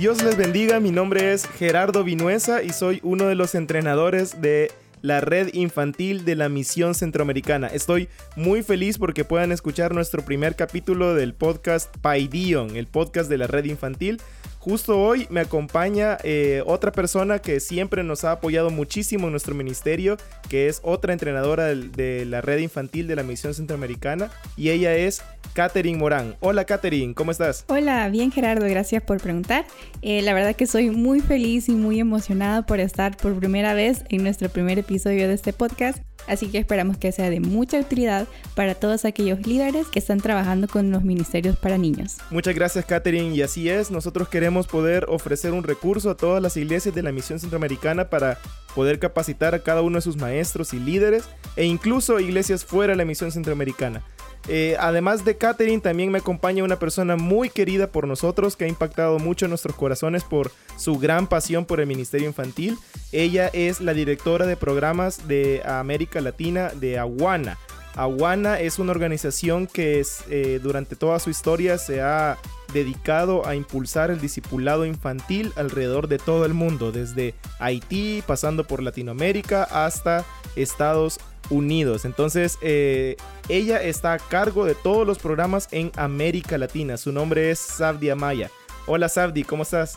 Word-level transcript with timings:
Dios 0.00 0.22
les 0.22 0.34
bendiga, 0.34 0.80
mi 0.80 0.92
nombre 0.92 1.34
es 1.34 1.46
Gerardo 1.46 2.04
Vinuesa 2.04 2.62
y 2.62 2.70
soy 2.70 3.00
uno 3.02 3.26
de 3.26 3.34
los 3.34 3.54
entrenadores 3.54 4.40
de 4.40 4.72
la 5.02 5.20
red 5.20 5.52
infantil 5.52 6.24
de 6.24 6.36
la 6.36 6.48
misión 6.48 6.94
centroamericana. 6.94 7.66
Estoy 7.66 8.08
muy 8.34 8.62
feliz 8.62 8.96
porque 8.96 9.26
puedan 9.26 9.52
escuchar 9.52 9.92
nuestro 9.94 10.24
primer 10.24 10.56
capítulo 10.56 11.14
del 11.14 11.34
podcast 11.34 11.94
Paidion, 11.98 12.76
el 12.76 12.86
podcast 12.86 13.28
de 13.28 13.36
la 13.36 13.46
red 13.46 13.66
infantil. 13.66 14.22
Justo 14.60 15.00
hoy 15.00 15.26
me 15.30 15.40
acompaña 15.40 16.18
eh, 16.22 16.62
otra 16.66 16.92
persona 16.92 17.38
que 17.38 17.60
siempre 17.60 18.04
nos 18.04 18.24
ha 18.24 18.32
apoyado 18.32 18.68
muchísimo 18.68 19.26
en 19.26 19.30
nuestro 19.30 19.54
ministerio, 19.54 20.18
que 20.50 20.68
es 20.68 20.80
otra 20.84 21.14
entrenadora 21.14 21.74
de 21.74 22.26
la 22.26 22.42
red 22.42 22.58
infantil 22.58 23.06
de 23.06 23.16
la 23.16 23.22
misión 23.22 23.54
centroamericana, 23.54 24.30
y 24.58 24.68
ella 24.68 24.94
es 24.94 25.22
Katherine 25.54 25.96
Morán. 25.96 26.36
Hola 26.40 26.66
Katherine, 26.66 27.14
¿cómo 27.14 27.30
estás? 27.30 27.64
Hola, 27.68 28.06
bien 28.10 28.30
Gerardo, 28.30 28.66
gracias 28.66 29.02
por 29.02 29.18
preguntar. 29.18 29.64
Eh, 30.02 30.20
la 30.20 30.34
verdad 30.34 30.54
que 30.54 30.66
soy 30.66 30.90
muy 30.90 31.20
feliz 31.20 31.70
y 31.70 31.72
muy 31.72 31.98
emocionada 31.98 32.66
por 32.66 32.80
estar 32.80 33.16
por 33.16 33.38
primera 33.38 33.72
vez 33.72 34.04
en 34.10 34.22
nuestro 34.22 34.50
primer 34.50 34.78
episodio 34.78 35.26
de 35.26 35.32
este 35.32 35.54
podcast 35.54 36.02
Así 36.26 36.48
que 36.48 36.58
esperamos 36.58 36.96
que 36.98 37.12
sea 37.12 37.30
de 37.30 37.40
mucha 37.40 37.78
utilidad 37.78 38.26
para 38.54 38.74
todos 38.74 39.04
aquellos 39.04 39.46
líderes 39.46 39.86
que 39.88 39.98
están 39.98 40.20
trabajando 40.20 40.68
con 40.68 40.90
los 40.90 41.02
ministerios 41.02 41.56
para 41.56 41.78
niños. 41.78 42.16
Muchas 42.30 42.54
gracias, 42.54 42.84
Katherine. 42.84 43.34
Y 43.34 43.42
así 43.42 43.68
es, 43.68 43.90
nosotros 43.90 44.28
queremos 44.28 44.66
poder 44.66 45.06
ofrecer 45.08 45.52
un 45.52 45.64
recurso 45.64 46.10
a 46.10 46.16
todas 46.16 46.42
las 46.42 46.56
iglesias 46.56 46.94
de 46.94 47.02
la 47.02 47.12
Misión 47.12 47.38
Centroamericana 47.38 48.10
para 48.10 48.38
poder 48.74 48.98
capacitar 48.98 49.54
a 49.54 49.62
cada 49.62 49.82
uno 49.82 49.96
de 49.96 50.02
sus 50.02 50.16
maestros 50.16 50.72
y 50.74 50.78
líderes 50.78 51.24
e 51.56 51.64
incluso 51.64 52.20
iglesias 52.20 52.64
fuera 52.64 52.92
de 52.92 52.96
la 52.96 53.04
Misión 53.04 53.32
Centroamericana. 53.32 54.02
Eh, 54.48 54.76
además 54.80 55.24
de 55.24 55.36
Katherine, 55.36 55.80
también 55.80 56.10
me 56.10 56.18
acompaña 56.18 56.64
una 56.64 56.78
persona 56.78 57.16
muy 57.16 57.50
querida 57.50 57.88
por 57.88 58.06
nosotros 58.06 58.56
que 58.56 58.64
ha 58.64 58.68
impactado 58.68 59.18
mucho 59.18 59.48
nuestros 59.48 59.76
corazones 59.76 60.24
por 60.24 60.50
su 60.76 60.98
gran 60.98 61.26
pasión 61.26 61.64
por 61.64 61.80
el 61.80 61.86
ministerio 61.86 62.26
infantil. 62.26 62.78
Ella 63.12 63.48
es 63.52 63.80
la 63.80 63.94
directora 63.94 64.46
de 64.46 64.56
programas 64.56 65.28
de 65.28 65.62
América 65.64 66.20
Latina 66.20 66.70
de 66.74 66.98
Aguana. 66.98 67.58
Aguana 67.96 68.60
es 68.60 68.78
una 68.78 68.92
organización 68.92 69.66
que 69.66 70.02
eh, 70.28 70.60
durante 70.62 70.96
toda 70.96 71.18
su 71.18 71.28
historia 71.30 71.76
se 71.76 72.00
ha 72.00 72.38
dedicado 72.72 73.46
a 73.46 73.56
impulsar 73.56 74.10
el 74.10 74.20
discipulado 74.20 74.86
infantil 74.86 75.52
alrededor 75.56 76.06
de 76.06 76.18
todo 76.18 76.46
el 76.46 76.54
mundo, 76.54 76.92
desde 76.92 77.34
Haití, 77.58 78.22
pasando 78.26 78.64
por 78.64 78.82
Latinoamérica 78.82 79.64
hasta 79.64 80.24
Estados 80.54 81.18
Unidos. 81.48 82.04
Entonces, 82.04 82.58
eh, 82.62 83.16
ella 83.48 83.82
está 83.82 84.12
a 84.12 84.18
cargo 84.18 84.64
de 84.64 84.74
todos 84.74 85.06
los 85.06 85.18
programas 85.18 85.68
en 85.72 85.90
América 85.96 86.58
Latina. 86.58 86.96
Su 86.96 87.12
nombre 87.12 87.50
es 87.50 87.58
Sabdi 87.58 88.10
Amaya. 88.10 88.50
Hola 88.86 89.08
Sabdi, 89.08 89.44
¿cómo 89.44 89.62
estás? 89.62 89.96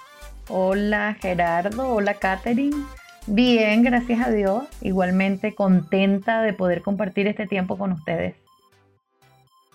Hola 0.50 1.18
Gerardo, 1.22 1.90
hola 1.90 2.16
Katherine. 2.16 2.86
Bien, 3.28 3.84
gracias 3.84 4.28
a 4.28 4.32
Dios. 4.32 4.64
Igualmente 4.82 5.56
contenta 5.56 6.42
de 6.42 6.54
poder 6.54 6.82
compartir 6.82 7.28
este 7.28 7.48
tiempo 7.48 7.78
con 7.78 7.94
ustedes. 7.94 8.36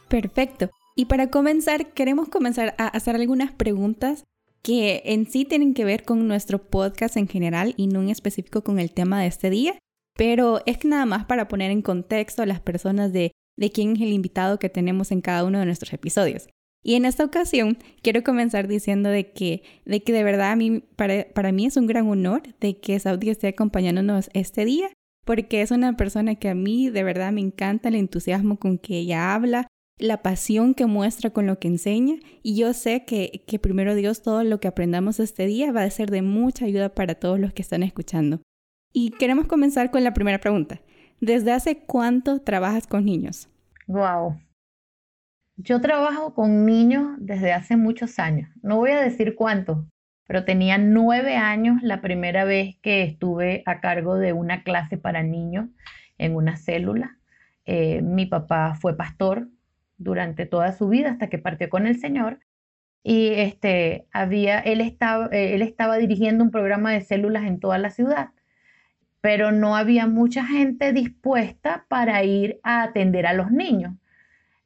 Perfecto. 0.08 0.70
Y 0.94 1.06
para 1.06 1.28
comenzar, 1.28 1.86
queremos 1.92 2.28
comenzar 2.28 2.74
a 2.78 2.88
hacer 2.88 3.14
algunas 3.14 3.52
preguntas 3.52 4.24
que 4.62 5.02
en 5.04 5.30
sí 5.30 5.44
tienen 5.44 5.72
que 5.72 5.84
ver 5.84 6.02
con 6.02 6.26
nuestro 6.28 6.58
podcast 6.58 7.16
en 7.16 7.28
general 7.28 7.74
y 7.76 7.86
no 7.86 8.02
en 8.02 8.10
específico 8.10 8.62
con 8.62 8.78
el 8.78 8.92
tema 8.92 9.20
de 9.20 9.28
este 9.28 9.50
día 9.50 9.78
pero 10.18 10.60
es 10.66 10.84
nada 10.84 11.06
más 11.06 11.26
para 11.26 11.46
poner 11.46 11.70
en 11.70 11.80
contexto 11.80 12.42
a 12.42 12.46
las 12.46 12.58
personas 12.58 13.12
de, 13.12 13.30
de 13.56 13.70
quién 13.70 13.94
es 13.94 14.02
el 14.02 14.12
invitado 14.12 14.58
que 14.58 14.68
tenemos 14.68 15.12
en 15.12 15.20
cada 15.20 15.44
uno 15.44 15.60
de 15.60 15.64
nuestros 15.64 15.92
episodios. 15.92 16.48
Y 16.82 16.94
en 16.94 17.04
esta 17.04 17.24
ocasión 17.24 17.78
quiero 18.02 18.24
comenzar 18.24 18.66
diciendo 18.66 19.10
de 19.10 19.30
que 19.30 19.62
de, 19.84 20.02
que 20.02 20.12
de 20.12 20.24
verdad 20.24 20.50
a 20.50 20.56
mí, 20.56 20.80
para, 20.96 21.28
para 21.32 21.52
mí 21.52 21.66
es 21.66 21.76
un 21.76 21.86
gran 21.86 22.08
honor 22.08 22.42
de 22.58 22.80
que 22.80 22.98
Saudi 22.98 23.30
esté 23.30 23.46
acompañándonos 23.46 24.28
este 24.32 24.64
día, 24.64 24.88
porque 25.24 25.62
es 25.62 25.70
una 25.70 25.96
persona 25.96 26.34
que 26.34 26.48
a 26.48 26.54
mí 26.56 26.90
de 26.90 27.04
verdad 27.04 27.30
me 27.30 27.40
encanta 27.40 27.88
el 27.88 27.94
entusiasmo 27.94 28.58
con 28.58 28.78
que 28.78 28.98
ella 28.98 29.36
habla, 29.36 29.68
la 29.98 30.22
pasión 30.22 30.74
que 30.74 30.86
muestra 30.86 31.30
con 31.30 31.46
lo 31.46 31.60
que 31.60 31.68
enseña 31.68 32.16
y 32.42 32.56
yo 32.56 32.72
sé 32.72 33.04
que, 33.04 33.44
que 33.46 33.60
primero 33.60 33.94
Dios 33.94 34.22
todo 34.22 34.42
lo 34.42 34.58
que 34.58 34.66
aprendamos 34.66 35.20
este 35.20 35.46
día 35.46 35.70
va 35.70 35.84
a 35.84 35.90
ser 35.90 36.10
de 36.10 36.22
mucha 36.22 36.64
ayuda 36.64 36.88
para 36.88 37.14
todos 37.14 37.38
los 37.38 37.52
que 37.52 37.62
están 37.62 37.84
escuchando. 37.84 38.40
Y 39.00 39.10
queremos 39.10 39.46
comenzar 39.46 39.92
con 39.92 40.02
la 40.02 40.12
primera 40.12 40.40
pregunta. 40.40 40.80
¿Desde 41.20 41.52
hace 41.52 41.78
cuánto 41.78 42.40
trabajas 42.40 42.88
con 42.88 43.04
niños? 43.04 43.48
Wow. 43.86 44.40
Yo 45.54 45.80
trabajo 45.80 46.34
con 46.34 46.66
niños 46.66 47.14
desde 47.20 47.52
hace 47.52 47.76
muchos 47.76 48.18
años. 48.18 48.50
No 48.60 48.78
voy 48.78 48.90
a 48.90 49.00
decir 49.00 49.36
cuánto, 49.36 49.86
pero 50.26 50.44
tenía 50.44 50.78
nueve 50.78 51.36
años 51.36 51.80
la 51.80 52.00
primera 52.00 52.44
vez 52.44 52.76
que 52.82 53.04
estuve 53.04 53.62
a 53.66 53.78
cargo 53.78 54.16
de 54.16 54.32
una 54.32 54.64
clase 54.64 54.98
para 54.98 55.22
niños 55.22 55.68
en 56.18 56.34
una 56.34 56.56
célula. 56.56 57.18
Eh, 57.66 58.02
mi 58.02 58.26
papá 58.26 58.74
fue 58.74 58.96
pastor 58.96 59.48
durante 59.96 60.44
toda 60.44 60.72
su 60.72 60.88
vida 60.88 61.12
hasta 61.12 61.28
que 61.28 61.38
partió 61.38 61.70
con 61.70 61.86
el 61.86 62.00
Señor. 62.00 62.40
Y 63.04 63.28
este, 63.28 64.08
había, 64.10 64.58
él, 64.58 64.80
estaba, 64.80 65.28
eh, 65.30 65.54
él 65.54 65.62
estaba 65.62 65.98
dirigiendo 65.98 66.42
un 66.42 66.50
programa 66.50 66.90
de 66.90 67.02
células 67.02 67.44
en 67.44 67.60
toda 67.60 67.78
la 67.78 67.90
ciudad 67.90 68.30
pero 69.28 69.52
no 69.52 69.76
había 69.76 70.06
mucha 70.06 70.42
gente 70.42 70.94
dispuesta 70.94 71.84
para 71.88 72.24
ir 72.24 72.60
a 72.62 72.82
atender 72.82 73.26
a 73.26 73.34
los 73.34 73.50
niños. 73.50 73.92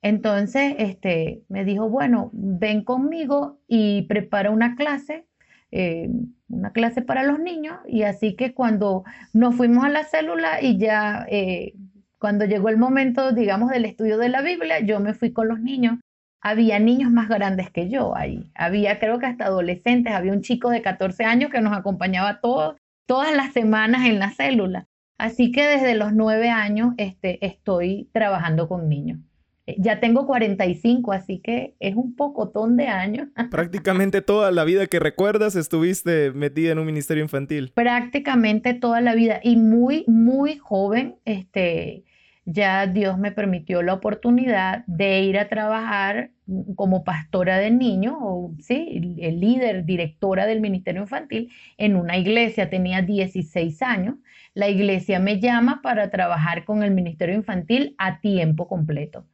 Entonces, 0.02 0.76
este, 0.78 1.42
me 1.48 1.64
dijo, 1.64 1.88
bueno, 1.88 2.30
ven 2.32 2.84
conmigo 2.84 3.58
y 3.66 4.02
prepara 4.02 4.52
una 4.52 4.76
clase, 4.76 5.26
eh, 5.72 6.08
una 6.48 6.70
clase 6.70 7.02
para 7.02 7.24
los 7.24 7.40
niños. 7.40 7.74
Y 7.88 8.04
así 8.04 8.36
que 8.36 8.54
cuando 8.54 9.02
nos 9.32 9.56
fuimos 9.56 9.84
a 9.84 9.88
la 9.88 10.04
célula 10.04 10.62
y 10.62 10.78
ya, 10.78 11.26
eh, 11.28 11.74
cuando 12.20 12.44
llegó 12.44 12.68
el 12.68 12.76
momento, 12.76 13.32
digamos, 13.32 13.68
del 13.68 13.84
estudio 13.84 14.16
de 14.16 14.28
la 14.28 14.42
Biblia, 14.42 14.78
yo 14.78 15.00
me 15.00 15.12
fui 15.12 15.32
con 15.32 15.48
los 15.48 15.58
niños. 15.58 15.98
Había 16.40 16.78
niños 16.78 17.10
más 17.10 17.28
grandes 17.28 17.68
que 17.72 17.88
yo 17.88 18.16
ahí. 18.16 18.48
Había, 18.54 19.00
creo 19.00 19.18
que 19.18 19.26
hasta 19.26 19.46
adolescentes. 19.46 20.12
Había 20.12 20.32
un 20.32 20.42
chico 20.42 20.70
de 20.70 20.82
14 20.82 21.24
años 21.24 21.50
que 21.50 21.60
nos 21.60 21.76
acompañaba 21.76 22.28
a 22.28 22.40
todos 22.40 22.76
todas 23.06 23.34
las 23.34 23.52
semanas 23.52 24.06
en 24.06 24.18
la 24.18 24.30
célula. 24.30 24.88
Así 25.18 25.52
que 25.52 25.64
desde 25.64 25.94
los 25.94 26.12
nueve 26.12 26.50
años 26.50 26.94
este, 26.96 27.44
estoy 27.46 28.08
trabajando 28.12 28.68
con 28.68 28.88
niños. 28.88 29.20
Eh, 29.66 29.76
ya 29.78 30.00
tengo 30.00 30.26
45, 30.26 31.12
así 31.12 31.38
que 31.38 31.76
es 31.78 31.94
un 31.94 32.16
pocotón 32.16 32.76
de 32.76 32.88
años. 32.88 33.28
Prácticamente 33.50 34.22
toda 34.22 34.50
la 34.50 34.64
vida 34.64 34.86
que 34.86 34.98
recuerdas 34.98 35.54
estuviste 35.54 36.32
metida 36.32 36.72
en 36.72 36.78
un 36.78 36.86
ministerio 36.86 37.22
infantil. 37.22 37.72
Prácticamente 37.74 38.74
toda 38.74 39.00
la 39.00 39.14
vida 39.14 39.40
y 39.42 39.56
muy, 39.56 40.04
muy 40.08 40.56
joven, 40.56 41.16
este, 41.24 42.04
ya 42.44 42.86
Dios 42.86 43.18
me 43.18 43.32
permitió 43.32 43.82
la 43.82 43.94
oportunidad 43.94 44.84
de 44.86 45.20
ir 45.22 45.38
a 45.38 45.48
trabajar 45.48 46.30
como 46.76 47.04
pastora 47.04 47.58
de 47.58 47.70
niños, 47.70 48.16
o 48.20 48.54
sí, 48.60 49.18
el 49.20 49.40
líder, 49.40 49.84
directora 49.84 50.46
del 50.46 50.60
Ministerio 50.60 51.02
Infantil 51.02 51.50
en 51.78 51.96
una 51.96 52.16
iglesia. 52.18 52.68
Tenía 52.70 53.02
16 53.02 53.82
años. 53.82 54.16
La 54.54 54.68
iglesia 54.68 55.18
me 55.20 55.40
llama 55.40 55.80
para 55.82 56.10
trabajar 56.10 56.64
con 56.64 56.82
el 56.82 56.90
Ministerio 56.90 57.34
Infantil 57.34 57.94
a 57.98 58.20
tiempo 58.20 58.68
completo. 58.68 59.26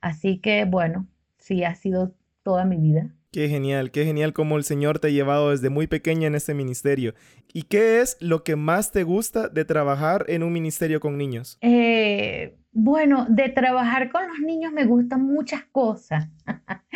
Así 0.00 0.38
que, 0.38 0.64
bueno, 0.64 1.06
sí, 1.38 1.64
ha 1.64 1.74
sido 1.74 2.14
toda 2.42 2.64
mi 2.64 2.76
vida. 2.76 3.15
Qué 3.36 3.50
genial, 3.50 3.90
qué 3.90 4.06
genial 4.06 4.32
cómo 4.32 4.56
el 4.56 4.64
Señor 4.64 4.98
te 4.98 5.08
ha 5.08 5.10
llevado 5.10 5.50
desde 5.50 5.68
muy 5.68 5.86
pequeña 5.86 6.26
en 6.26 6.34
este 6.34 6.54
ministerio. 6.54 7.12
¿Y 7.52 7.64
qué 7.64 8.00
es 8.00 8.16
lo 8.18 8.42
que 8.44 8.56
más 8.56 8.92
te 8.92 9.02
gusta 9.02 9.50
de 9.50 9.66
trabajar 9.66 10.24
en 10.28 10.42
un 10.42 10.54
ministerio 10.54 11.00
con 11.00 11.18
niños? 11.18 11.58
Eh, 11.60 12.56
bueno, 12.72 13.26
de 13.28 13.50
trabajar 13.50 14.10
con 14.10 14.26
los 14.26 14.38
niños 14.38 14.72
me 14.72 14.86
gustan 14.86 15.26
muchas 15.26 15.64
cosas. 15.64 16.30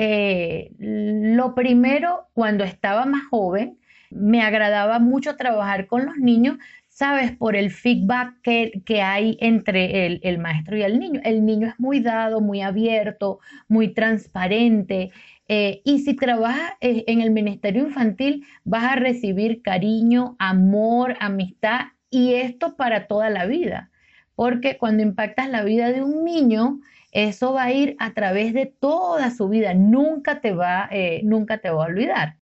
Eh, 0.00 0.70
lo 0.78 1.56
primero, 1.56 2.28
cuando 2.32 2.62
estaba 2.62 3.04
más 3.04 3.22
joven, 3.30 3.78
me 4.10 4.42
agradaba 4.42 5.00
mucho 5.00 5.34
trabajar 5.34 5.88
con 5.88 6.06
los 6.06 6.16
niños, 6.18 6.56
¿sabes? 6.86 7.32
Por 7.32 7.56
el 7.56 7.72
feedback 7.72 8.40
que, 8.42 9.02
hay 9.02 9.36
entre 9.40 10.06
el, 10.06 10.20
el, 10.22 10.38
maestro 10.38 10.76
y 10.76 10.82
el 10.82 11.00
niño. 11.00 11.20
El 11.24 11.44
niño 11.44 11.66
es 11.66 11.80
muy 11.80 11.98
dado, 11.98 12.40
muy 12.40 12.60
abierto, 12.60 13.40
muy 13.66 13.92
transparente. 13.92 15.10
Eh, 15.48 15.80
y 15.84 16.00
si 16.00 16.14
trabajas 16.14 16.72
eh, 16.80 17.04
en 17.06 17.22
el 17.22 17.30
Ministerio 17.30 17.84
Infantil, 17.84 18.46
vas 18.64 18.84
a 18.84 18.96
recibir 18.96 19.62
cariño, 19.62 20.36
amor, 20.38 21.16
amistad 21.20 21.80
y 22.10 22.34
esto 22.34 22.76
para 22.76 23.06
toda 23.06 23.30
la 23.30 23.46
vida. 23.46 23.90
Porque 24.34 24.76
cuando 24.78 25.02
impactas 25.02 25.48
la 25.48 25.64
vida 25.64 25.90
de 25.90 26.02
un 26.02 26.24
niño, 26.24 26.80
eso 27.12 27.54
va 27.54 27.64
a 27.64 27.72
ir 27.72 27.96
a 27.98 28.12
través 28.12 28.52
de 28.54 28.66
toda 28.66 29.30
su 29.30 29.48
vida, 29.48 29.74
nunca 29.74 30.40
te 30.40 30.52
va, 30.52 30.88
eh, 30.92 31.22
nunca 31.24 31.58
te 31.58 31.68
a 31.68 31.74
olvidar. 31.74 32.36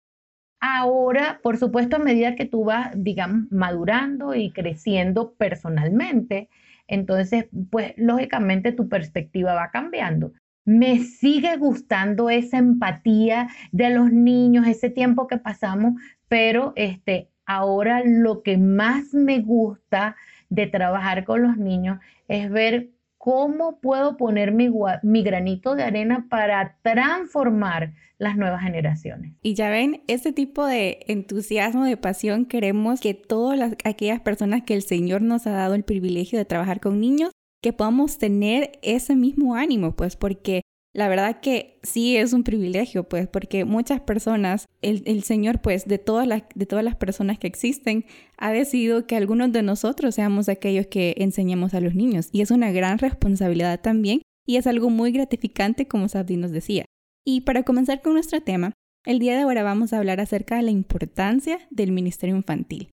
Ahora, 0.60 1.40
por 1.42 1.58
supuesto, 1.58 1.96
a 1.96 1.98
medida 1.98 2.36
que 2.36 2.44
tú 2.46 2.64
vas, 2.64 2.92
digamos, 2.96 3.50
madurando 3.50 4.34
y 4.34 4.52
creciendo 4.52 5.34
personalmente, 5.34 6.48
entonces, 6.86 7.46
pues 7.70 7.94
lógicamente 7.96 8.72
tu 8.72 8.88
perspectiva 8.88 9.54
va 9.54 9.70
cambiando. 9.72 10.32
Me 10.64 11.00
sigue 11.00 11.56
gustando 11.56 12.30
esa 12.30 12.58
empatía 12.58 13.48
de 13.72 13.90
los 13.90 14.12
niños, 14.12 14.66
ese 14.66 14.90
tiempo 14.90 15.26
que 15.26 15.38
pasamos, 15.38 15.94
pero 16.28 16.72
este, 16.76 17.30
ahora 17.46 18.02
lo 18.04 18.42
que 18.42 18.58
más 18.58 19.12
me 19.12 19.40
gusta 19.40 20.16
de 20.48 20.66
trabajar 20.66 21.24
con 21.24 21.42
los 21.42 21.56
niños 21.56 21.98
es 22.28 22.50
ver 22.50 22.90
cómo 23.18 23.78
puedo 23.80 24.16
poner 24.16 24.52
mi, 24.52 24.68
mi, 25.02 25.22
granito 25.22 25.76
de 25.76 25.84
arena 25.84 26.26
para 26.28 26.76
transformar 26.82 27.92
las 28.18 28.36
nuevas 28.36 28.62
generaciones. 28.62 29.32
Y 29.42 29.54
ya 29.54 29.70
ven, 29.70 30.02
ese 30.08 30.32
tipo 30.32 30.66
de 30.66 31.00
entusiasmo, 31.06 31.84
de 31.84 31.96
pasión, 31.96 32.46
queremos 32.46 33.00
que 33.00 33.14
todas 33.14 33.76
aquellas 33.84 34.20
personas 34.20 34.62
que 34.62 34.74
el 34.74 34.82
Señor 34.82 35.22
nos 35.22 35.46
ha 35.46 35.52
dado 35.52 35.74
el 35.74 35.84
privilegio 35.84 36.38
de 36.38 36.44
trabajar 36.44 36.80
con 36.80 37.00
niños, 37.00 37.31
que 37.62 37.72
podamos 37.72 38.18
tener 38.18 38.78
ese 38.82 39.16
mismo 39.16 39.54
ánimo, 39.54 39.94
pues 39.96 40.16
porque 40.16 40.62
la 40.94 41.08
verdad 41.08 41.40
que 41.40 41.78
sí 41.82 42.16
es 42.16 42.34
un 42.34 42.44
privilegio, 42.44 43.08
pues, 43.08 43.26
porque 43.26 43.64
muchas 43.64 44.00
personas, 44.00 44.66
el, 44.82 45.22
Señor, 45.22 45.62
pues, 45.62 45.86
de 45.86 45.98
todas, 45.98 46.26
las, 46.26 46.42
de 46.54 46.66
todas 46.66 46.84
las 46.84 46.96
personas 46.96 47.38
que 47.38 47.46
existen, 47.46 48.04
ha 48.36 48.52
decidido 48.52 49.06
que 49.06 49.16
algunos 49.16 49.52
de 49.52 49.62
nosotros 49.62 50.14
seamos 50.14 50.50
aquellos 50.50 50.86
que 50.88 51.14
enseñemos 51.16 51.72
a 51.72 51.80
los 51.80 51.94
niños. 51.94 52.28
Y 52.30 52.42
es 52.42 52.50
una 52.50 52.72
gran 52.72 52.98
responsabilidad 52.98 53.80
también, 53.80 54.20
y 54.46 54.56
es 54.56 54.66
algo 54.66 54.90
muy 54.90 55.12
gratificante, 55.12 55.88
como 55.88 56.08
Sabdi 56.08 56.36
nos 56.36 56.50
decía. 56.50 56.84
Y 57.24 57.42
para 57.42 57.62
comenzar 57.62 58.02
con 58.02 58.12
nuestro 58.12 58.42
tema, 58.42 58.74
el 59.06 59.18
día 59.18 59.34
de 59.34 59.42
ahora 59.42 59.62
vamos 59.62 59.92
a 59.92 59.98
hablar 59.98 60.20
acerca 60.20 60.56
de 60.56 60.62
la 60.62 60.70
importancia 60.72 61.58
del 61.70 61.92
ministerio 61.92 62.36
infantil. 62.36 62.90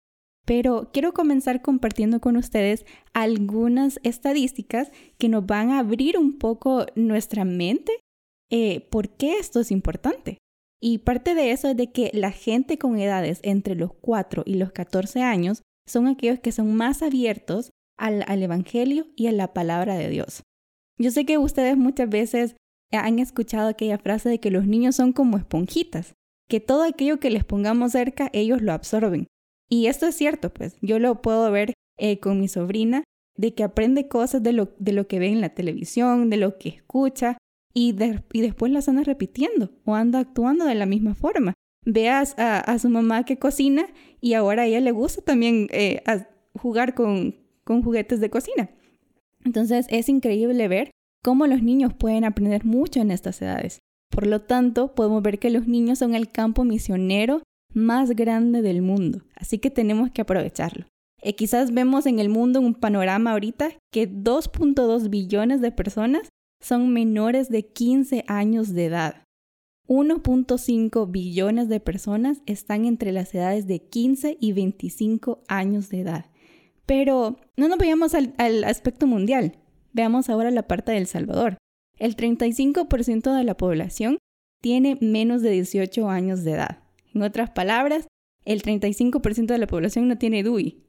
Pero 0.47 0.91
quiero 0.93 1.13
comenzar 1.13 1.61
compartiendo 1.61 2.21
con 2.21 2.37
ustedes 2.37 2.85
algunas 3.13 3.99
estadísticas 4.03 4.91
que 5.17 5.27
nos 5.27 5.45
van 5.45 5.71
a 5.71 5.79
abrir 5.79 6.17
un 6.17 6.39
poco 6.39 6.85
nuestra 6.95 7.43
mente 7.43 7.91
eh, 8.49 8.87
por 8.89 9.09
qué 9.09 9.39
esto 9.39 9.59
es 9.59 9.71
importante. 9.71 10.37
Y 10.81 10.99
parte 10.99 11.35
de 11.35 11.51
eso 11.51 11.67
es 11.67 11.75
de 11.75 11.91
que 11.91 12.11
la 12.13 12.31
gente 12.31 12.77
con 12.77 12.97
edades 12.97 13.41
entre 13.43 13.75
los 13.75 13.93
4 13.93 14.43
y 14.45 14.53
los 14.53 14.71
14 14.71 15.21
años 15.21 15.63
son 15.85 16.07
aquellos 16.07 16.39
que 16.39 16.53
son 16.53 16.73
más 16.75 17.01
abiertos 17.01 17.71
al, 17.97 18.23
al 18.27 18.41
Evangelio 18.41 19.07
y 19.17 19.27
a 19.27 19.33
la 19.33 19.53
palabra 19.53 19.95
de 19.95 20.09
Dios. 20.09 20.43
Yo 20.97 21.11
sé 21.11 21.25
que 21.25 21.37
ustedes 21.37 21.75
muchas 21.75 22.09
veces 22.09 22.55
han 22.93 23.19
escuchado 23.19 23.67
aquella 23.67 23.97
frase 23.97 24.29
de 24.29 24.39
que 24.39 24.51
los 24.51 24.65
niños 24.65 24.95
son 24.95 25.11
como 25.11 25.37
esponjitas, 25.37 26.13
que 26.47 26.61
todo 26.61 26.83
aquello 26.83 27.19
que 27.19 27.31
les 27.31 27.43
pongamos 27.43 27.91
cerca 27.91 28.29
ellos 28.31 28.61
lo 28.61 28.71
absorben. 28.71 29.27
Y 29.69 29.87
esto 29.87 30.05
es 30.07 30.15
cierto, 30.15 30.53
pues 30.53 30.77
yo 30.81 30.99
lo 30.99 31.21
puedo 31.21 31.51
ver 31.51 31.73
eh, 31.97 32.19
con 32.19 32.39
mi 32.39 32.47
sobrina, 32.47 33.03
de 33.35 33.53
que 33.53 33.63
aprende 33.63 34.07
cosas 34.07 34.41
de 34.41 34.53
lo, 34.53 34.69
de 34.79 34.93
lo 34.93 35.07
que 35.07 35.19
ve 35.19 35.27
en 35.27 35.41
la 35.41 35.49
televisión, 35.49 36.29
de 36.29 36.37
lo 36.37 36.57
que 36.57 36.69
escucha, 36.69 37.37
y, 37.73 37.95
y 38.33 38.41
después 38.41 38.71
las 38.71 38.89
anda 38.89 39.03
repitiendo 39.03 39.69
o 39.85 39.93
anda 39.93 40.19
actuando 40.19 40.65
de 40.65 40.75
la 40.75 40.85
misma 40.85 41.13
forma. 41.13 41.53
Veas 41.85 42.33
a, 42.37 42.77
su 42.79 42.89
mamá 42.89 43.23
que 43.23 43.37
cocina 43.37 43.87
y 44.19 44.33
ahora 44.33 44.63
a 44.63 44.65
ella 44.65 44.81
le 44.81 44.91
gusta 44.91 45.21
también 45.21 45.67
eh, 45.71 46.01
jugar 46.59 46.95
con, 46.95 47.35
con 47.63 47.83
juguetes 47.83 48.19
de 48.19 48.29
cocina. 48.29 48.69
Entonces 49.45 49.85
es 49.89 50.09
increíble 50.09 50.67
ver 50.67 50.91
cómo 51.23 51.47
los 51.47 51.61
niños 51.61 51.93
pueden 51.93 52.25
aprender 52.25 52.65
mucho 52.65 52.99
en 52.99 53.11
estas 53.11 53.41
edades. 53.41 53.79
Por 54.09 54.25
lo 54.25 54.41
tanto, 54.41 54.95
podemos 54.95 55.21
ver 55.21 55.39
que 55.39 55.49
los 55.49 55.67
niños 55.67 55.99
son 55.99 56.15
el 56.15 56.29
campo 56.29 56.63
misionero 56.63 57.43
más 57.77 58.09
grande 58.11 58.61
del 58.61 58.81
mundo, 58.81 59.21
así 59.35 59.59
que 59.59 59.69
tenemos 59.69 60.09
que 60.11 60.21
aprovecharlo. 60.21 60.87
Eh, 61.21 61.35
quizás 61.35 61.73
vemos 61.73 62.05
en 62.05 62.19
el 62.19 62.29
mundo 62.29 62.59
un 62.59 62.73
panorama 62.73 63.31
ahorita 63.31 63.69
que 63.91 64.09
2.2 64.09 65.09
billones 65.09 65.61
de 65.61 65.71
personas 65.71 66.29
son 66.59 66.91
menores 66.91 67.49
de 67.49 67.67
15 67.67 68.25
años 68.27 68.73
de 68.73 68.85
edad. 68.85 69.23
1.5 69.87 71.09
billones 71.09 71.69
de 71.69 71.79
personas 71.79 72.41
están 72.45 72.85
entre 72.85 73.11
las 73.11 73.33
edades 73.33 73.67
de 73.67 73.79
15 73.79 74.37
y 74.39 74.53
25 74.53 75.43
años 75.47 75.89
de 75.89 76.01
edad. 76.01 76.25
Pero 76.85 77.37
no 77.55 77.67
nos 77.67 77.77
vayamos 77.77 78.15
al, 78.15 78.33
al 78.37 78.63
aspecto 78.63 79.07
mundial, 79.07 79.57
veamos 79.93 80.29
ahora 80.29 80.51
la 80.51 80.67
parte 80.67 80.91
del 80.91 81.05
Salvador. 81.05 81.57
El 81.99 82.15
35% 82.15 83.35
de 83.35 83.43
la 83.43 83.55
población 83.55 84.17
tiene 84.61 84.97
menos 84.99 85.41
de 85.41 85.51
18 85.51 86.09
años 86.09 86.43
de 86.43 86.51
edad. 86.51 86.86
En 87.17 87.23
otras 87.23 87.49
palabras, 87.49 88.07
el 88.45 88.61
35% 88.61 89.47
de 89.47 89.57
la 89.57 89.65
población 89.65 90.07
no 90.07 90.19
tiene 90.19 90.43
DUI. 90.43 90.83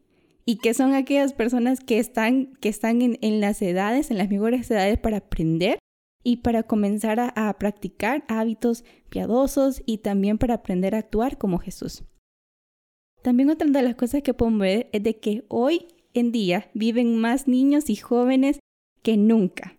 Y 0.44 0.58
que 0.58 0.74
son 0.74 0.92
aquellas 0.92 1.32
personas 1.32 1.80
que 1.80 1.98
están, 1.98 2.52
que 2.60 2.68
están 2.68 3.00
en, 3.00 3.40
las 3.40 3.62
edades, 3.62 4.10
en 4.10 4.18
las 4.18 4.28
mejores 4.28 4.70
edades 4.70 4.98
para 4.98 5.18
aprender 5.18 5.78
y 6.22 6.38
para 6.38 6.64
comenzar 6.64 7.18
a, 7.18 7.28
a 7.28 7.58
practicar 7.58 8.24
hábitos 8.28 8.84
piadosos 9.08 9.82
y 9.86 9.98
también 9.98 10.36
para 10.36 10.54
aprender 10.54 10.94
a 10.94 10.98
actuar 10.98 11.38
como 11.38 11.58
Jesús. 11.58 12.04
También 13.22 13.48
otra 13.48 13.68
de 13.68 13.82
las 13.82 13.94
cosas 13.94 14.22
que 14.22 14.34
podemos 14.34 14.60
ver 14.60 14.90
es 14.92 15.02
de 15.02 15.18
que 15.18 15.46
hoy 15.48 15.86
en 16.12 16.30
día 16.30 16.70
viven 16.74 17.16
más 17.16 17.48
niños 17.48 17.88
y 17.88 17.96
jóvenes 17.96 18.60
que 19.02 19.16
nunca. 19.16 19.78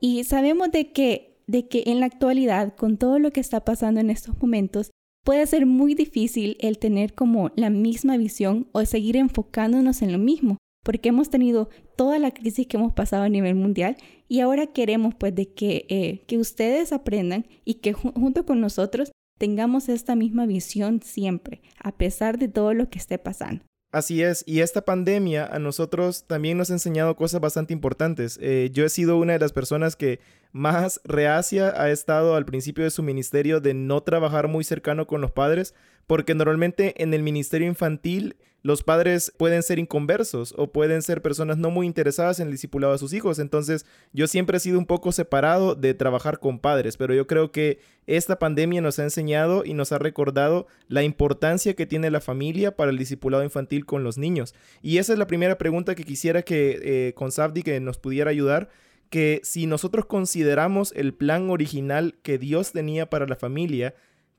Y 0.00 0.24
sabemos 0.24 0.72
de 0.72 0.92
que, 0.92 1.42
de 1.46 1.68
que 1.68 1.82
en 1.86 2.00
la 2.00 2.06
actualidad, 2.06 2.74
con 2.74 2.96
todo 2.96 3.18
lo 3.18 3.32
que 3.32 3.40
está 3.40 3.66
pasando 3.66 4.00
en 4.00 4.08
estos 4.08 4.40
momentos, 4.40 4.90
puede 5.24 5.46
ser 5.46 5.66
muy 5.66 5.94
difícil 5.94 6.56
el 6.60 6.78
tener 6.78 7.14
como 7.14 7.50
la 7.56 7.70
misma 7.70 8.16
visión 8.16 8.68
o 8.72 8.84
seguir 8.84 9.16
enfocándonos 9.16 10.02
en 10.02 10.12
lo 10.12 10.18
mismo, 10.18 10.56
porque 10.84 11.10
hemos 11.10 11.30
tenido 11.30 11.68
toda 11.96 12.18
la 12.18 12.32
crisis 12.32 12.66
que 12.66 12.76
hemos 12.76 12.92
pasado 12.92 13.24
a 13.24 13.28
nivel 13.28 13.54
mundial 13.54 13.96
y 14.28 14.40
ahora 14.40 14.66
queremos 14.66 15.14
pues 15.14 15.34
de 15.34 15.52
que, 15.52 15.86
eh, 15.88 16.24
que 16.26 16.38
ustedes 16.38 16.92
aprendan 16.92 17.46
y 17.64 17.74
que 17.74 17.92
junto 17.92 18.46
con 18.46 18.60
nosotros 18.60 19.12
tengamos 19.38 19.88
esta 19.88 20.14
misma 20.16 20.46
visión 20.46 21.00
siempre, 21.02 21.62
a 21.78 21.92
pesar 21.92 22.38
de 22.38 22.48
todo 22.48 22.74
lo 22.74 22.90
que 22.90 22.98
esté 22.98 23.18
pasando. 23.18 23.64
Así 23.92 24.22
es, 24.22 24.44
y 24.46 24.60
esta 24.60 24.84
pandemia 24.84 25.46
a 25.46 25.58
nosotros 25.58 26.24
también 26.28 26.56
nos 26.56 26.70
ha 26.70 26.74
enseñado 26.74 27.16
cosas 27.16 27.40
bastante 27.40 27.72
importantes. 27.72 28.38
Eh, 28.40 28.70
yo 28.72 28.84
he 28.84 28.88
sido 28.88 29.16
una 29.16 29.32
de 29.32 29.40
las 29.40 29.52
personas 29.52 29.96
que 29.96 30.20
más 30.52 31.00
reacia 31.02 31.74
ha 31.76 31.90
estado 31.90 32.36
al 32.36 32.44
principio 32.44 32.84
de 32.84 32.90
su 32.90 33.02
ministerio 33.02 33.60
de 33.60 33.74
no 33.74 34.04
trabajar 34.04 34.46
muy 34.46 34.62
cercano 34.62 35.08
con 35.08 35.20
los 35.20 35.32
padres, 35.32 35.74
porque 36.06 36.36
normalmente 36.36 37.02
en 37.02 37.14
el 37.14 37.24
ministerio 37.24 37.66
infantil 37.66 38.36
los 38.62 38.82
padres 38.82 39.32
pueden 39.36 39.62
ser 39.62 39.78
inconversos 39.78 40.54
o 40.56 40.70
pueden 40.70 41.02
ser 41.02 41.22
personas 41.22 41.56
no 41.56 41.70
muy 41.70 41.86
interesadas 41.86 42.40
en 42.40 42.46
el 42.46 42.52
discipulado 42.52 42.92
de 42.92 42.98
sus 42.98 43.12
hijos. 43.12 43.38
Entonces, 43.38 43.86
yo 44.12 44.26
siempre 44.26 44.58
he 44.58 44.60
sido 44.60 44.78
un 44.78 44.86
poco 44.86 45.12
separado 45.12 45.74
de 45.74 45.94
trabajar 45.94 46.40
con 46.40 46.58
padres, 46.58 46.96
pero 46.96 47.14
yo 47.14 47.26
creo 47.26 47.52
que 47.52 47.78
esta 48.06 48.38
pandemia 48.38 48.80
nos 48.80 48.98
ha 48.98 49.04
enseñado 49.04 49.64
y 49.64 49.72
nos 49.72 49.92
ha 49.92 49.98
recordado 49.98 50.66
la 50.88 51.02
importancia 51.02 51.74
que 51.74 51.86
tiene 51.86 52.10
la 52.10 52.20
familia 52.20 52.76
para 52.76 52.90
el 52.90 52.98
discipulado 52.98 53.44
infantil 53.44 53.86
con 53.86 54.04
los 54.04 54.18
niños. 54.18 54.54
Y 54.82 54.98
esa 54.98 55.12
es 55.12 55.18
la 55.18 55.26
primera 55.26 55.56
pregunta 55.56 55.94
que 55.94 56.04
quisiera 56.04 56.42
que 56.42 56.80
eh, 56.82 57.14
con 57.14 57.32
Sabdi 57.32 57.62
que 57.62 57.80
nos 57.80 57.98
pudiera 57.98 58.30
ayudar 58.30 58.68
que 59.10 59.40
si 59.42 59.66
nosotros 59.66 60.06
consideramos 60.06 60.92
el 60.94 61.14
plan 61.14 61.50
original 61.50 62.18
que 62.22 62.38
Dios 62.38 62.72
tenía 62.72 63.10
para 63.10 63.26
la 63.26 63.36
familia, 63.36 63.94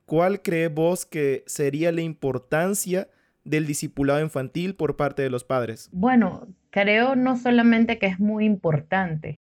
¿cuál 0.06 0.42
cree 0.42 0.68
vos 0.68 1.04
que 1.04 1.44
sería 1.46 1.92
la 1.92 2.00
importancia 2.00 3.08
del 3.44 3.66
discipulado 3.66 4.20
infantil 4.20 4.74
por 4.74 4.96
parte 4.96 5.22
de 5.22 5.30
los 5.30 5.44
padres? 5.44 5.88
Bueno, 5.92 6.48
creo 6.70 7.16
no 7.16 7.36
solamente 7.36 7.98
que 7.98 8.06
es 8.06 8.20
muy 8.20 8.44
importante, 8.44 9.36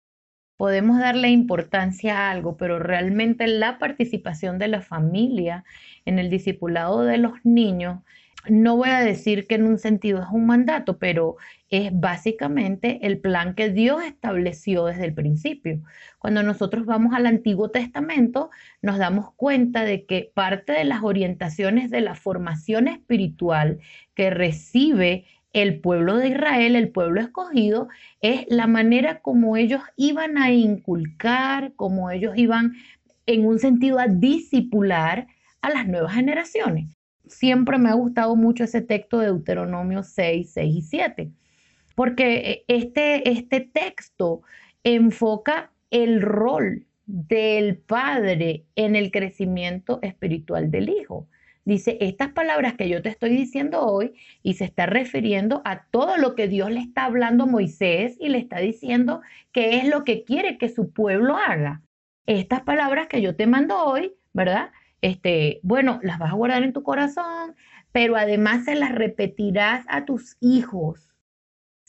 podemos 0.57 0.99
darle 0.99 1.29
importancia 1.29 2.19
a 2.19 2.31
algo, 2.31 2.55
pero 2.55 2.77
realmente 2.77 3.47
la 3.47 3.79
participación 3.79 4.59
de 4.59 4.67
la 4.67 4.81
familia 4.81 5.63
en 6.05 6.19
el 6.19 6.29
discipulado 6.29 7.03
de 7.03 7.17
los 7.17 7.33
niños 7.43 8.01
no 8.49 8.77
voy 8.77 8.89
a 8.89 9.01
decir 9.01 9.47
que 9.47 9.55
en 9.55 9.65
un 9.65 9.77
sentido 9.77 10.21
es 10.21 10.27
un 10.31 10.45
mandato, 10.45 10.97
pero 10.97 11.37
es 11.69 11.91
básicamente 11.93 12.99
el 13.03 13.19
plan 13.19 13.53
que 13.55 13.69
Dios 13.69 14.03
estableció 14.03 14.85
desde 14.85 15.05
el 15.05 15.13
principio. 15.13 15.81
Cuando 16.19 16.43
nosotros 16.43 16.85
vamos 16.85 17.13
al 17.13 17.27
Antiguo 17.27 17.69
Testamento, 17.69 18.49
nos 18.81 18.97
damos 18.97 19.33
cuenta 19.35 19.83
de 19.83 20.05
que 20.05 20.31
parte 20.33 20.73
de 20.73 20.85
las 20.85 21.03
orientaciones 21.03 21.89
de 21.91 22.01
la 22.01 22.15
formación 22.15 22.87
espiritual 22.87 23.79
que 24.15 24.29
recibe 24.29 25.25
el 25.53 25.79
pueblo 25.79 26.17
de 26.17 26.29
Israel, 26.29 26.75
el 26.75 26.89
pueblo 26.89 27.21
escogido, 27.21 27.89
es 28.21 28.45
la 28.47 28.67
manera 28.67 29.19
como 29.19 29.57
ellos 29.57 29.81
iban 29.97 30.37
a 30.37 30.51
inculcar, 30.51 31.73
como 31.75 32.09
ellos 32.09 32.33
iban 32.37 32.73
en 33.25 33.45
un 33.45 33.59
sentido 33.59 33.99
a 33.99 34.07
disipular 34.07 35.27
a 35.61 35.69
las 35.69 35.87
nuevas 35.87 36.13
generaciones 36.13 36.87
siempre 37.31 37.77
me 37.77 37.89
ha 37.89 37.93
gustado 37.93 38.35
mucho 38.35 38.63
ese 38.63 38.81
texto 38.81 39.19
de 39.19 39.27
Deuteronomio 39.27 40.03
6, 40.03 40.51
6 40.53 40.75
y 40.75 40.81
7, 40.81 41.31
porque 41.95 42.35
eh, 42.35 42.65
este, 42.67 43.29
este 43.29 43.61
texto 43.61 44.41
enfoca 44.83 45.71
el 45.89 46.21
rol 46.21 46.85
del 47.05 47.77
padre 47.77 48.65
en 48.75 48.95
el 48.95 49.11
crecimiento 49.11 49.99
espiritual 50.01 50.71
del 50.71 50.89
hijo. 50.89 51.27
Dice, 51.63 51.97
estas 52.01 52.29
palabras 52.29 52.73
que 52.73 52.89
yo 52.89 53.01
te 53.03 53.09
estoy 53.09 53.31
diciendo 53.31 53.81
hoy, 53.81 54.13
y 54.41 54.55
se 54.55 54.65
está 54.65 54.87
refiriendo 54.87 55.61
a 55.63 55.85
todo 55.91 56.17
lo 56.17 56.33
que 56.33 56.47
Dios 56.47 56.71
le 56.71 56.79
está 56.79 57.05
hablando 57.05 57.43
a 57.43 57.47
Moisés 57.47 58.17
y 58.19 58.29
le 58.29 58.39
está 58.39 58.59
diciendo 58.59 59.21
que 59.51 59.77
es 59.77 59.87
lo 59.87 60.03
que 60.03 60.23
quiere 60.23 60.57
que 60.57 60.69
su 60.69 60.91
pueblo 60.91 61.37
haga. 61.37 61.83
estas 62.27 62.61
palabras 62.61 63.07
que 63.07 63.21
yo 63.21 63.35
te 63.35 63.47
mando 63.47 63.83
hoy, 63.83 64.13
¿verdad? 64.33 64.71
Este, 65.01 65.59
bueno, 65.63 65.99
las 66.03 66.19
vas 66.19 66.31
a 66.31 66.35
guardar 66.35 66.63
en 66.63 66.73
tu 66.73 66.83
corazón, 66.83 67.55
pero 67.91 68.15
además 68.15 68.65
se 68.65 68.75
las 68.75 68.91
repetirás 68.91 69.85
a 69.89 70.05
tus 70.05 70.37
hijos 70.39 71.11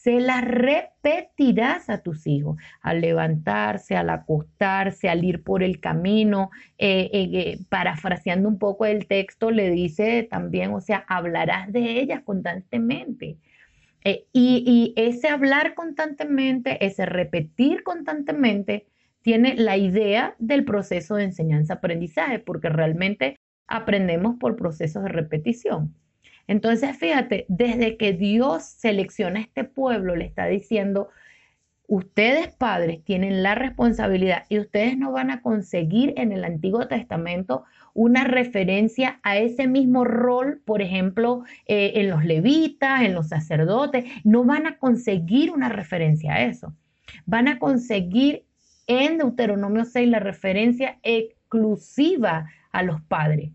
se 0.02 0.18
las 0.18 0.44
repetirás 0.44 1.88
a 1.88 1.98
tus 1.98 2.26
hijos, 2.26 2.56
al 2.80 3.00
levantarse, 3.00 3.94
al 3.94 4.10
acostarse, 4.10 5.08
al 5.08 5.22
ir 5.22 5.44
por 5.44 5.62
el 5.62 5.78
camino. 5.78 6.50
Eh, 6.76 7.08
eh, 7.12 7.30
eh, 7.32 7.58
parafraseando 7.68 8.48
un 8.48 8.58
poco 8.58 8.84
el 8.84 9.06
texto, 9.06 9.52
le 9.52 9.70
dice 9.70 10.26
también, 10.28 10.74
o 10.74 10.80
sea, 10.80 11.04
hablarás 11.06 11.72
de 11.72 12.00
ellas 12.00 12.22
constantemente. 12.24 13.38
y, 14.04 14.24
y 14.66 14.92
ese 14.96 15.28
hablar 15.28 15.74
constantemente, 15.74 16.84
ese 16.84 17.06
repetir 17.06 17.84
constantemente, 17.84 18.88
tiene 19.22 19.54
la 19.56 19.76
idea 19.76 20.34
del 20.38 20.64
proceso 20.64 21.16
de 21.16 21.24
enseñanza-aprendizaje, 21.24 22.38
porque 22.38 22.68
realmente 22.68 23.36
aprendemos 23.66 24.36
por 24.38 24.56
procesos 24.56 25.04
de 25.04 25.08
repetición. 25.08 25.94
Entonces, 26.46 26.96
fíjate, 26.96 27.46
desde 27.48 27.96
que 27.96 28.12
Dios 28.12 28.64
selecciona 28.64 29.38
a 29.38 29.42
este 29.42 29.64
pueblo, 29.64 30.16
le 30.16 30.24
está 30.24 30.46
diciendo, 30.46 31.08
ustedes 31.86 32.48
padres 32.48 33.04
tienen 33.04 33.42
la 33.42 33.54
responsabilidad 33.54 34.44
y 34.48 34.58
ustedes 34.58 34.98
no 34.98 35.12
van 35.12 35.30
a 35.30 35.40
conseguir 35.40 36.14
en 36.16 36.32
el 36.32 36.44
Antiguo 36.44 36.88
Testamento 36.88 37.64
una 37.94 38.24
referencia 38.24 39.20
a 39.22 39.36
ese 39.36 39.66
mismo 39.66 40.04
rol, 40.04 40.62
por 40.64 40.82
ejemplo, 40.82 41.44
eh, 41.66 41.92
en 41.96 42.10
los 42.10 42.24
levitas, 42.24 43.02
en 43.02 43.14
los 43.14 43.28
sacerdotes, 43.28 44.04
no 44.24 44.44
van 44.44 44.66
a 44.66 44.78
conseguir 44.78 45.50
una 45.50 45.68
referencia 45.68 46.34
a 46.34 46.42
eso. 46.42 46.74
Van 47.26 47.48
a 47.48 47.58
conseguir 47.58 48.46
en 48.86 49.18
Deuteronomio 49.18 49.84
6 49.84 50.08
la 50.08 50.18
referencia 50.18 50.98
exclusiva 51.02 52.50
a 52.72 52.82
los 52.82 53.00
padres 53.02 53.52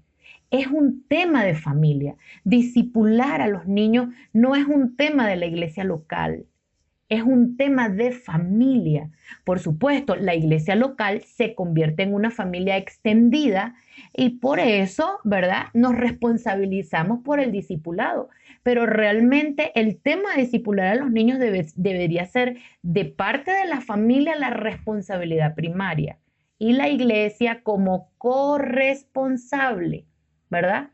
es 0.52 0.68
un 0.68 1.04
tema 1.08 1.44
de 1.44 1.56
familia. 1.56 2.16
Discipular 2.44 3.42
a 3.42 3.48
los 3.48 3.68
niños 3.68 4.14
no 4.34 4.56
es 4.56 4.66
un 4.66 4.96
tema 4.96 5.28
de 5.28 5.36
la 5.36 5.46
iglesia 5.46 5.84
local, 5.84 6.46
es 7.10 7.24
un 7.24 7.58
tema 7.58 7.90
de 7.90 8.12
familia. 8.12 9.10
Por 9.44 9.60
supuesto, 9.60 10.16
la 10.16 10.36
iglesia 10.36 10.76
local 10.76 11.22
se 11.24 11.56
convierte 11.56 12.04
en 12.04 12.14
una 12.14 12.32
familia 12.32 12.78
extendida 12.78 13.76
y 14.14 14.40
por 14.40 14.60
eso, 14.60 15.20
¿verdad? 15.24 15.68
Nos 15.74 15.96
responsabilizamos 15.96 17.20
por 17.24 17.40
el 17.40 17.52
discipulado. 17.52 18.30
Pero 18.68 18.86
realmente 18.86 19.72
el 19.80 20.02
tema 20.02 20.36
de 20.36 20.42
discipular 20.42 20.88
a 20.88 20.96
los 20.96 21.10
niños 21.10 21.40
debería 21.40 22.26
ser 22.26 22.58
de 22.82 23.06
parte 23.06 23.50
de 23.50 23.66
la 23.66 23.80
familia 23.80 24.36
la 24.36 24.50
responsabilidad 24.50 25.56
primaria 25.56 26.20
y 26.60 26.74
la 26.74 26.90
iglesia 26.90 27.64
como 27.64 28.12
corresponsable 28.18 30.06
¿verdad? 30.50 30.90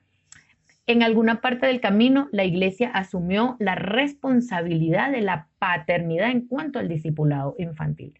En 0.86 1.01
alguna 1.01 1.42
parte 1.42 1.65
del 1.65 1.82
camino, 1.82 2.30
la 2.32 2.44
iglesia 2.44 2.92
asumió 2.92 3.56
la 3.58 3.74
responsabilidad 3.74 5.12
de 5.12 5.22
la 5.22 5.48
paternidad 5.58 6.30
en 6.30 6.48
cuanto 6.48 6.77
al 6.77 6.88
discipulado 6.88 7.56
infantil. 7.58 8.13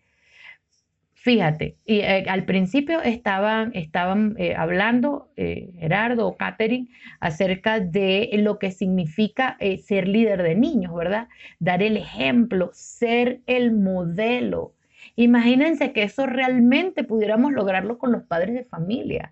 Fíjate, 1.23 1.77
y, 1.85 1.99
eh, 2.01 2.25
al 2.27 2.43
principio 2.43 3.01
estaban, 3.01 3.71
estaban 3.75 4.35
eh, 4.37 4.55
hablando 4.57 5.31
eh, 5.37 5.71
Gerardo 5.79 6.27
o 6.27 6.35
Catherine 6.35 6.89
acerca 7.21 7.79
de 7.79 8.29
lo 8.33 8.59
que 8.59 8.71
significa 8.71 9.57
ser 9.87 10.09
líder 10.09 10.43
de 10.43 10.55
niños, 10.55 10.93
¿verdad? 10.93 11.29
Dar 11.59 11.81
el 11.81 11.95
ejemplo, 11.95 12.71
ser 12.73 13.39
el 13.47 13.71
modelo. 13.71 14.73
Imagínense 15.15 15.93
que 15.93 16.03
eso 16.03 16.25
realmente 16.25 17.05
pudiéramos 17.05 17.53
lograrlo 17.53 17.97
con 17.97 18.11
los 18.11 18.23
padres 18.23 18.53
de 18.53 18.65
familia 18.65 19.31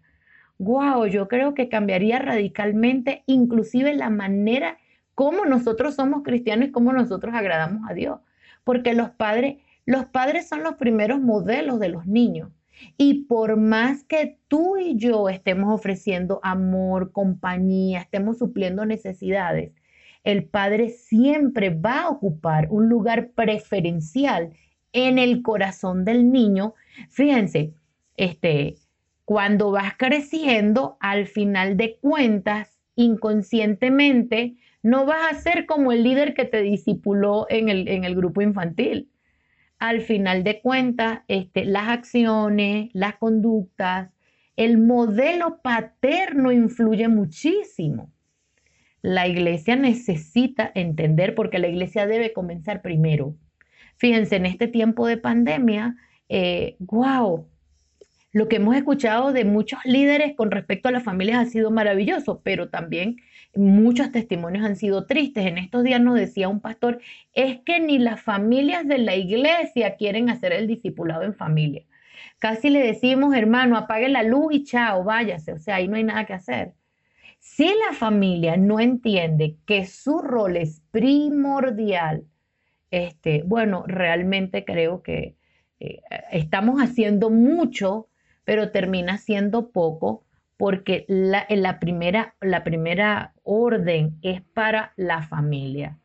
wow, 0.60 1.08
yo 1.08 1.28
creo 1.28 1.56
que 1.56 1.70
cambiaría 1.70 2.20
radicalmente 2.20 3.24
inclusive 3.26 3.96
la 3.96 4.12
manera 4.12 4.78
como 5.16 5.44
nosotros 5.46 5.96
somos 5.96 6.22
cristianos 6.24 6.70
y 6.70 6.72
cómo 6.72 6.94
nosotros 6.94 7.34
agradamos 7.34 7.90
a 7.90 7.96
Dios. 7.96 8.20
Porque 8.64 8.94
los 8.94 9.10
padres, 9.10 9.58
los 9.92 10.06
padres 10.06 10.48
son 10.48 10.64
los 10.64 10.76
primeros 10.76 11.20
modelos 11.20 11.78
de 11.82 11.90
los 11.90 12.08
niños. 12.08 12.50
Y 12.98 13.26
por 13.26 13.58
más 13.58 14.06
que 14.06 14.38
tú 14.48 14.78
y 14.78 14.96
yo 14.96 15.28
estemos 15.28 15.74
ofreciendo 15.74 16.40
amor, 16.44 17.12
compañía, 17.12 18.00
estemos 18.00 18.38
supliendo 18.38 18.86
necesidades, 18.86 19.74
el 20.24 20.46
padre 20.46 20.90
siempre 20.90 21.72
va 21.72 22.04
a 22.04 22.10
ocupar 22.10 22.70
un 22.72 22.88
lugar 22.88 23.32
preferencial 23.32 24.54
en 24.94 25.20
el 25.20 25.42
corazón 25.42 26.06
del 26.06 26.32
niño. 26.32 26.74
Fíjense, 27.10 27.74
este, 28.16 28.78
cuando 29.26 29.72
vas 29.72 29.96
creciendo, 29.98 30.96
al 31.02 31.28
final 31.28 31.76
de 31.76 31.98
cuentas, 32.00 32.80
inconscientemente, 32.96 34.56
no 34.84 35.06
vas 35.06 35.34
a 35.34 35.40
ser 35.42 35.66
como 35.66 35.92
el 35.92 36.04
líder 36.04 36.34
que 36.34 36.46
te 36.46 36.62
disipuló 36.62 37.46
en 37.50 37.68
el, 37.68 37.90
en 37.90 38.06
el 38.06 38.16
grupo 38.16 38.42
infantil. 38.42 39.11
Al 39.82 40.02
final 40.02 40.44
de 40.44 40.62
cuentas, 40.62 41.22
este, 41.28 41.66
las 41.66 41.90
acciones, 41.90 42.92
las 42.94 43.16
conductas, 43.16 44.12
el 44.56 44.78
modelo 44.78 45.60
paterno 45.64 46.52
influye 46.52 47.08
muchísimo. 47.08 48.14
La 49.02 49.28
iglesia 49.28 49.76
necesita 49.76 50.72
entender 50.76 51.34
porque 51.34 51.58
la 51.58 51.68
iglesia 51.68 52.06
debe 52.06 52.32
comenzar 52.32 52.84
primero. 52.84 53.36
Fíjense, 53.98 54.36
en 54.36 54.46
este 54.46 54.68
tiempo 54.68 55.08
de 55.08 55.18
pandemia, 55.18 55.96
eh, 56.30 56.76
wow, 56.78 57.48
lo 58.34 58.48
que 58.48 58.58
hemos 58.58 58.76
escuchado 58.76 59.34
de 59.34 59.46
muchos 59.46 59.80
líderes 59.84 60.36
con 60.36 60.52
respecto 60.52 60.90
a 60.90 60.92
las 60.92 61.02
familias 61.02 61.40
ha 61.40 61.50
sido 61.50 61.72
maravilloso, 61.72 62.42
pero 62.44 62.70
también 62.70 63.18
muchos 63.56 64.12
testimonios 64.12 64.66
han 64.66 64.76
sido 64.76 65.06
tristes. 65.06 65.46
En 65.46 65.58
estos 65.58 65.84
días 65.84 66.02
nos 66.02 66.16
decía 66.16 66.48
un 66.48 66.60
pastor, 66.60 67.00
es 67.34 67.60
que 67.62 67.80
ni 67.80 68.00
las 68.00 68.22
familias 68.22 68.88
de 68.88 68.98
la 68.98 69.16
iglesia 69.16 69.96
quieren 69.96 70.30
hacer 70.30 70.54
el 70.54 70.68
discipulado 70.68 71.24
en 71.24 71.34
familia. 71.34 71.84
Casi 72.40 72.70
le 72.70 72.80
decimos, 72.80 73.36
hermano, 73.36 73.78
apague 73.78 74.10
la 74.10 74.24
luz 74.24 74.54
y 74.54 74.64
chao, 74.64 75.04
váyase. 75.04 75.54
O 75.54 75.60
sea, 75.60 75.76
ahí 75.76 75.88
no 75.88 75.96
hay 75.96 76.04
nada 76.04 76.26
que 76.26 76.34
hacer. 76.34 76.74
Si 77.40 77.66
la 77.66 77.94
familia 77.94 78.58
no 78.58 78.80
entiende 78.80 79.58
que 79.66 79.86
su 79.86 80.20
rol 80.20 80.58
es 80.58 80.82
primordial, 80.92 82.26
este, 82.92 83.44
bueno, 83.46 83.84
realmente 83.88 84.66
creo 84.66 85.02
que 85.02 85.36
eh, 85.80 86.02
estamos 86.32 86.80
haciendo 86.82 87.30
mucho 87.30 88.08
pero 88.44 88.72
termina 88.72 89.18
siendo 89.18 89.72
poco 89.72 90.26
porque 90.62 91.06
la, 91.08 91.80
primera, 91.80 92.36
la 92.40 92.64
primera 92.64 93.34
orden 93.42 94.20
es 94.22 94.44
para 94.44 94.94
la 94.96 95.24
familia. 95.24 95.98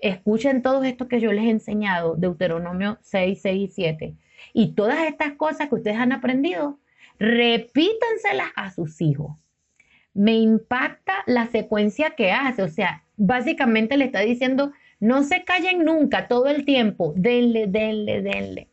Escuchen 0.00 0.62
todo 0.62 0.82
esto 0.82 1.06
que 1.06 1.20
yo 1.20 1.30
les 1.30 1.44
he 1.44 1.50
enseñado, 1.50 2.16
Deuteronomio 2.16 2.98
6, 3.02 3.38
6 3.40 3.70
y 3.70 3.72
7. 3.72 4.16
Y 4.52 4.72
todas 4.72 5.06
estas 5.06 5.34
cosas 5.34 5.68
que 5.68 5.76
ustedes 5.76 5.96
han 5.96 6.10
aprendido, 6.10 6.80
repítanselas 7.20 8.48
a 8.56 8.72
sus 8.72 9.00
hijos. 9.00 9.38
Me 10.12 10.38
impacta 10.38 11.22
la 11.26 11.46
secuencia 11.46 12.16
que 12.16 12.32
hace, 12.32 12.64
o 12.64 12.68
sea, 12.68 13.04
básicamente 13.16 13.96
le 13.96 14.06
está 14.06 14.22
diciendo, 14.22 14.72
no 14.98 15.22
se 15.22 15.44
callen 15.44 15.84
nunca, 15.84 16.26
todo 16.26 16.48
el 16.48 16.64
tiempo, 16.64 17.12
denle, 17.14 17.68
denle, 17.68 18.22
denle. 18.22 18.68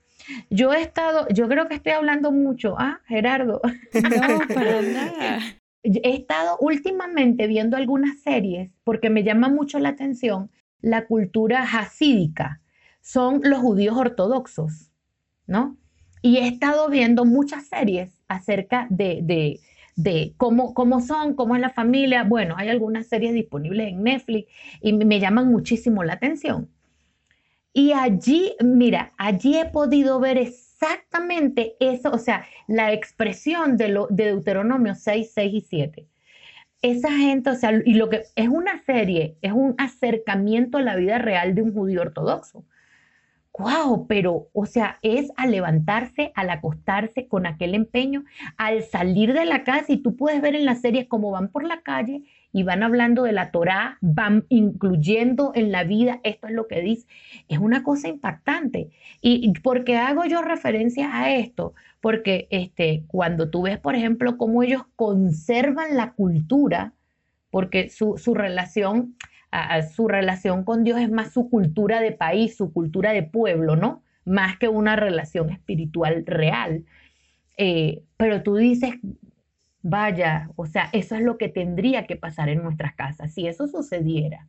Yo 0.50 0.74
he 0.74 0.82
estado, 0.82 1.28
yo 1.30 1.48
creo 1.48 1.68
que 1.68 1.76
estoy 1.76 1.94
hablando 1.94 2.32
mucho, 2.32 2.76
ah, 2.78 3.00
Gerardo. 3.06 3.62
No, 3.94 4.40
para 4.54 4.82
nada. 4.82 5.40
He 5.84 6.16
estado 6.16 6.58
últimamente 6.60 7.48
viendo 7.48 7.76
algunas 7.76 8.20
series 8.20 8.72
porque 8.84 9.10
me 9.10 9.24
llama 9.24 9.50
mucho 9.50 9.80
la 9.80 9.90
atención 9.90 10.52
la 10.82 11.06
cultura 11.06 11.64
hasídica. 11.64 12.62
Son 13.02 13.42
los 13.44 13.60
judíos 13.60 13.98
ortodoxos, 13.98 14.92
¿no? 15.48 15.78
Y 16.22 16.38
he 16.38 16.48
estado 16.48 16.90
viendo 16.90 17.26
muchas 17.26 17.66
series 17.68 18.22
acerca 18.28 18.88
de, 18.90 19.22
de, 19.24 19.60
de 19.96 20.34
cómo, 20.38 20.74
cómo 20.74 21.02
son, 21.02 21.34
cómo 21.36 21.56
es 21.56 21.62
la 21.62 21.72
familia. 21.72 22.24
Bueno, 22.24 22.56
hay 22.58 22.70
algunas 22.70 23.08
series 23.08 23.34
disponibles 23.34 23.90
en 23.90 24.04
Netflix 24.04 24.52
y 24.82 24.94
me 24.94 25.20
llaman 25.20 25.48
muchísimo 25.48 26.04
la 26.04 26.14
atención. 26.14 26.70
Y 27.74 27.94
allí, 27.94 28.54
mira, 28.62 29.14
allí 29.18 29.58
he 29.58 29.66
podido 29.66 30.20
ver 30.20 30.38
exactamente 30.38 31.76
eso, 31.80 32.12
o 32.12 32.18
sea, 32.18 32.46
la 32.68 32.92
expresión 32.94 33.78
de, 33.78 33.88
lo, 33.90 34.08
de 34.10 34.26
Deuteronomio 34.26 34.96
6, 34.96 35.32
6 35.34 35.54
y 35.54 35.62
7. 35.62 36.08
Esa 36.82 37.12
gente, 37.12 37.52
o 37.52 37.56
sea, 37.56 37.72
y 37.86 37.94
lo 37.94 38.10
que 38.10 38.24
es 38.36 38.50
una 38.50 38.84
serie, 38.84 39.38
es 39.42 39.54
un 39.54 39.76
acercamiento 39.78 40.80
a 40.80 40.82
la 40.82 40.96
vida 40.96 41.20
real 41.20 41.56
de 41.56 41.62
un 41.62 41.74
judío 41.74 42.02
ortodoxo. 42.02 42.66
wow, 43.58 44.08
pero, 44.08 44.50
o 44.54 44.66
sea, 44.66 44.98
es 45.02 45.32
al 45.38 45.52
levantarse, 45.52 46.32
al 46.36 46.50
acostarse 46.50 47.28
con 47.28 47.46
aquel 47.46 47.76
empeño, 47.76 48.24
al 48.58 48.84
salir 48.84 49.34
de 49.34 49.46
la 49.46 49.64
casa 49.64 49.92
y 49.94 49.98
tú 50.02 50.16
puedes 50.16 50.42
ver 50.42 50.56
en 50.56 50.66
las 50.66 50.82
series 50.82 51.08
cómo 51.08 51.32
van 51.32 51.50
por 51.50 51.64
la 51.64 51.82
calle 51.82 52.24
y 52.54 52.64
van 52.64 52.84
hablando 52.84 53.24
de 53.24 53.32
la 53.32 53.52
Torá, 53.52 53.98
van 54.02 54.46
incluyendo 54.50 55.52
en 55.56 55.72
la 55.72 55.84
vida, 55.84 56.20
esto 56.24 56.48
es 56.48 56.54
lo 56.54 56.68
que 56.68 56.82
dice, 56.82 57.08
es 57.48 57.60
una 57.60 57.84
cosa 57.84 58.10
impactante. 58.10 58.90
¿Y 59.22 59.52
por 59.60 59.84
qué 59.84 59.98
hago 59.98 60.26
yo 60.26 60.42
referencia 60.42 61.10
a 61.14 61.34
esto? 61.34 61.74
Porque 62.02 62.48
este, 62.50 63.04
cuando 63.08 63.50
tú 63.50 63.64
ves, 63.64 63.78
por 63.80 63.96
ejemplo, 63.96 64.38
cómo 64.38 64.64
ellos 64.64 64.84
conservan 64.96 65.96
la 65.96 66.14
cultura, 66.14 66.94
porque 67.50 67.90
su, 67.90 68.18
su 68.18 68.34
relación 68.34 69.16
su 69.94 70.08
relación 70.08 70.64
con 70.64 70.84
Dios 70.84 71.00
es 71.00 71.12
más 71.12 71.34
su 71.34 71.50
cultura 71.50 72.02
de 72.02 72.12
país, 72.12 72.56
su 72.56 72.72
cultura 72.72 73.12
de 73.12 73.24
pueblo, 73.24 73.76
¿no? 73.76 74.04
Más 74.24 74.58
que 74.58 74.70
una 74.70 74.96
relación 74.96 75.50
espiritual 75.50 76.24
real. 76.26 76.86
Eh, 77.58 78.04
pero 78.18 78.44
tú 78.44 78.56
dices, 78.56 78.96
vaya, 79.82 80.50
o 80.56 80.66
sea, 80.66 80.90
eso 80.94 81.16
es 81.16 81.22
lo 81.22 81.38
que 81.38 81.50
tendría 81.50 82.06
que 82.06 82.16
pasar 82.16 82.50
en 82.50 82.64
nuestras 82.64 82.96
casas. 82.96 83.34
Si 83.34 83.48
eso 83.48 83.68
sucediera 83.68 84.48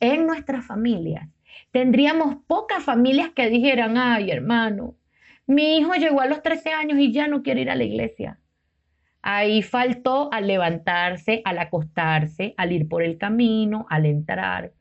en 0.00 0.26
nuestras 0.26 0.66
familias, 0.66 1.28
tendríamos 1.70 2.36
pocas 2.46 2.84
familias 2.84 3.30
que 3.34 3.48
dijeran, 3.48 3.96
ay 3.96 4.30
hermano, 4.30 4.94
mi 5.46 5.78
hijo 5.78 5.94
llegó 5.94 6.20
a 6.20 6.26
los 6.26 6.42
13 6.42 6.70
años 6.70 6.98
y 6.98 7.12
ya 7.12 7.26
no 7.26 7.42
quiere 7.42 7.62
ir 7.62 7.70
a 7.70 7.76
la 7.76 7.84
iglesia. 7.84 8.38
Ahí 9.22 9.62
faltó 9.62 10.32
al 10.32 10.46
levantarse, 10.46 11.42
al 11.44 11.58
acostarse, 11.58 12.54
al 12.56 12.72
ir 12.72 12.88
por 12.88 13.02
el 13.02 13.18
camino, 13.18 13.86
al 13.90 14.06
entrar. 14.06 14.72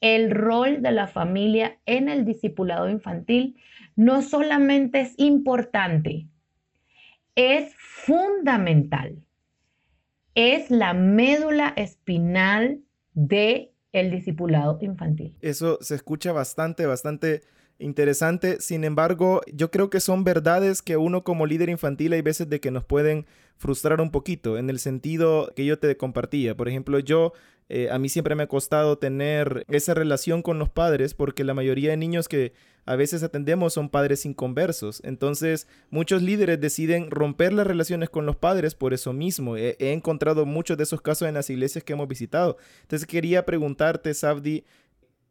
El 0.00 0.30
rol 0.32 0.82
de 0.82 0.92
la 0.92 1.06
familia 1.06 1.78
en 1.86 2.08
el 2.08 2.24
discipulado 2.24 2.90
infantil 2.90 3.56
no 3.94 4.22
solamente 4.22 5.00
es 5.00 5.14
importante, 5.18 6.26
es 7.34 7.74
fundamental. 7.76 9.24
Es 10.34 10.70
la 10.70 10.94
médula 10.94 11.72
espinal 11.76 12.80
de 13.12 13.72
el 13.92 14.10
discipulado 14.10 14.78
infantil. 14.80 15.36
Eso 15.40 15.78
se 15.82 15.94
escucha 15.94 16.32
bastante, 16.32 16.86
bastante 16.86 17.42
interesante. 17.78 18.60
Sin 18.60 18.84
embargo, 18.84 19.42
yo 19.52 19.70
creo 19.70 19.90
que 19.90 20.00
son 20.00 20.24
verdades 20.24 20.80
que 20.80 20.96
uno 20.96 21.24
como 21.24 21.46
líder 21.46 21.68
infantil 21.68 22.14
hay 22.14 22.22
veces 22.22 22.48
de 22.48 22.60
que 22.60 22.70
nos 22.70 22.84
pueden 22.84 23.26
frustrar 23.58 24.00
un 24.00 24.10
poquito 24.10 24.56
en 24.56 24.70
el 24.70 24.78
sentido 24.78 25.52
que 25.54 25.66
yo 25.66 25.78
te 25.78 25.96
compartía. 25.96 26.56
Por 26.56 26.68
ejemplo, 26.68 26.98
yo 26.98 27.32
eh, 27.68 27.88
a 27.90 27.98
mí 27.98 28.08
siempre 28.08 28.34
me 28.34 28.44
ha 28.44 28.48
costado 28.48 28.98
tener 28.98 29.64
esa 29.68 29.94
relación 29.94 30.42
con 30.42 30.58
los 30.58 30.70
padres 30.70 31.14
porque 31.14 31.44
la 31.44 31.54
mayoría 31.54 31.90
de 31.90 31.96
niños 31.96 32.28
que 32.28 32.54
a 32.84 32.96
veces 32.96 33.22
atendemos 33.22 33.72
son 33.74 33.88
padres 33.88 34.26
inconversos. 34.26 35.00
Entonces, 35.04 35.68
muchos 35.90 36.22
líderes 36.22 36.60
deciden 36.60 37.10
romper 37.10 37.52
las 37.52 37.66
relaciones 37.66 38.10
con 38.10 38.26
los 38.26 38.36
padres 38.36 38.74
por 38.74 38.92
eso 38.92 39.12
mismo. 39.12 39.56
He, 39.56 39.76
encontrado 39.92 40.46
muchos 40.46 40.76
de 40.76 40.84
esos 40.84 41.00
casos 41.00 41.28
en 41.28 41.34
las 41.34 41.48
iglesias 41.50 41.84
que 41.84 41.92
hemos 41.92 42.08
visitado. 42.08 42.56
Entonces, 42.82 43.06
quería 43.06 43.46
preguntarte, 43.46 44.12
Sabdi, 44.14 44.64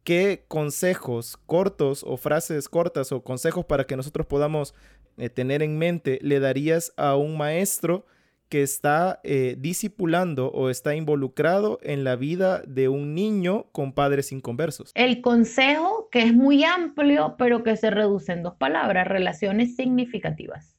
¿qué 0.02 0.44
consejos 0.48 1.38
cortos 1.46 2.04
o 2.06 2.16
frases 2.16 2.68
cortas 2.68 3.12
o 3.12 3.22
consejos 3.22 3.66
para 3.66 3.84
que 3.84 3.96
nosotros 3.96 4.26
podamos 4.26 4.74
eh, 5.18 5.28
tener 5.28 5.62
en 5.62 5.78
mente 5.78 6.18
le 6.22 6.40
darías 6.40 6.94
a 6.96 7.16
un 7.16 7.36
maestro 7.36 8.06
que 8.52 8.62
está 8.62 9.18
eh, 9.24 9.56
discipulando 9.58 10.50
o 10.52 10.68
está 10.68 10.94
involucrado 10.94 11.78
en 11.82 12.04
la 12.04 12.16
vida 12.16 12.60
de 12.66 12.90
un 12.90 13.14
niño 13.14 13.64
con 13.72 13.94
padres 13.94 14.30
inconversos? 14.30 14.92
El 14.94 15.22
consejo, 15.22 16.10
que 16.12 16.20
es 16.20 16.34
muy 16.34 16.62
amplio, 16.62 17.36
pero 17.38 17.62
que 17.62 17.78
se 17.78 17.90
reduce 17.90 18.30
en 18.30 18.42
dos 18.42 18.56
palabras, 18.56 19.08
relaciones 19.08 19.74
significativas. 19.74 20.76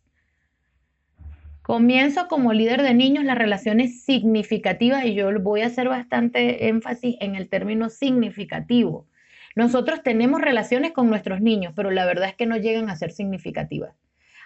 Comienzo 1.63 2.27
como 2.27 2.53
líder 2.53 2.84
de 2.84 2.94
niños 2.94 3.24
las 3.24 3.39
relaciones 3.39 4.03
significativas 4.03 5.03
y 5.06 5.15
yo 5.15 5.32
voy 5.42 5.62
a 5.62 5.65
hacer 5.65 5.89
bastante 5.89 6.68
énfasis 6.68 7.15
en 7.22 7.36
el 7.36 7.50
término 7.50 7.89
significativo. 7.89 9.08
Nosotros 9.56 10.03
tenemos 10.03 10.42
relaciones 10.42 10.92
con 10.92 11.10
nuestros 11.10 11.42
niños, 11.42 11.74
pero 11.75 11.89
la 11.89 12.06
verdad 12.06 12.30
es 12.30 12.36
que 12.36 12.46
no 12.46 12.58
llegan 12.58 12.92
a 12.92 12.96
ser 12.96 13.12
significativas. 13.12 13.96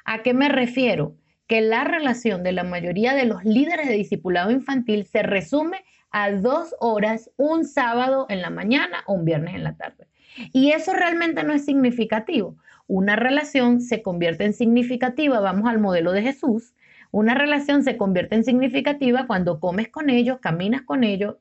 ¿A 0.05 0.23
qué 0.23 0.33
me 0.33 0.47
refiero? 0.47 1.17
Que 1.47 1.61
la 1.61 1.83
relación 1.83 2.43
de 2.43 2.51
la 2.51 2.63
mayoría 2.63 3.13
de 3.13 3.25
los 3.25 3.43
líderes 3.43 3.87
de 3.87 3.93
discipulado 3.93 4.51
infantil 4.51 5.05
se 5.05 5.23
resume 5.23 5.83
a 6.11 6.31
dos 6.31 6.75
horas 6.79 7.31
un 7.37 7.65
sábado 7.65 8.25
en 8.29 8.41
la 8.41 8.49
mañana 8.49 9.03
o 9.05 9.13
un 9.13 9.25
viernes 9.25 9.55
en 9.55 9.63
la 9.63 9.75
tarde. 9.75 10.07
Y 10.53 10.71
eso 10.71 10.93
realmente 10.93 11.43
no 11.43 11.53
es 11.53 11.65
significativo. 11.65 12.55
Una 12.87 13.15
relación 13.15 13.81
se 13.81 14.01
convierte 14.01 14.45
en 14.45 14.53
significativa, 14.53 15.39
vamos 15.39 15.69
al 15.69 15.79
modelo 15.79 16.11
de 16.11 16.21
Jesús, 16.21 16.73
una 17.11 17.33
relación 17.33 17.83
se 17.83 17.97
convierte 17.97 18.35
en 18.35 18.43
significativa 18.43 19.27
cuando 19.27 19.59
comes 19.59 19.89
con 19.89 20.09
ellos, 20.09 20.39
caminas 20.39 20.81
con 20.83 21.03
ellos. 21.03 21.35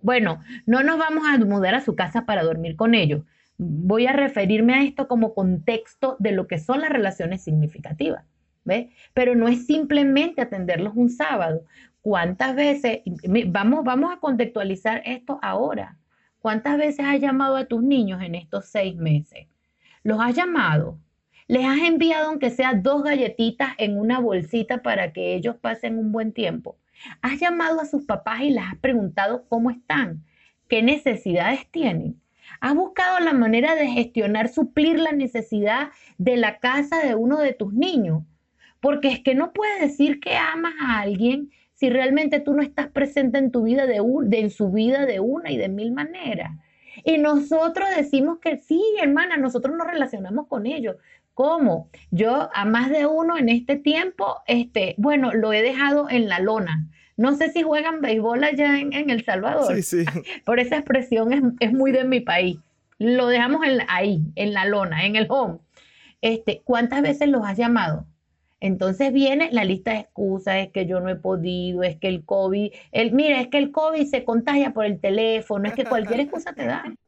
Bueno, 0.00 0.40
no 0.66 0.82
nos 0.82 0.98
vamos 0.98 1.24
a 1.26 1.38
mudar 1.38 1.74
a 1.74 1.80
su 1.80 1.96
casa 1.96 2.26
para 2.26 2.42
dormir 2.42 2.76
con 2.76 2.94
ellos. 2.94 3.22
Voy 3.56 4.06
a 4.06 4.12
referirme 4.12 4.74
a 4.74 4.82
esto 4.82 5.08
como 5.08 5.34
contexto 5.34 6.16
de 6.18 6.32
lo 6.32 6.46
que 6.46 6.58
son 6.58 6.80
las 6.80 6.90
relaciones 6.90 7.42
significativas. 7.42 8.24
Pero 9.14 9.34
no 9.34 9.48
es 9.48 9.66
simplemente 9.66 10.40
atenderlos 10.40 10.94
un 10.96 11.10
sábado. 11.10 11.64
¿Cuántas 12.00 12.54
veces, 12.54 13.00
vamos, 13.48 13.84
vamos 13.84 14.12
a 14.12 14.20
contextualizar 14.20 15.02
esto 15.04 15.38
ahora? 15.42 15.96
¿Cuántas 16.40 16.78
veces 16.78 17.04
has 17.04 17.20
llamado 17.20 17.56
a 17.56 17.64
tus 17.64 17.82
niños 17.82 18.22
en 18.22 18.34
estos 18.34 18.66
seis 18.66 18.96
meses? 18.96 19.46
¿Los 20.02 20.20
has 20.20 20.34
llamado? 20.34 20.98
Les 21.48 21.64
has 21.64 21.78
enviado 21.78 22.28
aunque 22.28 22.50
sea 22.50 22.74
dos 22.74 23.02
galletitas 23.02 23.70
en 23.78 23.98
una 23.98 24.20
bolsita 24.20 24.82
para 24.82 25.12
que 25.12 25.34
ellos 25.34 25.56
pasen 25.56 25.98
un 25.98 26.12
buen 26.12 26.32
tiempo. 26.32 26.78
Has 27.22 27.40
llamado 27.40 27.80
a 27.80 27.86
sus 27.86 28.04
papás 28.04 28.42
y 28.42 28.50
les 28.50 28.64
has 28.64 28.76
preguntado 28.76 29.46
cómo 29.48 29.70
están, 29.70 30.24
qué 30.68 30.82
necesidades 30.82 31.66
tienen. 31.70 32.20
Has 32.60 32.74
buscado 32.74 33.20
la 33.20 33.32
manera 33.32 33.74
de 33.74 33.88
gestionar, 33.88 34.48
suplir 34.48 34.98
la 34.98 35.12
necesidad 35.12 35.90
de 36.18 36.36
la 36.36 36.58
casa 36.58 36.98
de 36.98 37.14
uno 37.14 37.38
de 37.38 37.52
tus 37.52 37.72
niños. 37.72 38.22
Porque 38.80 39.08
es 39.08 39.20
que 39.20 39.34
no 39.34 39.52
puedes 39.52 39.80
decir 39.80 40.20
que 40.20 40.36
amas 40.36 40.74
a 40.80 41.00
alguien 41.00 41.50
si 41.74 41.90
realmente 41.90 42.40
tú 42.40 42.54
no 42.54 42.62
estás 42.62 42.88
presente 42.88 43.38
en 43.38 43.50
tu 43.50 43.62
vida 43.62 43.86
de, 43.86 44.02
en 44.32 44.50
su 44.50 44.70
vida 44.70 45.06
de 45.06 45.20
una 45.20 45.50
y 45.50 45.56
de 45.56 45.68
mil 45.68 45.92
maneras. 45.92 46.50
Y 47.04 47.18
nosotros 47.18 47.88
decimos 47.96 48.38
que 48.40 48.56
sí, 48.56 48.82
hermana, 49.00 49.36
nosotros 49.36 49.76
nos 49.76 49.86
relacionamos 49.86 50.48
con 50.48 50.66
ellos, 50.66 50.96
¿Cómo? 51.38 51.88
Yo 52.10 52.50
a 52.52 52.64
más 52.64 52.90
de 52.90 53.06
uno 53.06 53.38
en 53.38 53.48
este 53.48 53.76
tiempo, 53.76 54.42
este, 54.48 54.96
bueno, 54.98 55.32
lo 55.32 55.52
he 55.52 55.62
dejado 55.62 56.10
en 56.10 56.28
la 56.28 56.40
lona. 56.40 56.88
No 57.16 57.36
sé 57.36 57.52
si 57.52 57.62
juegan 57.62 58.00
béisbol 58.00 58.42
allá 58.42 58.80
en, 58.80 58.92
El 59.08 59.24
Salvador. 59.24 59.72
Sí, 59.76 59.82
sí. 59.84 60.04
Por 60.44 60.58
esa 60.58 60.78
expresión 60.78 61.54
es, 61.60 61.72
muy 61.72 61.92
de 61.92 62.02
mi 62.02 62.18
país. 62.18 62.58
Lo 62.98 63.28
dejamos 63.28 63.64
ahí, 63.86 64.24
en 64.34 64.52
la 64.52 64.64
lona, 64.64 65.06
en 65.06 65.14
el 65.14 65.28
home. 65.30 65.58
Este, 66.22 66.62
¿Cuántas 66.64 67.02
veces 67.02 67.28
los 67.28 67.46
has 67.46 67.56
llamado? 67.56 68.04
Entonces 68.60 69.12
viene 69.12 69.50
la 69.52 69.64
lista 69.64 69.92
de 69.92 70.00
excusas, 70.00 70.56
es 70.56 70.72
que 70.72 70.86
yo 70.86 71.00
no 71.00 71.08
he 71.08 71.16
podido, 71.16 71.84
es 71.84 71.96
que 71.96 72.08
el 72.08 72.24
COVID, 72.24 72.72
el, 72.90 73.12
mira, 73.12 73.40
es 73.40 73.48
que 73.48 73.58
el 73.58 73.70
COVID 73.70 74.04
se 74.06 74.24
contagia 74.24 74.72
por 74.72 74.84
el 74.84 75.00
teléfono, 75.00 75.68
es 75.68 75.74
que 75.74 75.84
cualquier 75.84 76.20
excusa 76.20 76.52
te 76.52 76.66
da 76.66 76.84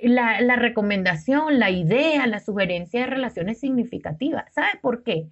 la, 0.00 0.56
recomendación, 0.56 1.60
la 1.60 1.70
idea, 1.70 2.26
la 2.26 2.40
sugerencia 2.40 3.00
de 3.00 3.06
relaciones 3.06 3.60
significativas. 3.60 4.52
¿Sabes 4.52 4.76
por 4.82 5.04
qué? 5.04 5.28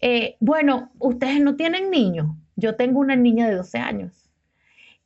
Eh, 0.00 0.36
bueno, 0.40 0.90
ustedes 0.98 1.40
no 1.40 1.56
tienen 1.56 1.90
niños. 1.90 2.28
Yo 2.56 2.76
tengo 2.76 3.00
una 3.00 3.16
niña 3.16 3.48
de 3.48 3.56
12 3.56 3.78
años. 3.78 4.30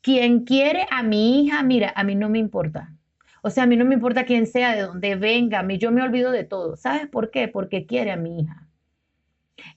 Quien 0.00 0.44
quiere 0.44 0.86
a 0.90 1.02
mi 1.02 1.42
hija, 1.42 1.62
mira, 1.64 1.92
a 1.96 2.04
mí 2.04 2.14
no 2.14 2.28
me 2.28 2.38
importa. 2.38 2.94
O 3.42 3.50
sea, 3.50 3.64
a 3.64 3.66
mí 3.66 3.76
no 3.76 3.84
me 3.84 3.94
importa 3.94 4.24
quién 4.24 4.46
sea, 4.46 4.74
de 4.74 4.82
dónde 4.82 5.16
venga, 5.16 5.60
a 5.60 5.62
mí 5.62 5.78
yo 5.78 5.90
me 5.90 6.02
olvido 6.02 6.30
de 6.30 6.44
todo. 6.44 6.76
¿Sabes 6.76 7.08
por 7.08 7.30
qué? 7.30 7.48
Porque 7.48 7.86
quiere 7.86 8.12
a 8.12 8.16
mi 8.16 8.40
hija. 8.40 8.67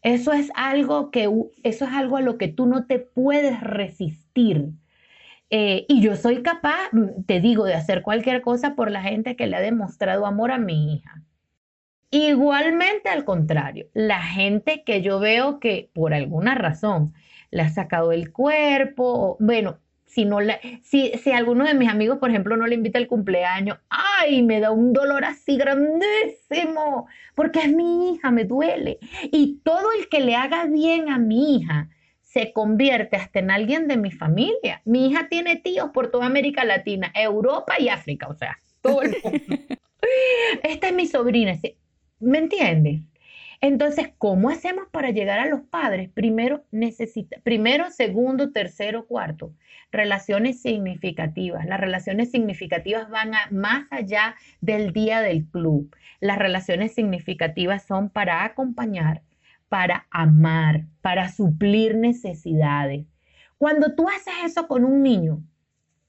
Eso 0.01 0.33
es 0.33 0.51
algo 0.55 1.11
que 1.11 1.29
eso 1.63 1.85
es 1.85 1.91
algo 1.91 2.17
a 2.17 2.21
lo 2.21 2.37
que 2.37 2.47
tú 2.47 2.65
no 2.65 2.85
te 2.85 2.99
puedes 2.99 3.61
resistir. 3.61 4.71
Eh, 5.49 5.85
y 5.89 6.01
yo 6.01 6.15
soy 6.15 6.43
capaz, 6.43 6.89
mm, 6.93 7.23
te 7.25 7.41
digo, 7.41 7.65
de 7.65 7.73
hacer 7.75 8.03
cualquier 8.03 8.41
cosa 8.41 8.75
por 8.75 8.89
la 8.89 9.01
gente 9.01 9.35
que 9.35 9.47
le 9.47 9.57
ha 9.57 9.61
demostrado 9.61 10.25
amor 10.25 10.51
a 10.51 10.57
mi 10.57 10.93
hija. 10.95 11.23
Igualmente 12.11 13.09
al 13.09 13.25
contrario, 13.25 13.87
la 13.93 14.21
gente 14.21 14.83
que 14.85 15.01
yo 15.01 15.19
veo 15.19 15.59
que 15.59 15.89
por 15.93 16.13
alguna 16.13 16.55
razón 16.55 17.13
le 17.51 17.61
ha 17.63 17.69
sacado 17.69 18.11
el 18.11 18.31
cuerpo, 18.33 19.37
bueno, 19.39 19.79
si, 20.11 20.25
no 20.25 20.41
la, 20.41 20.59
si, 20.83 21.11
si 21.23 21.31
alguno 21.31 21.65
de 21.65 21.73
mis 21.73 21.89
amigos, 21.89 22.17
por 22.19 22.29
ejemplo, 22.29 22.57
no 22.57 22.67
le 22.67 22.75
invita 22.75 22.99
al 22.99 23.07
cumpleaños, 23.07 23.79
¡ay! 23.89 24.43
Me 24.43 24.59
da 24.59 24.71
un 24.71 24.91
dolor 24.91 25.23
así 25.23 25.55
grandísimo, 25.55 27.07
porque 27.33 27.59
es 27.59 27.73
mi 27.73 28.13
hija, 28.13 28.29
me 28.29 28.43
duele. 28.43 28.99
Y 29.31 29.61
todo 29.63 29.93
el 29.97 30.09
que 30.09 30.19
le 30.19 30.35
haga 30.35 30.65
bien 30.65 31.09
a 31.09 31.17
mi 31.17 31.55
hija, 31.55 31.89
se 32.21 32.51
convierte 32.51 33.15
hasta 33.15 33.39
en 33.39 33.51
alguien 33.51 33.87
de 33.87 33.97
mi 33.97 34.11
familia. 34.11 34.81
Mi 34.83 35.07
hija 35.07 35.29
tiene 35.29 35.55
tíos 35.55 35.91
por 35.93 36.11
toda 36.11 36.25
América 36.25 36.65
Latina, 36.65 37.11
Europa 37.15 37.75
y 37.79 37.87
África, 37.87 38.27
o 38.27 38.33
sea, 38.33 38.57
todo 38.81 39.03
el 39.03 39.15
mundo. 39.23 39.39
esta 40.63 40.87
es 40.89 40.93
mi 40.93 41.07
sobrina, 41.07 41.57
¿me 42.19 42.37
entiendes? 42.37 43.01
Entonces, 43.63 44.09
¿cómo 44.17 44.49
hacemos 44.49 44.87
para 44.89 45.11
llegar 45.11 45.39
a 45.39 45.45
los 45.45 45.61
padres? 45.61 46.09
Primero, 46.09 46.65
necesita, 46.71 47.37
primero, 47.43 47.91
segundo, 47.91 48.51
tercero, 48.51 49.05
cuarto. 49.05 49.53
Relaciones 49.91 50.59
significativas. 50.61 51.67
Las 51.67 51.79
relaciones 51.79 52.31
significativas 52.31 53.07
van 53.11 53.33
más 53.51 53.85
allá 53.91 54.35
del 54.61 54.93
día 54.93 55.21
del 55.21 55.45
club. 55.45 55.95
Las 56.19 56.39
relaciones 56.39 56.95
significativas 56.95 57.85
son 57.85 58.09
para 58.09 58.43
acompañar, 58.45 59.21
para 59.69 60.07
amar, 60.09 60.85
para 61.01 61.29
suplir 61.29 61.95
necesidades. 61.95 63.05
Cuando 63.59 63.93
tú 63.93 64.07
haces 64.09 64.33
eso 64.43 64.67
con 64.67 64.85
un 64.85 65.03
niño, 65.03 65.43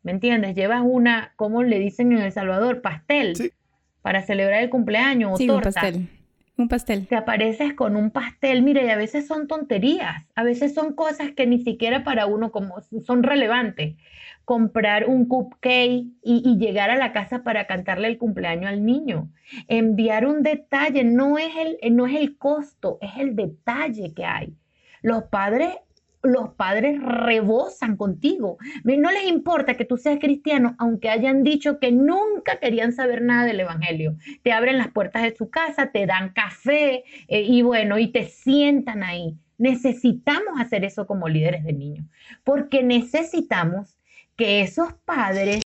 ¿me 0.02 0.12
entiendes? 0.12 0.54
Llevas 0.54 0.80
una, 0.82 1.34
¿cómo 1.36 1.62
le 1.62 1.78
dicen 1.78 2.12
en 2.12 2.22
El 2.22 2.32
Salvador? 2.32 2.80
Pastel. 2.80 3.52
Para 4.00 4.22
celebrar 4.22 4.62
el 4.62 4.70
cumpleaños 4.70 5.32
o 5.32 5.36
sí, 5.36 5.46
torta. 5.46 5.68
Un 5.68 5.74
pastel. 5.74 6.21
Un 6.56 6.68
pastel. 6.68 7.06
Te 7.06 7.16
apareces 7.16 7.72
con 7.72 7.96
un 7.96 8.10
pastel, 8.10 8.62
mire, 8.62 8.84
y 8.84 8.90
a 8.90 8.96
veces 8.96 9.26
son 9.26 9.48
tonterías, 9.48 10.26
a 10.34 10.44
veces 10.44 10.74
son 10.74 10.94
cosas 10.94 11.30
que 11.32 11.46
ni 11.46 11.62
siquiera 11.62 12.04
para 12.04 12.26
uno 12.26 12.52
como 12.52 12.76
son 13.04 13.22
relevantes. 13.22 13.96
Comprar 14.44 15.08
un 15.08 15.26
cupcake 15.26 16.04
y, 16.22 16.58
llegar 16.58 16.90
a 16.90 16.96
la 16.96 17.12
casa 17.12 17.42
para 17.42 17.66
cantarle 17.66 18.08
el 18.08 18.18
cumpleaños 18.18 18.70
al 18.70 18.84
niño. 18.84 19.30
Enviar 19.68 20.26
un 20.26 20.42
detalle, 20.42 21.04
no 21.04 21.38
es 21.38 21.52
el, 21.56 21.94
no 21.94 22.06
es 22.06 22.16
el 22.16 22.36
costo, 22.36 22.98
es 23.00 23.16
el 23.16 23.34
detalle 23.34 24.12
que 24.14 24.24
hay. 24.24 24.54
Los 25.00 25.24
padres 25.24 25.76
los 26.22 26.54
padres 26.54 27.00
rebosan 27.02 27.96
contigo. 27.96 28.58
No 28.84 29.10
les 29.10 29.24
importa 29.24 29.74
que 29.74 29.84
tú 29.84 29.96
seas 29.96 30.18
cristiano, 30.20 30.74
aunque 30.78 31.10
hayan 31.10 31.42
dicho 31.42 31.78
que 31.78 31.92
nunca 31.92 32.58
querían 32.60 32.92
saber 32.92 33.22
nada 33.22 33.44
del 33.44 33.60
Evangelio. 33.60 34.16
Te 34.42 34.52
abren 34.52 34.78
las 34.78 34.88
puertas 34.88 35.22
de 35.22 35.34
su 35.34 35.50
casa, 35.50 35.90
te 35.90 36.06
dan 36.06 36.32
café 36.32 37.04
eh, 37.28 37.42
y 37.42 37.62
bueno, 37.62 37.98
y 37.98 38.08
te 38.08 38.26
sientan 38.26 39.02
ahí. 39.02 39.36
Necesitamos 39.58 40.60
hacer 40.60 40.84
eso 40.84 41.06
como 41.06 41.28
líderes 41.28 41.64
de 41.64 41.72
niños, 41.72 42.06
porque 42.42 42.82
necesitamos 42.82 43.96
que 44.36 44.62
esos 44.62 44.92
padres 45.04 45.62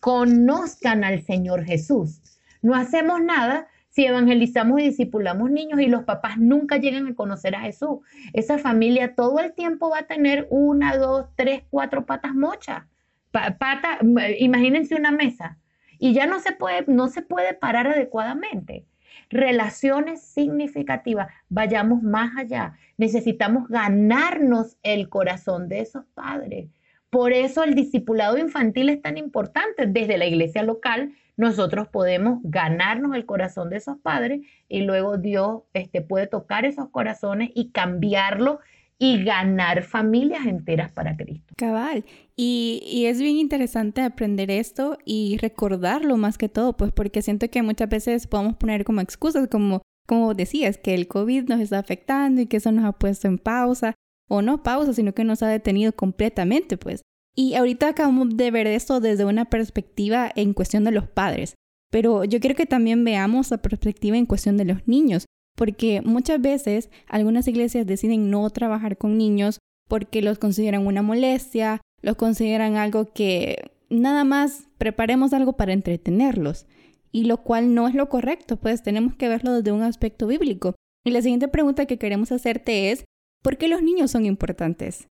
conozcan 0.00 1.04
al 1.04 1.22
Señor 1.22 1.64
Jesús. 1.64 2.20
No 2.62 2.74
hacemos 2.74 3.20
nada 3.20 3.68
si 3.88 4.04
evangelizamos 4.04 4.80
y 4.80 4.84
discipulamos 4.84 5.50
niños 5.50 5.80
y 5.80 5.86
los 5.86 6.04
papás 6.04 6.38
nunca 6.38 6.76
llegan 6.76 7.06
a 7.06 7.14
conocer 7.14 7.54
a 7.54 7.60
Jesús, 7.60 7.98
esa 8.32 8.58
familia 8.58 9.14
todo 9.14 9.40
el 9.40 9.54
tiempo 9.54 9.90
va 9.90 10.00
a 10.00 10.06
tener 10.06 10.46
una, 10.50 10.96
dos, 10.96 11.26
tres, 11.36 11.62
cuatro 11.70 12.06
patas 12.06 12.34
mochas. 12.34 12.84
pata, 13.30 13.98
imagínense 14.38 14.94
una 14.94 15.10
mesa 15.10 15.58
y 15.98 16.12
ya 16.12 16.26
no 16.26 16.40
se 16.40 16.52
puede, 16.52 16.84
no 16.86 17.08
se 17.08 17.22
puede 17.22 17.54
parar 17.54 17.86
adecuadamente. 17.86 18.84
Relaciones 19.30 20.22
significativas, 20.22 21.28
vayamos 21.48 22.02
más 22.02 22.36
allá. 22.36 22.74
Necesitamos 22.96 23.68
ganarnos 23.68 24.78
el 24.82 25.08
corazón 25.08 25.68
de 25.68 25.80
esos 25.80 26.04
padres. 26.14 26.68
Por 27.10 27.32
eso 27.32 27.64
el 27.64 27.74
discipulado 27.74 28.38
infantil 28.38 28.90
es 28.90 29.02
tan 29.02 29.16
importante 29.16 29.86
desde 29.86 30.18
la 30.18 30.26
iglesia 30.26 30.62
local 30.62 31.12
nosotros 31.38 31.86
podemos 31.88 32.40
ganarnos 32.42 33.14
el 33.14 33.24
corazón 33.24 33.70
de 33.70 33.76
esos 33.76 33.96
padres 33.98 34.40
y 34.68 34.82
luego 34.82 35.18
Dios 35.18 35.62
este, 35.72 36.02
puede 36.02 36.26
tocar 36.26 36.66
esos 36.66 36.90
corazones 36.90 37.50
y 37.54 37.70
cambiarlo 37.70 38.58
y 38.98 39.22
ganar 39.22 39.84
familias 39.84 40.46
enteras 40.46 40.90
para 40.90 41.16
Cristo. 41.16 41.54
Cabal. 41.56 42.04
Y, 42.34 42.82
y, 42.84 43.06
es 43.06 43.20
bien 43.20 43.36
interesante 43.36 44.02
aprender 44.02 44.50
esto 44.50 44.98
y 45.04 45.38
recordarlo 45.38 46.16
más 46.16 46.36
que 46.38 46.48
todo, 46.48 46.76
pues 46.76 46.90
porque 46.90 47.22
siento 47.22 47.48
que 47.48 47.62
muchas 47.62 47.88
veces 47.88 48.26
podemos 48.26 48.56
poner 48.56 48.84
como 48.84 49.00
excusas, 49.00 49.46
como, 49.46 49.82
como 50.06 50.34
decías, 50.34 50.76
que 50.76 50.94
el 50.94 51.06
COVID 51.06 51.44
nos 51.48 51.60
está 51.60 51.78
afectando 51.78 52.40
y 52.40 52.46
que 52.46 52.56
eso 52.56 52.72
nos 52.72 52.84
ha 52.84 52.92
puesto 52.92 53.28
en 53.28 53.38
pausa, 53.38 53.94
o 54.28 54.42
no 54.42 54.64
pausa, 54.64 54.92
sino 54.92 55.14
que 55.14 55.22
nos 55.22 55.44
ha 55.44 55.48
detenido 55.48 55.92
completamente, 55.92 56.76
pues. 56.76 57.02
Y 57.38 57.54
ahorita 57.54 57.90
acabamos 57.90 58.36
de 58.36 58.50
ver 58.50 58.66
esto 58.66 58.98
desde 58.98 59.24
una 59.24 59.44
perspectiva 59.44 60.28
en 60.34 60.54
cuestión 60.54 60.82
de 60.82 60.90
los 60.90 61.06
padres, 61.06 61.54
pero 61.88 62.24
yo 62.24 62.40
quiero 62.40 62.56
que 62.56 62.66
también 62.66 63.04
veamos 63.04 63.52
la 63.52 63.58
perspectiva 63.58 64.16
en 64.16 64.26
cuestión 64.26 64.56
de 64.56 64.64
los 64.64 64.88
niños, 64.88 65.26
porque 65.54 66.02
muchas 66.02 66.40
veces 66.40 66.90
algunas 67.06 67.46
iglesias 67.46 67.86
deciden 67.86 68.28
no 68.28 68.50
trabajar 68.50 68.98
con 68.98 69.16
niños 69.16 69.60
porque 69.86 70.20
los 70.20 70.40
consideran 70.40 70.84
una 70.84 71.00
molestia, 71.02 71.80
los 72.02 72.16
consideran 72.16 72.74
algo 72.74 73.12
que 73.12 73.70
nada 73.88 74.24
más 74.24 74.64
preparemos 74.76 75.32
algo 75.32 75.52
para 75.52 75.72
entretenerlos, 75.72 76.66
y 77.12 77.22
lo 77.22 77.44
cual 77.44 77.72
no 77.72 77.86
es 77.86 77.94
lo 77.94 78.08
correcto, 78.08 78.56
pues 78.56 78.82
tenemos 78.82 79.14
que 79.14 79.28
verlo 79.28 79.52
desde 79.52 79.70
un 79.70 79.82
aspecto 79.82 80.26
bíblico. 80.26 80.74
Y 81.04 81.12
la 81.12 81.22
siguiente 81.22 81.46
pregunta 81.46 81.86
que 81.86 81.98
queremos 81.98 82.32
hacerte 82.32 82.90
es, 82.90 83.04
¿por 83.44 83.58
qué 83.58 83.68
los 83.68 83.80
niños 83.80 84.10
son 84.10 84.26
importantes? 84.26 85.06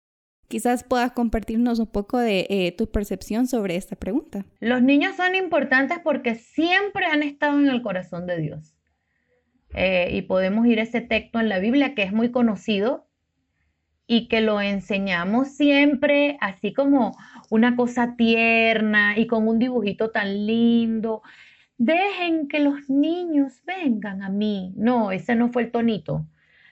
Quizás 0.48 0.82
puedas 0.82 1.12
compartirnos 1.12 1.78
un 1.78 1.86
poco 1.86 2.18
de 2.18 2.46
eh, 2.48 2.72
tu 2.72 2.90
percepción 2.90 3.46
sobre 3.46 3.76
esta 3.76 3.96
pregunta. 3.96 4.46
Los 4.60 4.80
niños 4.80 5.14
son 5.14 5.34
importantes 5.34 5.98
porque 6.02 6.36
siempre 6.36 7.04
han 7.04 7.22
estado 7.22 7.60
en 7.60 7.68
el 7.68 7.82
corazón 7.82 8.26
de 8.26 8.38
Dios. 8.38 8.74
Eh, 9.74 10.08
y 10.14 10.22
podemos 10.22 10.66
ir 10.66 10.80
a 10.80 10.84
ese 10.84 11.02
texto 11.02 11.38
en 11.38 11.50
la 11.50 11.58
Biblia 11.58 11.94
que 11.94 12.02
es 12.02 12.14
muy 12.14 12.30
conocido 12.30 13.06
y 14.06 14.28
que 14.28 14.40
lo 14.40 14.62
enseñamos 14.62 15.48
siempre 15.48 16.38
así 16.40 16.72
como 16.72 17.14
una 17.50 17.76
cosa 17.76 18.16
tierna 18.16 19.18
y 19.18 19.26
con 19.26 19.46
un 19.46 19.58
dibujito 19.58 20.10
tan 20.10 20.46
lindo. 20.46 21.20
Dejen 21.76 22.48
que 22.48 22.60
los 22.60 22.88
niños 22.88 23.62
vengan 23.66 24.22
a 24.22 24.30
mí. 24.30 24.72
No, 24.78 25.12
ese 25.12 25.34
no 25.34 25.50
fue 25.50 25.64
el 25.64 25.70
tonito 25.70 26.26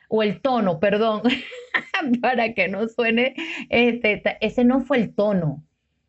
o 0.09 0.23
el 0.23 0.41
tono, 0.41 0.81
perdón, 0.81 1.23
para 2.21 2.55
que 2.55 2.69
no 2.69 2.89
suene, 2.89 3.35
este, 3.69 4.23
ese 4.41 4.65
no 4.65 4.81
fue 4.81 4.99
el 4.99 5.15
tono. 5.15 5.65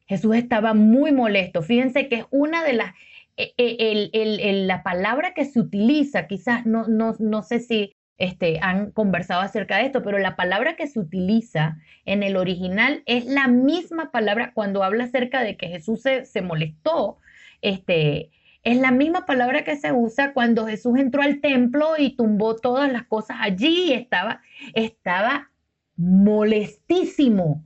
Jesús 0.07 0.35
estaba 0.35 0.73
muy 0.73 1.11
molesto. 1.11 1.61
Fíjense 1.61 2.07
que 2.07 2.15
es 2.15 2.25
una 2.31 2.63
de 2.63 2.73
las, 2.73 2.93
e, 3.35 3.53
e, 3.57 4.53
la 4.65 4.83
palabra 4.83 5.33
que 5.33 5.45
se 5.45 5.59
utiliza, 5.59 6.27
quizás 6.27 6.65
no, 6.65 6.87
no, 6.87 7.15
no 7.19 7.43
sé 7.43 7.59
si 7.59 7.93
este, 8.17 8.59
han 8.61 8.91
conversado 8.91 9.41
acerca 9.41 9.77
de 9.77 9.85
esto, 9.85 10.03
pero 10.03 10.17
la 10.17 10.35
palabra 10.35 10.75
que 10.75 10.87
se 10.87 10.99
utiliza 10.99 11.77
en 12.05 12.23
el 12.23 12.35
original 12.35 13.03
es 13.05 13.25
la 13.25 13.47
misma 13.47 14.11
palabra 14.11 14.53
cuando 14.53 14.83
habla 14.83 15.03
acerca 15.03 15.43
de 15.43 15.55
que 15.55 15.67
Jesús 15.67 16.01
se, 16.01 16.25
se 16.25 16.41
molestó. 16.41 17.17
Este, 17.61 18.31
es 18.67 18.77
la 18.81 18.91
misma 18.91 19.25
palabra 19.25 19.63
que 19.63 19.77
se 19.77 19.93
usa 19.93 20.33
cuando 20.33 20.67
Jesús 20.67 20.99
entró 20.99 21.21
al 21.21 21.39
templo 21.39 21.91
y 21.97 22.17
tumbó 22.17 22.57
todas 22.57 22.91
las 22.91 23.05
cosas 23.05 23.37
allí 23.39 23.85
y 23.85 23.93
estaba, 23.93 24.41
estaba 24.73 25.51
molestísimo. 25.95 27.63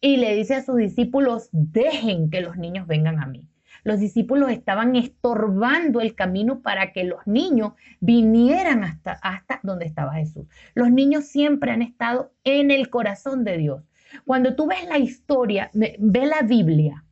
Y 0.00 0.16
le 0.16 0.34
dice 0.34 0.56
a 0.56 0.64
sus 0.64 0.78
discípulos, 0.78 1.48
dejen 1.52 2.28
que 2.28 2.40
los 2.40 2.56
niños 2.56 2.88
vengan 2.88 3.22
a 3.22 3.26
mí. 3.26 3.48
Los 3.84 4.00
discípulos 4.00 4.50
estaban 4.50 4.96
estorbando 4.96 6.00
el 6.00 6.16
camino 6.16 6.60
para 6.60 6.92
que 6.92 7.04
los 7.04 7.24
niños 7.24 7.74
vinieran 8.00 8.82
hasta, 8.82 9.12
hasta 9.22 9.60
donde 9.62 9.86
estaba 9.86 10.14
Jesús. 10.14 10.48
Los 10.74 10.90
niños 10.90 11.26
siempre 11.26 11.70
han 11.70 11.82
estado 11.82 12.32
en 12.42 12.72
el 12.72 12.90
corazón 12.90 13.44
de 13.44 13.58
Dios. 13.58 13.84
Cuando 14.24 14.56
tú 14.56 14.66
ves 14.66 14.88
la 14.88 14.98
historia, 14.98 15.70
ve 15.72 16.26
la 16.26 16.42
Biblia, 16.42 17.04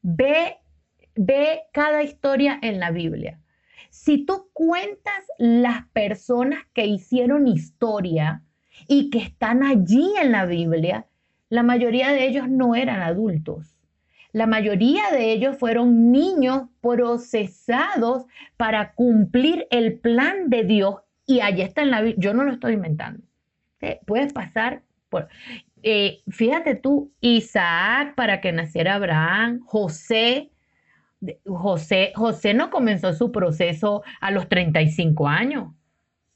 ve 0.00 0.57
Ve 1.20 1.62
cada 1.72 2.04
historia 2.04 2.60
en 2.62 2.78
la 2.78 2.92
Biblia. 2.92 3.40
Si 3.90 4.24
tú 4.24 4.50
cuentas 4.52 5.24
las 5.36 5.84
personas 5.88 6.60
que 6.72 6.86
hicieron 6.86 7.48
historia 7.48 8.44
y 8.86 9.10
que 9.10 9.18
están 9.18 9.64
allí 9.64 10.12
en 10.22 10.30
la 10.30 10.46
Biblia, 10.46 11.06
la 11.48 11.64
mayoría 11.64 12.12
de 12.12 12.24
ellos 12.24 12.48
no 12.48 12.76
eran 12.76 13.00
adultos. 13.00 13.74
La 14.30 14.46
mayoría 14.46 15.10
de 15.10 15.32
ellos 15.32 15.56
fueron 15.58 16.12
niños 16.12 16.68
procesados 16.80 18.26
para 18.56 18.92
cumplir 18.92 19.66
el 19.72 19.98
plan 19.98 20.48
de 20.48 20.62
Dios 20.62 21.00
y 21.26 21.40
allí 21.40 21.62
está 21.62 21.82
en 21.82 21.90
la 21.90 22.02
Biblia. 22.02 22.20
Yo 22.20 22.32
no 22.32 22.44
lo 22.44 22.52
estoy 22.52 22.74
inventando. 22.74 23.24
Puedes 24.06 24.32
pasar 24.32 24.82
por... 25.08 25.26
Eh, 25.82 26.20
fíjate 26.28 26.76
tú, 26.76 27.10
Isaac 27.20 28.14
para 28.14 28.40
que 28.40 28.52
naciera 28.52 28.94
Abraham, 28.94 29.58
José 29.64 30.52
José, 31.44 32.12
José 32.14 32.54
no 32.54 32.70
comenzó 32.70 33.12
su 33.12 33.32
proceso 33.32 34.02
a 34.20 34.30
los 34.30 34.48
35 34.48 35.28
años. 35.28 35.74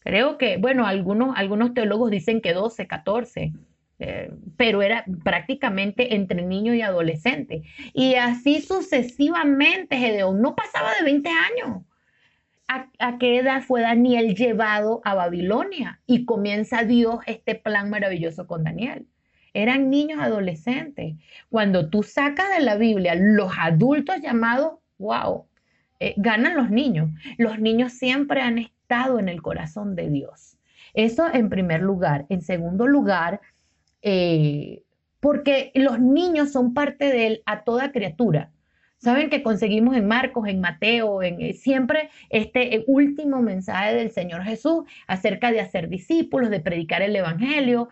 Creo 0.00 0.36
que, 0.38 0.56
bueno, 0.56 0.86
algunos, 0.86 1.36
algunos 1.36 1.74
teólogos 1.74 2.10
dicen 2.10 2.40
que 2.40 2.52
12, 2.52 2.88
14, 2.88 3.52
eh, 4.00 4.32
pero 4.56 4.82
era 4.82 5.04
prácticamente 5.22 6.16
entre 6.16 6.42
niño 6.42 6.74
y 6.74 6.82
adolescente. 6.82 7.62
Y 7.92 8.16
así 8.16 8.60
sucesivamente, 8.60 9.96
Gedeón 9.96 10.42
no 10.42 10.56
pasaba 10.56 10.90
de 10.98 11.04
20 11.04 11.30
años. 11.30 11.82
¿A, 12.66 12.90
¿A, 12.98 13.18
qué 13.18 13.38
edad 13.38 13.62
fue 13.62 13.82
Daniel 13.82 14.34
llevado 14.34 15.02
a 15.04 15.14
Babilonia? 15.14 16.00
Y 16.06 16.24
comienza 16.24 16.84
Dios 16.84 17.20
este 17.26 17.54
plan 17.54 17.90
maravilloso 17.90 18.46
con 18.46 18.64
Daniel 18.64 19.06
eran 19.54 19.90
niños 19.90 20.20
adolescentes. 20.20 21.16
Cuando 21.50 21.88
tú 21.90 22.02
sacas 22.02 22.50
de 22.56 22.64
la 22.64 22.76
Biblia 22.76 23.14
los 23.14 23.52
adultos 23.58 24.20
llamados, 24.20 24.74
wow, 24.98 25.46
eh, 26.00 26.14
ganan 26.16 26.56
los 26.56 26.70
niños. 26.70 27.10
Los 27.38 27.58
niños 27.58 27.92
siempre 27.92 28.40
han 28.40 28.58
estado 28.58 29.18
en 29.18 29.28
el 29.28 29.42
corazón 29.42 29.94
de 29.94 30.10
Dios. 30.10 30.58
Eso 30.94 31.26
en 31.32 31.48
primer 31.48 31.82
lugar. 31.82 32.26
En 32.28 32.42
segundo 32.42 32.86
lugar, 32.86 33.40
eh, 34.02 34.82
porque 35.20 35.70
los 35.74 36.00
niños 36.00 36.50
son 36.52 36.74
parte 36.74 37.04
de 37.04 37.26
él 37.26 37.42
a 37.46 37.62
toda 37.62 37.92
criatura. 37.92 38.50
Saben 38.98 39.30
que 39.30 39.42
conseguimos 39.42 39.96
en 39.96 40.06
Marcos, 40.06 40.46
en 40.48 40.60
Mateo, 40.60 41.22
en 41.22 41.40
eh, 41.40 41.54
siempre 41.54 42.08
este 42.30 42.84
último 42.86 43.42
mensaje 43.42 43.94
del 43.94 44.12
Señor 44.12 44.42
Jesús 44.44 44.84
acerca 45.06 45.50
de 45.50 45.60
hacer 45.60 45.88
discípulos, 45.88 46.50
de 46.50 46.60
predicar 46.60 47.02
el 47.02 47.16
Evangelio, 47.16 47.88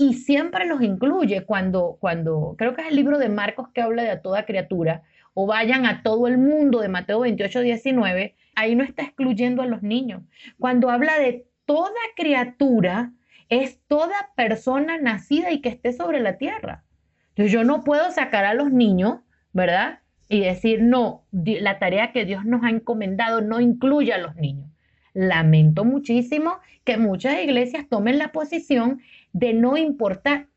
y 0.00 0.14
siempre 0.14 0.64
los 0.64 0.80
incluye 0.80 1.44
cuando, 1.44 1.98
cuando, 2.00 2.54
creo 2.56 2.74
que 2.74 2.80
es 2.80 2.88
el 2.88 2.96
libro 2.96 3.18
de 3.18 3.28
Marcos 3.28 3.68
que 3.68 3.82
habla 3.82 4.02
de 4.02 4.08
a 4.08 4.22
toda 4.22 4.46
criatura, 4.46 5.02
o 5.34 5.46
vayan 5.46 5.84
a 5.84 6.02
todo 6.02 6.26
el 6.26 6.38
mundo 6.38 6.80
de 6.80 6.88
Mateo 6.88 7.20
28, 7.20 7.60
19, 7.60 8.34
ahí 8.54 8.74
no 8.76 8.82
está 8.82 9.02
excluyendo 9.02 9.60
a 9.60 9.66
los 9.66 9.82
niños. 9.82 10.22
Cuando 10.58 10.88
habla 10.88 11.18
de 11.18 11.44
toda 11.66 12.00
criatura, 12.16 13.12
es 13.50 13.78
toda 13.88 14.30
persona 14.36 14.96
nacida 14.96 15.50
y 15.50 15.60
que 15.60 15.68
esté 15.68 15.92
sobre 15.92 16.20
la 16.20 16.38
tierra. 16.38 16.82
Entonces 17.28 17.52
yo 17.52 17.62
no 17.62 17.84
puedo 17.84 18.10
sacar 18.10 18.46
a 18.46 18.54
los 18.54 18.72
niños, 18.72 19.18
¿verdad? 19.52 19.98
Y 20.30 20.40
decir, 20.40 20.80
no, 20.80 21.26
la 21.30 21.78
tarea 21.78 22.12
que 22.12 22.24
Dios 22.24 22.46
nos 22.46 22.64
ha 22.64 22.70
encomendado 22.70 23.42
no 23.42 23.60
incluye 23.60 24.14
a 24.14 24.18
los 24.18 24.34
niños. 24.36 24.70
Lamento 25.12 25.84
muchísimo 25.84 26.58
que 26.84 26.96
muchas 26.96 27.42
iglesias 27.42 27.86
tomen 27.88 28.16
la 28.16 28.32
posición 28.32 29.02
de 29.32 29.52
no 29.54 29.76
importar. 29.76 30.48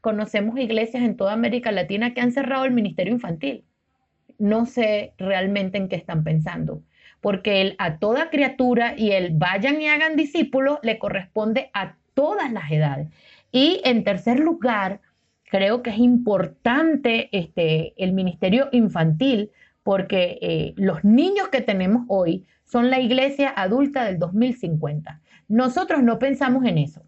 Conocemos 0.00 0.58
iglesias 0.58 1.02
en 1.02 1.16
toda 1.16 1.32
América 1.32 1.72
Latina 1.72 2.14
que 2.14 2.20
han 2.20 2.32
cerrado 2.32 2.64
el 2.64 2.72
ministerio 2.72 3.12
infantil 3.12 3.64
no 4.38 4.66
sé 4.66 5.14
realmente 5.18 5.78
en 5.78 5.88
qué 5.88 5.96
están 5.96 6.24
pensando, 6.24 6.82
porque 7.20 7.60
el 7.60 7.74
a 7.78 7.98
toda 7.98 8.30
criatura 8.30 8.94
y 8.96 9.12
el 9.12 9.30
vayan 9.32 9.80
y 9.80 9.88
hagan 9.88 10.16
discípulos 10.16 10.78
le 10.82 10.98
corresponde 10.98 11.70
a 11.72 11.96
todas 12.14 12.52
las 12.52 12.70
edades. 12.70 13.08
Y 13.52 13.80
en 13.84 14.04
tercer 14.04 14.40
lugar, 14.40 15.00
creo 15.44 15.82
que 15.82 15.90
es 15.90 15.98
importante 15.98 17.28
este, 17.32 17.94
el 18.02 18.12
ministerio 18.12 18.68
infantil, 18.72 19.50
porque 19.82 20.38
eh, 20.40 20.72
los 20.76 21.04
niños 21.04 21.48
que 21.48 21.60
tenemos 21.60 22.04
hoy 22.08 22.46
son 22.64 22.90
la 22.90 23.00
iglesia 23.00 23.52
adulta 23.54 24.04
del 24.04 24.18
2050. 24.18 25.20
Nosotros 25.48 26.02
no 26.02 26.18
pensamos 26.18 26.64
en 26.64 26.78
eso. 26.78 27.02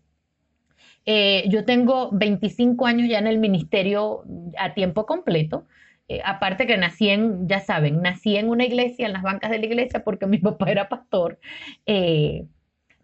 Eh, 1.07 1.45
yo 1.49 1.65
tengo 1.65 2.11
25 2.13 2.87
años 2.87 3.09
ya 3.09 3.19
en 3.19 3.29
el 3.29 3.39
ministerio 3.39 4.25
a 4.59 4.75
tiempo 4.75 5.07
completo. 5.07 5.67
Eh, 6.09 6.21
aparte 6.25 6.67
que 6.67 6.77
nací 6.77 7.09
en, 7.09 7.49
ya 7.49 7.61
saben, 7.61 8.03
nací 8.03 8.37
en 8.37 8.49
una 8.49 8.65
iglesia, 8.65 9.07
en 9.07 9.13
las 9.13 9.23
bancas 9.23 9.51
de 9.51 9.59
la 9.59 9.67
iglesia, 9.67 10.05
porque 10.05 10.27
mi 10.27 10.39
papá 10.47 10.71
era 10.71 10.89
pastor. 10.89 11.39
Eh, 11.87 12.47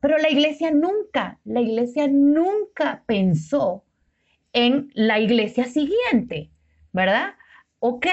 pero 0.01 0.19
la 0.19 0.31
iglesia 0.31 0.73
nunca, 0.73 1.39
la 1.45 1.61
iglesia 1.61 2.09
nunca 2.09 3.05
pensó 3.07 3.85
en 4.53 4.91
la 4.95 5.21
iglesia 5.21 5.65
siguiente, 5.65 6.51
¿verdad? 6.93 7.35
Ok, 7.79 8.07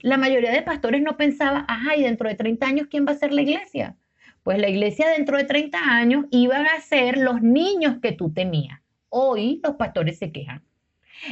la 0.00 0.16
mayoría 0.18 0.50
de 0.52 0.62
pastores 0.62 1.02
no 1.02 1.16
pensaba, 1.16 1.64
ajá, 1.68 1.96
y 1.96 2.02
dentro 2.02 2.28
de 2.28 2.34
30 2.34 2.66
años, 2.66 2.86
¿quién 2.90 3.06
va 3.06 3.12
a 3.12 3.16
ser 3.16 3.32
la 3.32 3.42
iglesia? 3.42 3.96
Pues 4.42 4.58
la 4.58 4.68
iglesia 4.68 5.08
dentro 5.08 5.36
de 5.36 5.44
30 5.44 5.78
años 5.78 6.26
iban 6.30 6.66
a 6.66 6.80
ser 6.80 7.16
los 7.16 7.42
niños 7.42 7.98
que 8.00 8.12
tú 8.12 8.32
tenías. 8.32 8.80
Hoy 9.18 9.62
los 9.64 9.76
pastores 9.76 10.18
se 10.18 10.30
quejan. 10.30 10.62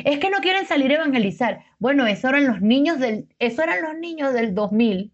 Es 0.07 0.19
que 0.19 0.31
no 0.31 0.39
quieren 0.39 0.67
salir 0.67 0.91
a 0.91 0.95
evangelizar. 0.95 1.61
Bueno, 1.79 2.07
eso 2.07 2.31
eran 2.31 2.47
los 2.47 2.63
niños 2.63 2.99
del, 2.99 3.29
eso 3.39 3.63
eran 3.63 3.83
los 3.83 3.99
niños 3.99 4.33
del 4.33 4.55
2000. 4.55 5.13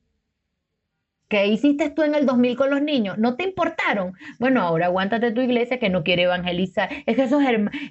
¿Qué 1.28 1.48
hiciste 1.48 1.90
tú 1.90 2.04
en 2.04 2.14
el 2.14 2.26
2000 2.26 2.56
con 2.56 2.70
los 2.70 2.80
niños? 2.80 3.18
¿No 3.18 3.34
te 3.34 3.42
importaron? 3.42 4.12
Bueno, 4.38 4.62
ahora 4.62 4.86
aguántate 4.86 5.32
tu 5.32 5.40
iglesia 5.40 5.80
que 5.80 5.90
no 5.90 6.04
quiere 6.04 6.22
evangelizar. 6.22 6.90
Es 7.06 7.16
que 7.16 7.24
esos, 7.24 7.42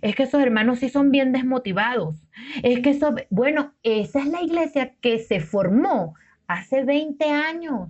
es 0.01 0.15
que 0.15 0.23
esos 0.23 0.41
hermanos 0.41 0.79
sí 0.79 0.87
son 0.87 1.11
bien 1.11 1.33
desmotivados. 1.33 2.15
Es 2.63 2.79
que 2.79 2.91
eso, 2.91 3.13
bueno, 3.29 3.73
esa 3.83 4.19
es 4.19 4.27
la 4.27 4.41
iglesia 4.41 4.95
que 5.01 5.19
se 5.19 5.41
formó 5.41 6.15
hace 6.47 6.85
20 6.85 7.25
años. 7.25 7.89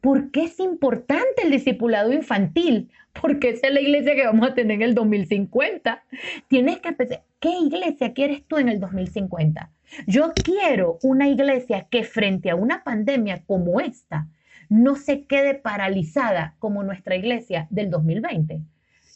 ¿Por 0.00 0.30
qué 0.30 0.44
es 0.44 0.58
importante 0.60 1.42
el 1.42 1.50
discipulado 1.50 2.12
infantil? 2.12 2.90
Porque 3.20 3.50
esa 3.50 3.68
es 3.68 3.74
la 3.74 3.80
iglesia 3.80 4.14
que 4.14 4.24
vamos 4.24 4.48
a 4.48 4.54
tener 4.54 4.76
en 4.76 4.82
el 4.82 4.94
2050. 4.94 6.02
Tienes 6.48 6.78
que 6.78 6.92
pensar, 6.92 7.22
¿qué 7.38 7.50
iglesia 7.50 8.12
quieres 8.14 8.44
tú 8.46 8.56
en 8.56 8.68
el 8.68 8.80
2050? 8.80 9.70
Yo 10.06 10.32
quiero 10.32 10.98
una 11.02 11.28
iglesia 11.28 11.86
que 11.90 12.04
frente 12.04 12.50
a 12.50 12.54
una 12.54 12.84
pandemia 12.84 13.42
como 13.46 13.80
esta 13.80 14.28
no 14.70 14.94
se 14.94 15.24
quede 15.26 15.54
paralizada 15.54 16.54
como 16.60 16.82
nuestra 16.84 17.16
iglesia 17.16 17.66
del 17.70 17.90
2020. 17.90 18.62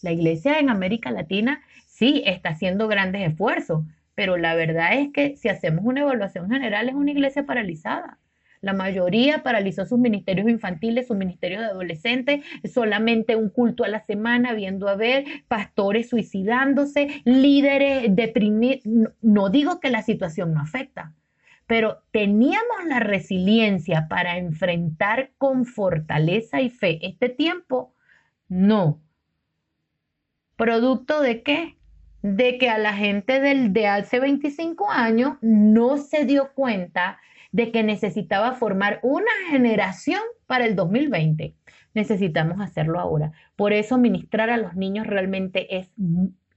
La 0.03 0.13
iglesia 0.13 0.59
en 0.59 0.69
América 0.69 1.11
Latina 1.13 1.63
sí 1.87 2.23
está 2.27 2.51
haciendo 2.51 2.89
grandes 2.89 3.31
esfuerzos, 3.31 3.85
pero 4.15 4.37
la 4.37 4.55
verdad 4.55 4.95
es 4.95 5.13
que 5.13 5.37
si 5.37 5.49
hacemos 5.49 5.85
una 5.85 6.01
evaluación 6.01 6.51
general 6.51 6.89
es 6.89 6.95
una 6.95 7.13
iglesia 7.13 7.47
paralizada. 7.47 8.19
La 8.65 8.73
mayoría 8.73 9.43
paralizó 9.43 9.85
sus 9.85 9.99
ministerios 9.99 10.49
infantiles, 10.49 11.07
sus 11.07 11.19
ministerios 11.19 11.61
de 11.61 11.67
adolescentes, 11.67 12.41
solamente 12.65 13.37
un 13.37 13.51
culto 13.51 13.85
a 13.85 13.89
la 13.89 14.01
semana, 14.01 14.55
viendo 14.55 14.89
a 14.89 14.97
ver 14.97 15.27
pastores 15.49 16.09
suicidándose, 16.09 17.23
líderes 17.27 18.17
deprimidos. 18.17 18.87
No 19.21 19.51
digo 19.51 19.81
que 19.81 19.91
la 19.91 20.01
situación 20.01 20.55
no 20.55 20.63
afecta, 20.63 21.13
pero 21.67 22.03
teníamos 22.11 22.87
la 22.87 23.01
resiliencia 23.01 24.07
para 24.09 24.39
enfrentar 24.39 25.33
con 25.37 25.67
fortaleza 25.67 26.63
y 26.63 26.71
fe 26.71 27.01
este 27.07 27.29
tiempo. 27.29 27.93
No. 28.49 28.99
¿Producto 30.57 31.21
de 31.21 31.43
qué? 31.43 31.77
De 32.23 32.57
que 32.57 32.71
a 32.71 32.79
la 32.79 32.95
gente 32.95 33.41
del, 33.41 33.75
de 33.75 33.89
hace 33.89 34.21
25 34.21 34.91
años 34.91 35.37
no 35.43 35.99
se 35.99 36.25
dio 36.25 36.55
cuenta 36.55 37.19
de 37.55 37.71
que 37.71 37.85
necesitaba 37.85 38.55
formar 38.55 38.99
una 39.05 39.31
generación 39.49 40.19
para 40.49 40.67
el 40.67 40.75
2020. 40.75 41.55
Necesitamos 41.95 42.61
hacerlo 42.61 42.99
ahora. 42.99 43.31
Por 43.55 43.73
eso 43.73 43.97
ministrar 43.97 44.51
a 44.51 44.57
los 44.57 44.75
niños 44.75 45.07
realmente 45.07 45.77
es 45.77 45.89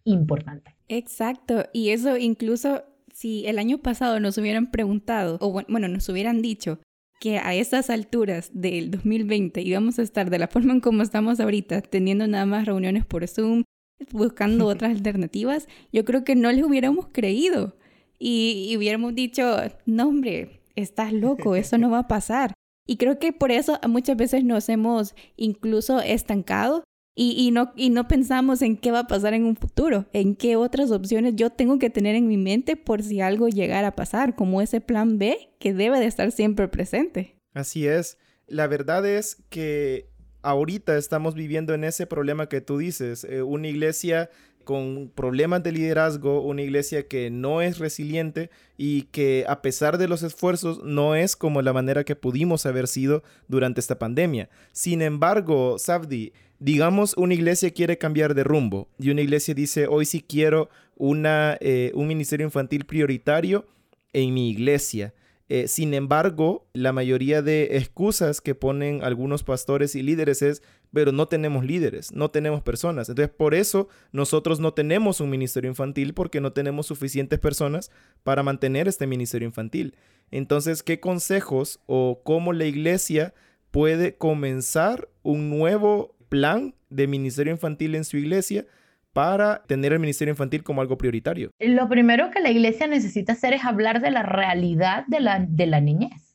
importante. 0.05 0.75
Exacto. 0.87 1.65
Y 1.71 1.91
eso 1.91 2.17
incluso 2.17 2.83
si 3.13 3.45
el 3.45 3.59
año 3.59 3.77
pasado 3.77 4.19
nos 4.19 4.39
hubieran 4.39 4.71
preguntado, 4.71 5.37
o 5.39 5.51
bueno, 5.51 5.87
nos 5.87 6.09
hubieran 6.09 6.41
dicho 6.41 6.79
que 7.19 7.37
a 7.37 7.53
estas 7.53 7.91
alturas 7.91 8.49
del 8.55 8.89
2020 8.89 9.61
íbamos 9.61 9.99
a 9.99 10.01
estar 10.01 10.31
de 10.31 10.39
la 10.39 10.47
forma 10.47 10.73
en 10.73 10.79
como 10.79 11.03
estamos 11.03 11.39
ahorita, 11.39 11.81
teniendo 11.81 12.25
nada 12.25 12.47
más 12.47 12.65
reuniones 12.65 13.05
por 13.05 13.27
Zoom, 13.27 13.65
buscando 14.11 14.65
otras 14.65 14.93
alternativas, 14.93 15.67
yo 15.93 16.05
creo 16.05 16.23
que 16.23 16.35
no 16.35 16.51
les 16.51 16.63
hubiéramos 16.63 17.09
creído. 17.11 17.77
Y, 18.17 18.65
y 18.71 18.77
hubiéramos 18.77 19.13
dicho, 19.13 19.57
no 19.85 20.07
hombre, 20.07 20.56
estás 20.77 21.11
loco, 21.11 21.55
eso 21.55 21.77
no 21.77 21.89
va 21.89 21.99
a 21.99 22.07
pasar. 22.07 22.53
Y 22.85 22.95
creo 22.95 23.19
que 23.19 23.33
por 23.33 23.51
eso 23.51 23.79
muchas 23.87 24.15
veces 24.15 24.45
nos 24.45 24.69
hemos 24.69 25.13
incluso 25.35 25.99
estancado 25.99 26.83
y, 27.19 27.49
no, 27.51 28.07
pensamos 28.07 28.61
en 28.61 28.77
qué 28.77 28.91
va 28.91 28.99
a 28.99 29.07
pasar 29.07 29.33
en 29.33 29.43
un 29.43 29.55
futuro, 29.55 30.05
en 30.13 30.35
qué 30.35 30.55
otras 30.55 30.91
opciones 30.91 31.33
yo 31.35 31.49
tengo 31.49 31.79
que 31.79 31.89
tener 31.89 32.15
en 32.15 32.27
mi 32.27 32.37
mente 32.37 32.75
por 32.75 33.01
si 33.01 33.21
algo 33.21 33.49
llegara 33.49 33.87
a 33.87 33.95
pasar, 33.95 34.35
como 34.35 34.61
ese 34.61 34.81
plan 34.81 35.17
B 35.17 35.49
que 35.59 35.73
debe 35.73 35.99
de 35.99 36.05
estar 36.05 36.31
siempre 36.31 36.67
presente. 36.67 37.35
Así 37.55 37.87
es. 37.87 38.19
La 38.45 38.67
verdad 38.67 39.03
es 39.07 39.43
que 39.49 40.11
ahorita 40.43 40.95
estamos 40.95 41.33
viviendo 41.33 41.73
en 41.73 41.85
ese 41.85 42.05
problema 42.05 42.49
que 42.49 42.61
tú 42.61 42.77
dices, 42.77 43.23
eh, 43.23 43.41
una 43.41 43.67
iglesia 43.67 44.29
con 44.67 45.09
problemas 45.15 45.63
de 45.63 45.71
liderazgo, 45.71 46.41
una 46.41 46.61
iglesia 46.61 47.07
que 47.07 47.29
no 47.29 47.61
es 47.61 47.79
resiliente 47.79 48.49
y 48.77 49.03
que 49.03 49.45
a 49.47 49.61
pesar 49.61 49.97
de 49.97 50.09
los 50.09 50.23
esfuerzos 50.23 50.83
no 50.83 51.15
es 51.15 51.37
como 51.37 51.61
la 51.61 51.71
manera 51.71 52.03
que 52.03 52.17
pudimos 52.17 52.65
haber 52.65 52.89
sido 52.89 53.23
durante 53.47 53.79
esta 53.79 53.97
pandemia. 53.97 54.49
Sin 54.73 55.01
embargo, 55.01 55.79
Sabdi, 55.79 56.33
digamos 56.59 57.15
una 57.15 57.33
iglesia 57.33 57.71
quiere 57.71 57.97
cambiar 57.97 58.35
de 58.35 58.43
rumbo 58.43 58.89
y 58.99 59.09
una 59.09 59.21
iglesia 59.21 59.53
dice, 59.53 59.87
hoy 59.87 60.03
sí 60.03 60.21
quiero 60.21 60.69
una, 60.97 61.57
eh, 61.61 61.93
un 61.95 62.05
ministerio 62.05 62.45
infantil 62.45 62.83
prioritario 62.83 63.65
en 64.11 64.33
mi 64.33 64.49
iglesia. 64.49 65.13
Eh, 65.47 65.69
sin 65.69 65.93
embargo, 65.93 66.67
la 66.73 66.91
mayoría 66.91 67.41
de 67.41 67.77
excusas 67.77 68.41
que 68.41 68.53
ponen 68.53 69.01
algunos 69.01 69.43
pastores 69.43 69.95
y 69.95 70.03
líderes 70.03 70.41
es, 70.41 70.61
pero 70.93 71.11
no 71.11 71.27
tenemos 71.27 71.65
líderes, 71.65 72.11
no 72.11 72.29
tenemos 72.29 72.61
personas. 72.61 73.09
Entonces, 73.09 73.33
por 73.35 73.53
eso 73.53 73.87
nosotros 74.11 74.59
no 74.59 74.73
tenemos 74.73 75.21
un 75.21 75.29
ministerio 75.29 75.69
infantil 75.69 76.13
porque 76.13 76.41
no 76.41 76.53
tenemos 76.53 76.87
suficientes 76.87 77.39
personas 77.39 77.91
para 78.23 78.43
mantener 78.43 78.87
este 78.87 79.07
ministerio 79.07 79.47
infantil. 79.47 79.95
Entonces, 80.31 80.83
¿qué 80.83 80.99
consejos 80.99 81.79
o 81.85 82.21
cómo 82.23 82.53
la 82.53 82.65
iglesia 82.65 83.33
puede 83.71 84.15
comenzar 84.15 85.09
un 85.23 85.49
nuevo 85.49 86.15
plan 86.29 86.75
de 86.89 87.07
ministerio 87.07 87.53
infantil 87.53 87.95
en 87.95 88.05
su 88.05 88.17
iglesia? 88.17 88.65
para 89.13 89.63
tener 89.63 89.93
el 89.93 89.99
ministerio 89.99 90.31
infantil 90.31 90.61
como 90.61 90.79
algo 90.79 90.95
prioritario? 90.95 91.49
Lo 91.59 91.89
primero 91.89 92.29
que 92.29 92.39
la 92.39 92.51
iglesia 92.51 92.85
necesita 92.85 93.33
hacer 93.33 93.53
es 93.53 93.65
hablar 93.65 93.99
de 93.99 94.11
la 94.11 94.21
realidad 94.21 95.05
de 95.07 95.19
la, 95.19 95.39
de 95.39 95.65
la 95.65 95.81
niñez 95.81 96.26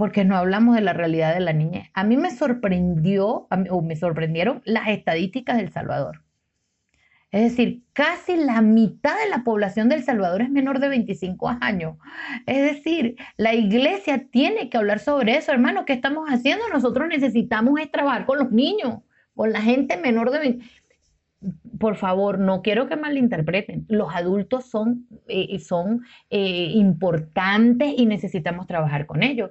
porque 0.00 0.24
no 0.24 0.34
hablamos 0.34 0.76
de 0.76 0.80
la 0.80 0.94
realidad 0.94 1.34
de 1.34 1.40
la 1.40 1.52
niñez. 1.52 1.90
A 1.92 2.04
mí 2.04 2.16
me 2.16 2.30
sorprendió, 2.30 3.46
o 3.68 3.82
me 3.82 3.96
sorprendieron 3.96 4.62
las 4.64 4.88
estadísticas 4.88 5.58
del 5.58 5.70
Salvador. 5.72 6.22
Es 7.30 7.50
decir, 7.50 7.82
casi 7.92 8.36
la 8.36 8.62
mitad 8.62 9.12
de 9.22 9.28
la 9.28 9.44
población 9.44 9.90
del 9.90 10.02
Salvador 10.02 10.40
es 10.40 10.48
menor 10.48 10.78
de 10.80 10.88
25 10.88 11.54
años. 11.60 11.98
Es 12.46 12.62
decir, 12.62 13.16
la 13.36 13.52
iglesia 13.52 14.26
tiene 14.30 14.70
que 14.70 14.78
hablar 14.78 15.00
sobre 15.00 15.36
eso, 15.36 15.52
hermano. 15.52 15.84
¿Qué 15.84 15.92
estamos 15.92 16.30
haciendo? 16.30 16.66
Nosotros 16.72 17.06
necesitamos 17.06 17.78
trabajar 17.92 18.24
con 18.24 18.38
los 18.38 18.50
niños, 18.50 19.00
con 19.34 19.52
la 19.52 19.60
gente 19.60 19.98
menor 19.98 20.30
de 20.30 20.38
25 20.38 20.80
por 21.78 21.96
favor, 21.96 22.38
no 22.38 22.60
quiero 22.60 22.86
que 22.88 22.96
malinterpreten. 22.96 23.86
Los 23.88 24.14
adultos 24.14 24.66
son, 24.66 25.06
eh, 25.26 25.58
son 25.58 26.02
eh, 26.28 26.72
importantes 26.74 27.94
y 27.96 28.04
necesitamos 28.04 28.66
trabajar 28.66 29.06
con 29.06 29.22
ellos. 29.22 29.50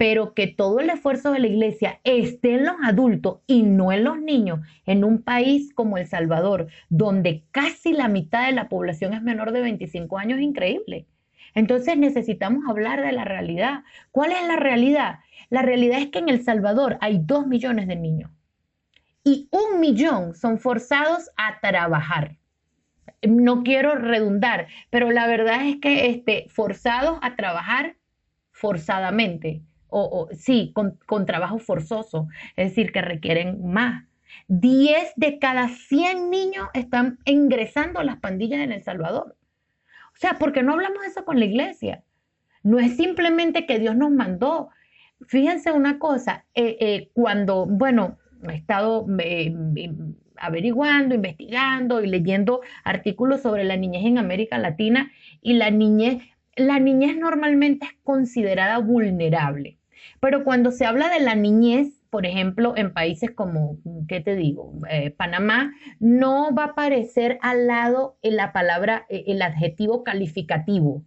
Pero 0.00 0.32
que 0.32 0.46
todo 0.46 0.80
el 0.80 0.88
esfuerzo 0.88 1.30
de 1.30 1.40
la 1.40 1.46
iglesia 1.46 2.00
esté 2.04 2.54
en 2.54 2.64
los 2.64 2.76
adultos 2.82 3.40
y 3.46 3.64
no 3.64 3.92
en 3.92 4.04
los 4.04 4.18
niños, 4.18 4.60
en 4.86 5.04
un 5.04 5.20
país 5.20 5.74
como 5.74 5.98
El 5.98 6.06
Salvador, 6.06 6.68
donde 6.88 7.44
casi 7.50 7.92
la 7.92 8.08
mitad 8.08 8.46
de 8.46 8.52
la 8.52 8.70
población 8.70 9.12
es 9.12 9.20
menor 9.20 9.52
de 9.52 9.60
25 9.60 10.16
años, 10.16 10.38
es 10.38 10.44
increíble. 10.44 11.06
Entonces 11.54 11.98
necesitamos 11.98 12.64
hablar 12.66 13.02
de 13.02 13.12
la 13.12 13.26
realidad. 13.26 13.84
¿Cuál 14.10 14.32
es 14.32 14.48
la 14.48 14.56
realidad? 14.56 15.18
La 15.50 15.60
realidad 15.60 16.00
es 16.00 16.08
que 16.08 16.20
en 16.20 16.30
El 16.30 16.44
Salvador 16.44 16.96
hay 17.02 17.20
dos 17.22 17.46
millones 17.46 17.86
de 17.86 17.96
niños 17.96 18.30
y 19.22 19.50
un 19.50 19.80
millón 19.80 20.34
son 20.34 20.58
forzados 20.58 21.28
a 21.36 21.60
trabajar. 21.60 22.38
No 23.20 23.64
quiero 23.64 23.96
redundar, 23.96 24.68
pero 24.88 25.10
la 25.10 25.26
verdad 25.26 25.66
es 25.66 25.76
que 25.76 26.08
este, 26.08 26.46
forzados 26.48 27.18
a 27.20 27.36
trabajar 27.36 27.96
forzadamente, 28.50 29.62
o, 29.90 30.28
sí, 30.32 30.72
con, 30.74 30.98
con, 31.06 31.26
trabajo 31.26 31.58
forzoso, 31.58 32.28
es 32.56 32.70
decir, 32.70 32.92
que 32.92 33.02
requieren 33.02 33.64
más. 33.66 34.04
10 34.48 35.12
de 35.16 35.38
cada 35.38 35.68
100 35.68 36.30
niños 36.30 36.68
están 36.74 37.18
ingresando 37.24 38.00
a 38.00 38.04
las 38.04 38.18
pandillas 38.18 38.60
en 38.60 38.72
El 38.72 38.82
Salvador. 38.82 39.36
O 40.12 40.18
sea, 40.20 40.38
¿por 40.38 40.52
qué 40.52 40.62
no 40.62 40.72
hablamos 40.72 41.04
eso 41.06 41.24
con 41.24 41.38
la 41.38 41.46
iglesia? 41.46 42.02
No 42.62 42.78
es 42.78 42.96
simplemente 42.96 43.66
que 43.66 43.78
Dios 43.78 43.96
nos 43.96 44.10
mandó. 44.10 44.68
Fíjense 45.26 45.72
una 45.72 45.98
cosa, 45.98 46.44
eh, 46.54 46.76
eh, 46.80 47.10
cuando, 47.12 47.66
bueno, 47.66 48.18
he 48.48 48.54
estado 48.54 49.06
eh, 49.18 49.54
averiguando, 50.36 51.14
investigando 51.14 52.02
y 52.02 52.06
leyendo 52.06 52.60
artículos 52.84 53.42
sobre 53.42 53.64
la 53.64 53.76
niñez 53.76 54.04
en 54.04 54.18
América 54.18 54.58
Latina 54.58 55.10
y 55.42 55.54
la 55.54 55.70
niñez, 55.70 56.22
la 56.56 56.78
niñez 56.80 57.16
normalmente 57.16 57.86
es 57.86 57.92
considerada 58.02 58.78
vulnerable. 58.78 59.79
Pero 60.20 60.44
cuando 60.44 60.70
se 60.70 60.84
habla 60.84 61.08
de 61.08 61.20
la 61.20 61.34
niñez, 61.34 62.02
por 62.10 62.26
ejemplo, 62.26 62.74
en 62.76 62.92
países 62.92 63.30
como, 63.30 63.78
¿qué 64.06 64.20
te 64.20 64.36
digo? 64.36 64.72
Eh, 64.90 65.10
Panamá, 65.10 65.72
no 65.98 66.54
va 66.54 66.64
a 66.64 66.66
aparecer 66.68 67.38
al 67.40 67.66
lado 67.66 68.18
en 68.22 68.36
la 68.36 68.52
palabra, 68.52 69.06
eh, 69.08 69.24
el 69.28 69.40
adjetivo 69.40 70.04
calificativo, 70.04 71.02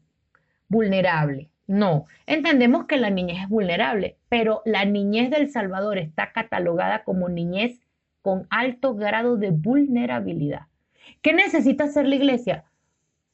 vulnerable. 0.67 1.52
No, 1.67 2.06
entendemos 2.26 2.86
que 2.86 2.97
la 2.97 3.10
niñez 3.10 3.43
es 3.43 3.49
vulnerable, 3.49 4.17
pero 4.30 4.62
la 4.65 4.84
niñez 4.86 5.30
del 5.30 5.49
Salvador 5.49 5.97
está 5.97 6.32
catalogada 6.34 7.04
como 7.04 7.30
niñez 7.30 7.80
con 8.21 8.47
alto 8.49 8.95
grado 8.95 9.38
de 9.38 9.52
vulnerabilidad. 9.52 10.67
¿Qué 11.21 11.34
necesita 11.34 11.86
hacer 11.86 12.08
la 12.08 12.15
iglesia? 12.15 12.65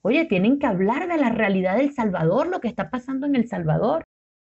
Oye, 0.02 0.26
tienen 0.26 0.60
que 0.60 0.68
hablar 0.68 1.08
de 1.08 1.18
la 1.18 1.30
realidad 1.30 1.78
del 1.78 1.94
Salvador, 1.94 2.48
lo 2.48 2.60
que 2.60 2.68
está 2.68 2.90
pasando 2.90 3.26
en 3.28 3.36
El 3.36 3.48
Salvador. 3.48 4.04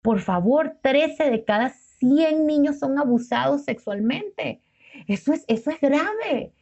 Por 0.08 0.22
favor, 0.22 0.78
13 0.84 1.32
de 1.32 1.44
cada 1.44 1.68
100 1.68 2.48
niños 2.48 2.80
son 2.80 2.98
abusados 2.98 3.66
sexualmente. 3.66 4.62
Eso 5.06 5.34
es, 5.34 5.44
eso 5.50 5.70
es 5.70 5.82
grave. 5.82 6.54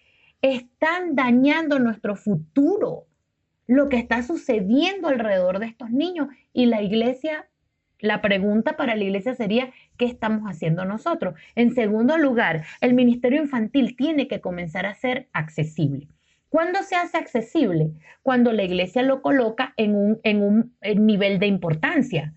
Están 0.41 1.13
dañando 1.13 1.77
nuestro 1.77 2.15
futuro 2.15 3.05
lo 3.67 3.87
que 3.87 3.97
está 3.97 4.23
sucediendo 4.23 5.09
alrededor 5.09 5.59
de 5.59 5.67
estos 5.67 5.91
niños. 5.91 6.29
Y 6.53 6.65
la 6.65 6.81
iglesia, 6.81 7.47
la 7.99 8.19
pregunta 8.19 8.77
para 8.77 8.95
la 8.95 9.03
iglesia 9.03 9.35
sería, 9.35 9.71
¿qué 9.95 10.05
estamos 10.05 10.49
haciendo 10.49 10.83
nosotros? 10.83 11.35
En 11.53 11.75
segundo 11.75 12.17
lugar, 12.17 12.65
el 12.81 12.95
ministerio 12.95 13.39
infantil 13.43 13.95
tiene 13.95 14.27
que 14.27 14.41
comenzar 14.41 14.87
a 14.87 14.95
ser 14.95 15.29
accesible. 15.33 16.07
¿Cuándo 16.49 16.81
se 16.81 16.95
hace 16.95 17.19
accesible? 17.19 17.91
Cuando 18.23 18.51
la 18.53 18.63
iglesia 18.63 19.03
lo 19.03 19.21
coloca 19.21 19.75
en 19.77 19.95
un, 19.95 20.19
en 20.23 20.41
un 20.41 20.75
nivel 20.81 21.37
de 21.37 21.45
importancia. 21.45 22.33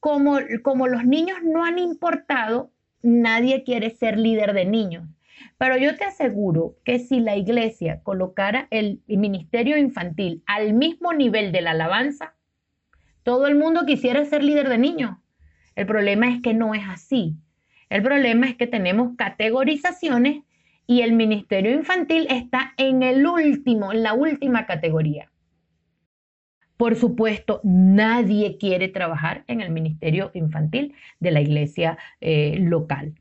Como, 0.00 0.38
los 0.86 1.04
niños 1.04 1.38
no 1.42 1.64
han 1.64 1.78
importado, 1.78 2.70
nadie 3.02 3.64
quiere 3.64 3.90
ser 3.90 4.18
líder 4.18 4.52
de 4.52 4.64
niños. 4.64 5.08
Pero 5.56 5.76
yo 5.76 5.96
te 5.96 6.04
aseguro 6.04 6.76
que 6.84 6.98
si 6.98 7.20
la 7.20 7.36
iglesia 7.36 8.00
colocara 8.02 8.68
el 8.70 9.02
ministerio 9.06 9.76
infantil 9.76 10.42
al 10.46 10.72
mismo 10.72 11.12
nivel 11.12 11.52
de 11.52 11.60
la 11.60 11.72
alabanza, 11.72 12.34
todo 13.22 13.46
el 13.46 13.56
mundo 13.56 13.84
quisiera 13.86 14.24
ser 14.24 14.42
líder 14.42 14.68
de 14.68 14.78
niños. 14.78 15.16
El 15.74 15.86
problema 15.86 16.28
es 16.28 16.40
que 16.42 16.54
no 16.54 16.74
es 16.74 16.82
así. 16.88 17.36
El 17.88 18.02
problema 18.02 18.46
es 18.46 18.56
que 18.56 18.66
tenemos 18.66 19.16
categorizaciones 19.16 20.42
y 20.86 21.02
el 21.02 21.12
ministerio 21.12 21.72
infantil 21.72 22.26
está 22.30 22.72
en 22.76 23.02
el 23.02 23.26
último, 23.26 23.92
en 23.92 24.02
la 24.02 24.14
última 24.14 24.66
categoría. 24.66 25.30
Por 26.78 26.94
supuesto, 26.94 27.60
nadie 27.64 28.56
quiere 28.56 28.86
trabajar 28.86 29.42
en 29.48 29.60
el 29.60 29.70
ministerio 29.70 30.30
infantil 30.32 30.94
de 31.18 31.32
la 31.32 31.40
iglesia 31.40 31.98
eh, 32.20 32.56
local. 32.60 33.14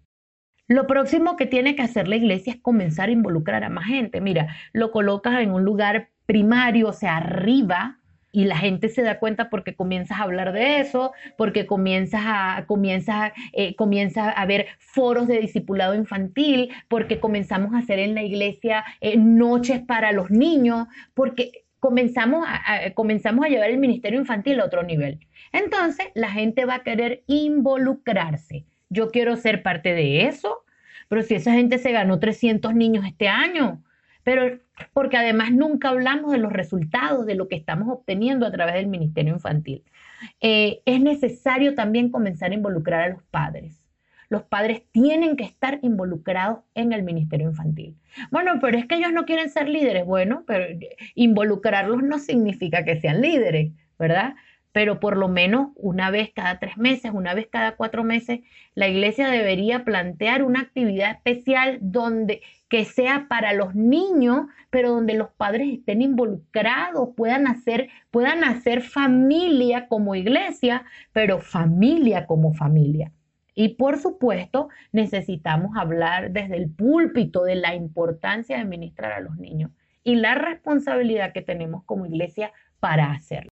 Lo 0.68 0.86
próximo 0.86 1.36
que 1.38 1.48
tiene 1.48 1.76
que 1.76 1.82
hacer 1.82 2.08
la 2.08 2.18
iglesia 2.18 2.54
es 2.54 2.62
comenzar 2.62 3.10
a 3.10 3.14
involucrar 3.14 3.64
a 3.64 3.70
más 3.70 3.86
gente. 3.86 4.22
Mira, 4.22 4.56
lo 4.74 4.92
colocas 4.92 5.42
en 5.42 5.52
un 5.52 5.64
lugar 5.64 6.10
primario, 6.28 6.90
o 6.90 6.94
sea, 6.94 7.18
arriba, 7.18 7.98
y 8.32 8.46
la 8.46 8.58
gente 8.58 8.90
se 8.90 9.02
da 9.02 9.18
cuenta 9.18 9.50
porque 9.50 9.76
comienzas 9.76 10.20
a 10.20 10.24
hablar 10.24 10.52
de 10.52 10.80
eso, 10.80 11.14
porque 11.36 11.66
comienzas 11.66 12.22
a, 12.24 12.66
comienzas, 12.68 13.32
eh, 13.54 13.76
a 14.36 14.46
ver 14.46 14.68
foros 14.78 15.28
de 15.28 15.40
discipulado 15.40 15.96
infantil, 15.96 16.70
porque 16.90 17.20
comenzamos 17.20 17.74
a 17.74 17.80
hacer 17.80 17.98
en 17.98 18.14
la 18.14 18.22
iglesia 18.22 18.86
eh, 19.02 19.18
noches 19.18 19.80
para 19.80 20.12
los 20.12 20.30
niños, 20.30 20.88
porque 21.16 21.64
comenzamos 21.80 22.46
a, 22.48 22.92
comenzamos 22.94 23.46
a 23.46 23.50
llevar 23.50 23.70
el 23.70 23.78
ministerio 23.78 24.20
infantil 24.20 24.60
a 24.60 24.66
otro 24.66 24.84
nivel. 24.84 25.20
Entonces, 25.52 26.08
la 26.16 26.32
gente 26.32 26.66
va 26.66 26.76
a 26.76 26.84
querer 26.84 27.24
involucrarse 27.28 28.66
yo 28.90 29.10
quiero 29.10 29.36
ser 29.36 29.64
parte 29.64 29.94
de 29.94 30.26
eso. 30.26 30.64
Pero 31.10 31.22
si 31.22 31.36
esa 31.36 31.54
gente 31.54 31.78
se 31.78 31.92
ganó 31.92 32.20
300 32.20 32.74
niños 32.76 33.06
este 33.06 33.28
año, 33.30 33.82
pero 34.24 34.60
porque 34.94 35.18
además 35.18 35.52
nunca 35.52 35.90
hablamos 35.90 36.32
de 36.32 36.38
los 36.38 36.52
resultados, 36.52 37.26
de 37.26 37.36
lo 37.36 37.48
que 37.48 37.56
estamos 37.56 37.88
obteniendo 37.90 38.46
a 38.46 38.52
través 38.52 38.76
del 38.76 38.88
Ministerio 38.88 39.34
Infantil. 39.34 39.84
Eh, 40.42 40.82
es 40.86 41.00
necesario 41.00 41.76
también 41.76 42.12
comenzar 42.12 42.52
a 42.52 42.56
involucrar 42.56 43.02
a 43.02 43.10
los 43.10 43.24
padres. 43.24 43.80
Los 44.30 44.44
padres 44.44 44.84
tienen 44.92 45.36
que 45.36 45.44
estar 45.44 45.80
involucrados 45.82 46.60
en 46.76 46.92
el 46.92 47.04
Ministerio 47.04 47.50
Infantil. 47.50 47.96
Bueno, 48.32 48.60
pero 48.62 48.78
es 48.78 48.86
que 48.86 48.96
ellos 48.96 49.14
no 49.14 49.26
quieren 49.26 49.50
ser 49.50 49.70
líderes. 49.70 50.06
Bueno, 50.06 50.44
pero 50.46 50.66
involucrarlos 51.16 52.04
no 52.04 52.20
significa 52.20 52.84
que 52.84 53.00
sean 53.00 53.22
líderes, 53.22 53.72
¿verdad? 53.98 54.36
pero 54.78 55.00
por 55.00 55.18
lo 55.18 55.28
menos 55.28 55.70
una 55.76 56.12
vez 56.12 56.30
cada 56.36 56.60
tres 56.60 56.78
meses, 56.78 57.12
una 57.12 57.34
vez 57.34 57.48
cada 57.50 57.76
cuatro 57.78 58.04
meses, 58.04 58.42
la 58.76 58.88
iglesia 58.88 59.28
debería 59.28 59.84
plantear 59.84 60.44
una 60.44 60.60
actividad 60.60 61.14
especial 61.14 61.80
donde 61.82 62.44
que 62.70 62.86
sea 62.86 63.26
para 63.28 63.54
los 63.54 63.74
niños, 63.74 64.46
pero 64.70 64.92
donde 64.92 65.16
los 65.16 65.30
padres 65.32 65.74
estén 65.74 66.04
involucrados, 66.04 67.10
puedan 67.16 67.48
hacer, 67.48 67.90
puedan 68.12 68.44
hacer 68.44 68.84
familia 68.84 69.88
como 69.88 70.14
iglesia, 70.14 70.86
pero 71.12 71.40
familia 71.40 72.28
como 72.28 72.54
familia. 72.54 73.12
Y 73.60 73.70
por 73.70 73.98
supuesto, 73.98 74.70
necesitamos 74.92 75.76
hablar 75.76 76.32
desde 76.32 76.58
el 76.58 76.70
púlpito 76.70 77.44
de 77.44 77.56
la 77.56 77.74
importancia 77.74 78.56
de 78.56 78.66
ministrar 78.66 79.14
a 79.14 79.20
los 79.20 79.36
niños 79.38 79.72
y 80.04 80.14
la 80.14 80.36
responsabilidad 80.36 81.34
que 81.34 81.42
tenemos 81.42 81.84
como 81.86 82.06
iglesia 82.06 82.52
para 82.80 83.12
hacerlo. 83.12 83.50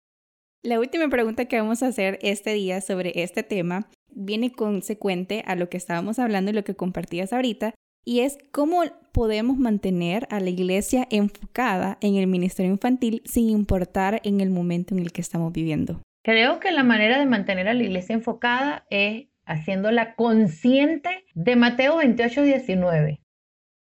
La 0.63 0.79
última 0.79 1.07
pregunta 1.09 1.45
que 1.45 1.61
vamos 1.61 1.83
a 1.83 1.87
hacer 1.87 2.17
este 2.23 2.53
día 2.53 2.81
sobre 2.81 3.21
este 3.21 3.43
tema 3.43 3.85
viene 4.09 4.51
consecuente 4.51 5.43
a 5.45 5.55
lo 5.55 5.69
que 5.69 5.77
estábamos 5.77 6.17
hablando 6.17 6.49
y 6.49 6.55
lo 6.55 6.63
que 6.63 6.73
compartías 6.73 7.31
ahorita, 7.31 7.75
y 8.03 8.21
es 8.21 8.39
cómo 8.51 8.81
podemos 9.11 9.57
mantener 9.57 10.27
a 10.31 10.39
la 10.39 10.49
iglesia 10.49 11.07
enfocada 11.11 11.99
en 12.01 12.15
el 12.15 12.25
ministerio 12.25 12.71
infantil 12.71 13.21
sin 13.25 13.51
importar 13.51 14.19
en 14.23 14.41
el 14.41 14.49
momento 14.49 14.95
en 14.95 15.01
el 15.01 15.11
que 15.11 15.21
estamos 15.21 15.53
viviendo. 15.53 16.01
Creo 16.23 16.59
que 16.59 16.71
la 16.71 16.83
manera 16.83 17.19
de 17.19 17.25
mantener 17.27 17.67
a 17.67 17.75
la 17.75 17.83
iglesia 17.83 18.15
enfocada 18.15 18.85
es 18.89 19.30
haciéndola 19.51 20.15
consciente 20.15 21.25
de 21.33 21.55
Mateo 21.55 21.97
28, 21.97 22.43
19. 22.43 23.21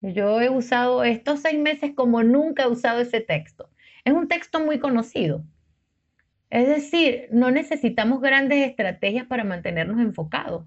Yo 0.01 0.41
he 0.41 0.49
usado 0.49 1.05
estos 1.05 1.41
seis 1.41 1.59
meses 1.59 1.93
como 1.95 2.23
nunca 2.23 2.65
he 2.65 2.69
usado 2.69 3.01
ese 3.01 3.21
texto. 3.21 3.71
Es 4.05 4.13
un 4.13 4.29
texto 4.29 4.61
muy 4.61 4.79
conocido, 4.79 5.45
es 6.51 6.67
decir, 6.67 7.29
no 7.31 7.51
necesitamos 7.51 8.21
grandes 8.21 8.67
estrategias 8.67 9.27
para 9.27 9.45
mantenernos 9.45 10.01
enfocados. 10.01 10.67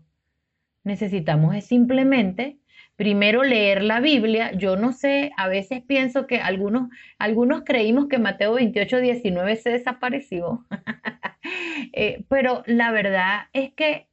necesitamos 0.83 1.55
es 1.55 1.65
simplemente 1.65 2.59
primero 2.95 3.43
leer 3.43 3.83
la 3.83 3.99
Biblia. 3.99 4.51
Yo 4.53 4.77
no 4.77 4.93
sé, 4.93 5.31
a 5.37 5.47
veces 5.47 5.81
pienso 5.83 6.27
que 6.27 6.37
algunos, 6.39 6.89
algunos 7.19 7.63
creímos 7.63 8.07
que 8.07 8.19
Mateo 8.19 8.53
28, 8.53 8.99
19 8.99 9.55
se 9.55 9.71
desapareció, 9.71 10.65
eh, 11.93 12.25
pero 12.29 12.63
la 12.67 12.91
verdad 12.91 13.47
es 13.53 13.73
que 13.73 14.07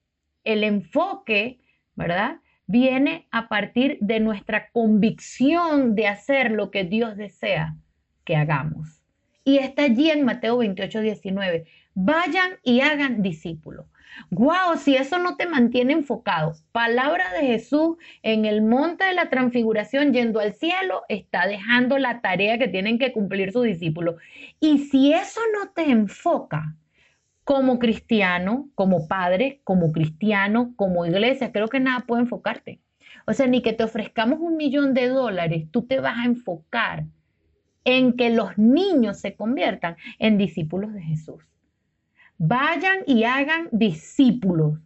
el 0.45 0.65
enfoque, 0.65 1.61
¿verdad? 1.95 2.41
Viene 2.67 3.27
a 3.31 3.49
partir 3.49 3.99
de 4.01 4.21
nuestra 4.21 4.71
convicción 4.71 5.95
de 5.95 6.07
hacer 6.07 6.51
lo 6.51 6.71
que 6.71 6.85
Dios 6.85 7.17
desea 7.17 7.77
que 8.25 8.37
hagamos. 8.37 9.01
Y 9.45 9.59
está 9.59 9.85
allí 9.85 10.11
en 10.11 10.25
Mateo 10.25 10.59
28, 10.59 11.01
19. 11.01 11.65
Vayan 11.95 12.53
y 12.63 12.83
hagan 12.83 13.23
discípulos. 13.23 13.87
Wow, 14.31 14.77
si 14.77 14.95
eso 14.97 15.19
no 15.19 15.37
te 15.37 15.47
mantiene 15.47 15.93
enfocado. 15.93 16.55
Palabra 16.73 17.33
de 17.33 17.47
Jesús 17.47 17.97
en 18.23 18.45
el 18.45 18.63
monte 18.63 19.05
de 19.05 19.15
la 19.15 19.31
transfiguración 19.31 20.13
yendo 20.13 20.41
al 20.41 20.55
cielo, 20.55 21.03
está 21.09 21.47
dejando 21.47 21.99
la 21.99 22.21
tarea 22.21 22.59
que 22.59 22.69
tienen 22.69 22.99
que 22.99 23.13
cumplir 23.13 23.53
sus 23.53 23.65
discípulos. 23.65 24.17
Y 24.61 24.79
si 24.79 25.13
eso 25.13 25.41
no 25.55 25.71
te 25.71 25.91
enfoca 25.91 26.77
como 27.49 27.79
cristiano, 27.79 28.69
como 28.75 29.09
padre, 29.09 29.63
como 29.65 29.91
cristiano, 29.91 30.75
como 30.77 31.07
iglesia, 31.07 31.51
creo 31.51 31.69
que 31.69 31.81
nada 31.81 32.01
puede 32.01 32.21
enfocarte. 32.21 32.83
O 33.27 33.33
sea, 33.33 33.47
ni 33.47 33.63
que 33.63 33.73
te 33.73 33.85
ofrezcamos 33.85 34.39
un 34.39 34.59
millón 34.59 34.93
de 34.93 35.09
dólares, 35.09 35.67
tú 35.71 35.87
te 35.87 35.99
vas 35.99 36.19
a 36.19 36.27
enfocar 36.27 37.07
en 37.85 38.19
que 38.19 38.29
los 38.29 38.59
niños 38.59 39.19
se 39.19 39.35
conviertan 39.35 39.97
en 40.19 40.37
discípulos 40.37 40.93
de 40.93 41.01
Jesús. 41.01 41.43
Vayan 42.37 42.99
y 43.07 43.25
hagan 43.25 43.71
discípulos. 43.73 44.81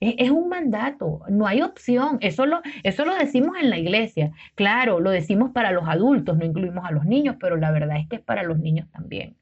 Es, 0.00 0.32
un 0.32 0.48
mandato, 0.48 1.20
no 1.28 1.46
hay 1.46 1.62
opción. 1.62 2.18
Eso 2.20 2.46
lo, 2.46 2.62
eso 2.82 3.04
lo 3.04 3.14
decimos 3.14 3.56
en 3.60 3.70
la 3.70 3.78
iglesia. 3.78 4.32
Claro, 4.56 4.98
lo 4.98 5.12
decimos 5.12 5.52
para 5.52 5.70
los 5.70 5.88
adultos, 5.88 6.36
no 6.36 6.44
incluimos 6.44 6.84
a 6.84 6.90
los 6.90 7.04
niños, 7.04 7.36
pero 7.38 7.56
la 7.56 7.70
verdad 7.70 7.96
es 7.96 8.08
que 8.08 8.16
es 8.16 8.22
para 8.22 8.42
los 8.42 8.58
niños 8.58 8.90
también. 8.90 9.36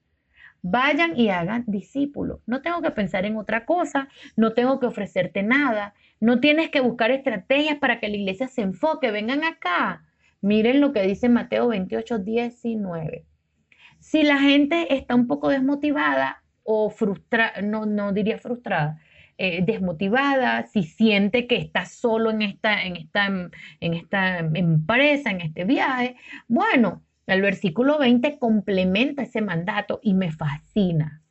Vayan 0.69 1.17
y 1.17 1.29
hagan 1.29 1.62
discípulos. 1.69 2.41
No 2.47 2.61
tengo 2.61 2.83
que 2.83 2.91
pensar 2.91 3.25
en 3.25 3.37
otra 3.37 3.64
cosa, 3.64 4.09
no 4.35 4.53
tengo 4.53 4.81
que 4.81 4.87
ofrecerte 4.87 5.45
nada, 5.45 5.95
no 6.19 6.41
tienes 6.41 6.71
que 6.71 6.81
buscar 6.81 7.12
estrategias 7.12 7.79
para 7.79 8.01
que 8.01 8.09
la 8.09 8.17
iglesia 8.17 8.49
se 8.49 8.62
enfoque. 8.62 9.12
Vengan 9.12 9.45
acá. 9.45 10.03
Miren 10.41 10.81
lo 10.81 10.93
que 10.93 11.03
dice 11.03 11.29
Mateo 11.29 11.69
28, 11.69 12.19
19. 12.19 13.25
Si 14.01 14.25
la 14.25 14.39
gente 14.39 14.95
está 14.95 15.14
un 15.14 15.29
poco 15.29 15.51
desmotivada, 15.51 16.43
o 16.64 16.91
frustrada, 16.91 17.62
no, 17.62 17.87
no 17.87 18.12
diría 18.12 18.39
frustrada, 18.39 18.99
eh, 19.39 19.62
desmotivada, 19.64 20.67
si 20.67 20.83
siente 20.83 21.47
que 21.47 21.59
está 21.59 21.85
solo 21.87 22.31
en 22.31 22.43
esta, 22.43 22.83
en, 22.83 22.97
esta, 22.97 23.27
en 23.27 23.95
esta 23.95 24.39
empresa, 24.39 25.31
en 25.31 25.43
este 25.43 25.64
viaje, 25.64 26.17
bueno, 26.49 27.05
el 27.27 27.43
versículo 27.43 27.99
20 27.99 28.39
complementa 28.39 29.22
ese 29.22 29.41
mandato 29.41 30.01
y 30.03 30.14
me 30.14 30.31
fascina. 30.31 31.22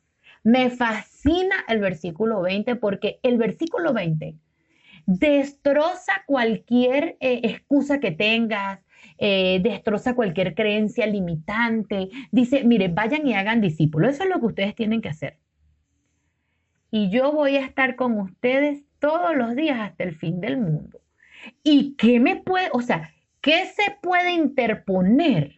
Me 0.42 0.70
fascina 0.70 1.64
el 1.68 1.80
versículo 1.80 2.42
20 2.42 2.76
porque 2.76 3.18
el 3.22 3.38
versículo 3.38 3.92
20 3.92 4.36
destroza 5.06 6.24
cualquier 6.26 7.16
eh, 7.20 7.40
excusa 7.44 8.00
que 8.00 8.10
tengas, 8.10 8.80
eh, 9.18 9.60
destroza 9.62 10.14
cualquier 10.14 10.54
creencia 10.54 11.06
limitante. 11.06 12.10
Dice, 12.30 12.64
mire, 12.64 12.88
vayan 12.88 13.26
y 13.26 13.34
hagan 13.34 13.60
discípulos. 13.60 14.14
Eso 14.14 14.24
es 14.24 14.30
lo 14.30 14.40
que 14.40 14.46
ustedes 14.46 14.74
tienen 14.74 15.00
que 15.00 15.08
hacer. 15.08 15.38
Y 16.90 17.10
yo 17.10 17.32
voy 17.32 17.56
a 17.56 17.64
estar 17.64 17.96
con 17.96 18.18
ustedes 18.20 18.84
todos 18.98 19.36
los 19.36 19.54
días 19.54 19.80
hasta 19.80 20.04
el 20.04 20.14
fin 20.14 20.40
del 20.40 20.58
mundo. 20.58 21.00
¿Y 21.62 21.94
qué 21.96 22.20
me 22.20 22.36
puede, 22.36 22.68
o 22.72 22.80
sea, 22.80 23.12
qué 23.40 23.66
se 23.66 23.96
puede 24.02 24.32
interponer 24.32 25.55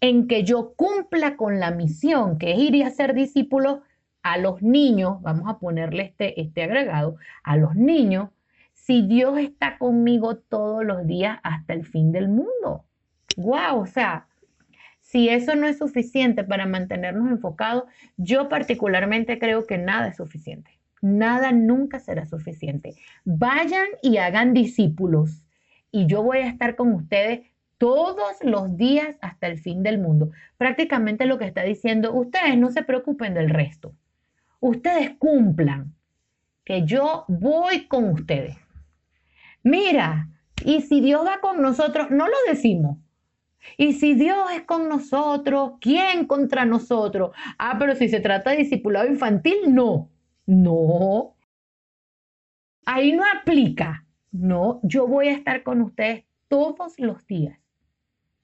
en 0.00 0.28
que 0.28 0.44
yo 0.44 0.74
cumpla 0.74 1.36
con 1.36 1.60
la 1.60 1.70
misión 1.70 2.38
que 2.38 2.52
es 2.52 2.58
ir 2.58 2.74
y 2.74 2.82
hacer 2.82 3.14
discípulos 3.14 3.80
a 4.22 4.38
los 4.38 4.62
niños, 4.62 5.20
vamos 5.22 5.48
a 5.48 5.58
ponerle 5.58 6.02
este, 6.04 6.40
este 6.40 6.62
agregado, 6.62 7.16
a 7.42 7.56
los 7.56 7.74
niños, 7.74 8.28
si 8.74 9.06
Dios 9.06 9.38
está 9.38 9.78
conmigo 9.78 10.36
todos 10.36 10.84
los 10.84 11.06
días 11.06 11.38
hasta 11.42 11.72
el 11.72 11.84
fin 11.86 12.12
del 12.12 12.28
mundo? 12.28 12.84
wow, 13.36 13.80
o 13.80 13.86
sea, 13.86 14.26
si 15.00 15.28
eso 15.28 15.54
no 15.56 15.66
es 15.66 15.78
suficiente 15.78 16.44
para 16.44 16.66
mantenernos 16.66 17.30
enfocados, 17.30 17.84
yo 18.16 18.48
particularmente 18.48 19.38
creo 19.38 19.66
que 19.66 19.78
nada 19.78 20.08
es 20.08 20.16
suficiente. 20.16 20.78
Nada 21.02 21.50
nunca 21.50 21.98
será 21.98 22.26
suficiente. 22.26 22.94
Vayan 23.24 23.86
y 24.02 24.18
hagan 24.18 24.52
discípulos 24.52 25.42
y 25.90 26.06
yo 26.06 26.22
voy 26.22 26.38
a 26.38 26.48
estar 26.48 26.76
con 26.76 26.92
ustedes 26.92 27.49
todos 27.80 28.36
los 28.42 28.76
días 28.76 29.16
hasta 29.22 29.46
el 29.46 29.58
fin 29.58 29.82
del 29.82 29.96
mundo. 29.96 30.32
Prácticamente 30.58 31.24
lo 31.24 31.38
que 31.38 31.46
está 31.46 31.62
diciendo, 31.62 32.12
ustedes 32.12 32.58
no 32.58 32.70
se 32.70 32.82
preocupen 32.82 33.32
del 33.32 33.48
resto. 33.48 33.94
Ustedes 34.60 35.12
cumplan, 35.18 35.94
que 36.62 36.84
yo 36.84 37.24
voy 37.26 37.86
con 37.86 38.10
ustedes. 38.10 38.58
Mira, 39.62 40.28
y 40.62 40.82
si 40.82 41.00
Dios 41.00 41.26
va 41.26 41.40
con 41.40 41.62
nosotros, 41.62 42.10
no 42.10 42.26
lo 42.26 42.36
decimos, 42.46 42.98
y 43.78 43.94
si 43.94 44.12
Dios 44.12 44.50
es 44.52 44.62
con 44.64 44.90
nosotros, 44.90 45.72
¿quién 45.80 46.26
contra 46.26 46.66
nosotros? 46.66 47.34
Ah, 47.58 47.76
pero 47.78 47.94
si 47.94 48.10
se 48.10 48.20
trata 48.20 48.50
de 48.50 48.58
discipulado 48.58 49.08
infantil, 49.08 49.56
no. 49.74 50.10
No. 50.44 51.34
Ahí 52.84 53.12
no 53.12 53.22
aplica. 53.38 54.04
No, 54.32 54.80
yo 54.82 55.06
voy 55.06 55.28
a 55.28 55.32
estar 55.32 55.62
con 55.62 55.80
ustedes 55.80 56.24
todos 56.48 56.98
los 56.98 57.26
días. 57.26 57.58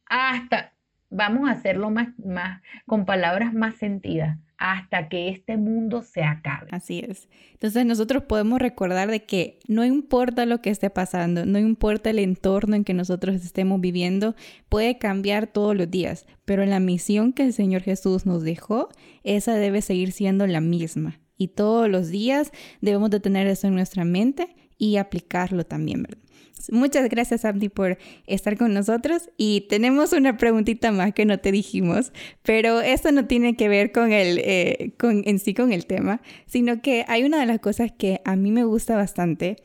Hasta, 0.07 0.73
vamos 1.11 1.49
a 1.49 1.53
hacerlo 1.53 1.91
más, 1.91 2.09
más, 2.19 2.63
con 2.87 3.05
palabras 3.05 3.53
más 3.53 3.77
sentidas 3.77 4.39
hasta 4.59 5.09
que 5.09 5.29
este 5.29 5.57
mundo 5.57 6.03
se 6.03 6.23
acabe. 6.23 6.69
Así 6.71 7.01
es. 7.07 7.29
Entonces 7.53 7.85
nosotros 7.85 8.25
podemos 8.25 8.59
recordar 8.59 9.11
de 9.11 9.25
que 9.25 9.59
no 9.69 9.85
importa 9.85 10.47
lo 10.47 10.61
que 10.63 10.71
esté 10.71 10.91
pasando, 10.91 11.45
no 11.47 11.59
importa 11.59 12.11
el 12.11 12.19
entorno 12.19 12.77
en 12.77 12.85
que 12.85 12.95
nosotros 12.95 13.35
estemos 13.37 13.81
viviendo, 13.81 14.35
puede 14.69 14.99
cambiar 14.99 15.47
todos 15.47 15.77
los 15.77 15.91
días, 15.91 16.27
pero 16.45 16.65
la 16.65 16.81
misión 16.81 17.33
que 17.33 17.45
el 17.45 17.53
Señor 17.53 17.83
Jesús 17.83 18.27
nos 18.27 18.43
dejó, 18.43 18.89
esa 19.25 19.55
debe 19.55 19.83
seguir 19.83 20.13
siendo 20.13 20.47
la 20.47 20.61
misma. 20.61 21.21
Y 21.37 21.49
todos 21.49 21.89
los 21.91 22.09
días 22.09 22.51
debemos 22.81 23.11
de 23.11 23.21
tener 23.21 23.47
eso 23.47 23.67
en 23.67 23.75
nuestra 23.75 24.05
mente 24.05 24.57
y 24.79 24.97
aplicarlo 24.97 25.65
también, 25.65 26.03
¿verdad? 26.03 26.26
Muchas 26.71 27.09
gracias, 27.09 27.45
Abdi, 27.45 27.69
por 27.69 27.99
estar 28.27 28.57
con 28.57 28.75
nosotros. 28.75 29.31
Y 29.37 29.63
tenemos 29.69 30.13
una 30.13 30.37
preguntita 30.37 30.91
más 30.93 31.13
que 31.13 31.25
no 31.25 31.39
te 31.39 31.53
dijimos, 31.53 32.13
pero 32.43 32.81
esto 32.81 33.13
no 33.13 33.27
tiene 33.27 33.57
que 33.57 33.69
ver 33.69 33.93
con 33.93 34.13
el, 34.13 34.39
eh, 34.39 34.95
en 35.03 35.39
sí 35.39 35.55
con 35.55 35.73
el 35.73 35.87
tema, 35.87 36.23
sino 36.47 36.81
que 36.83 37.05
hay 37.09 37.25
una 37.25 37.39
de 37.39 37.47
las 37.47 37.61
cosas 37.61 37.93
que 37.93 38.21
a 38.25 38.37
mí 38.37 38.51
me 38.51 38.65
gusta 38.65 38.97
bastante, 38.97 39.57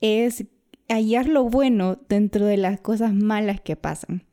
es 0.00 0.44
hallar 0.88 1.28
lo 1.28 1.44
bueno 1.44 2.00
dentro 2.08 2.46
de 2.46 2.56
las 2.56 2.80
cosas 2.80 3.14
malas 3.14 3.60
que 3.60 3.76
pasan. 3.76 4.24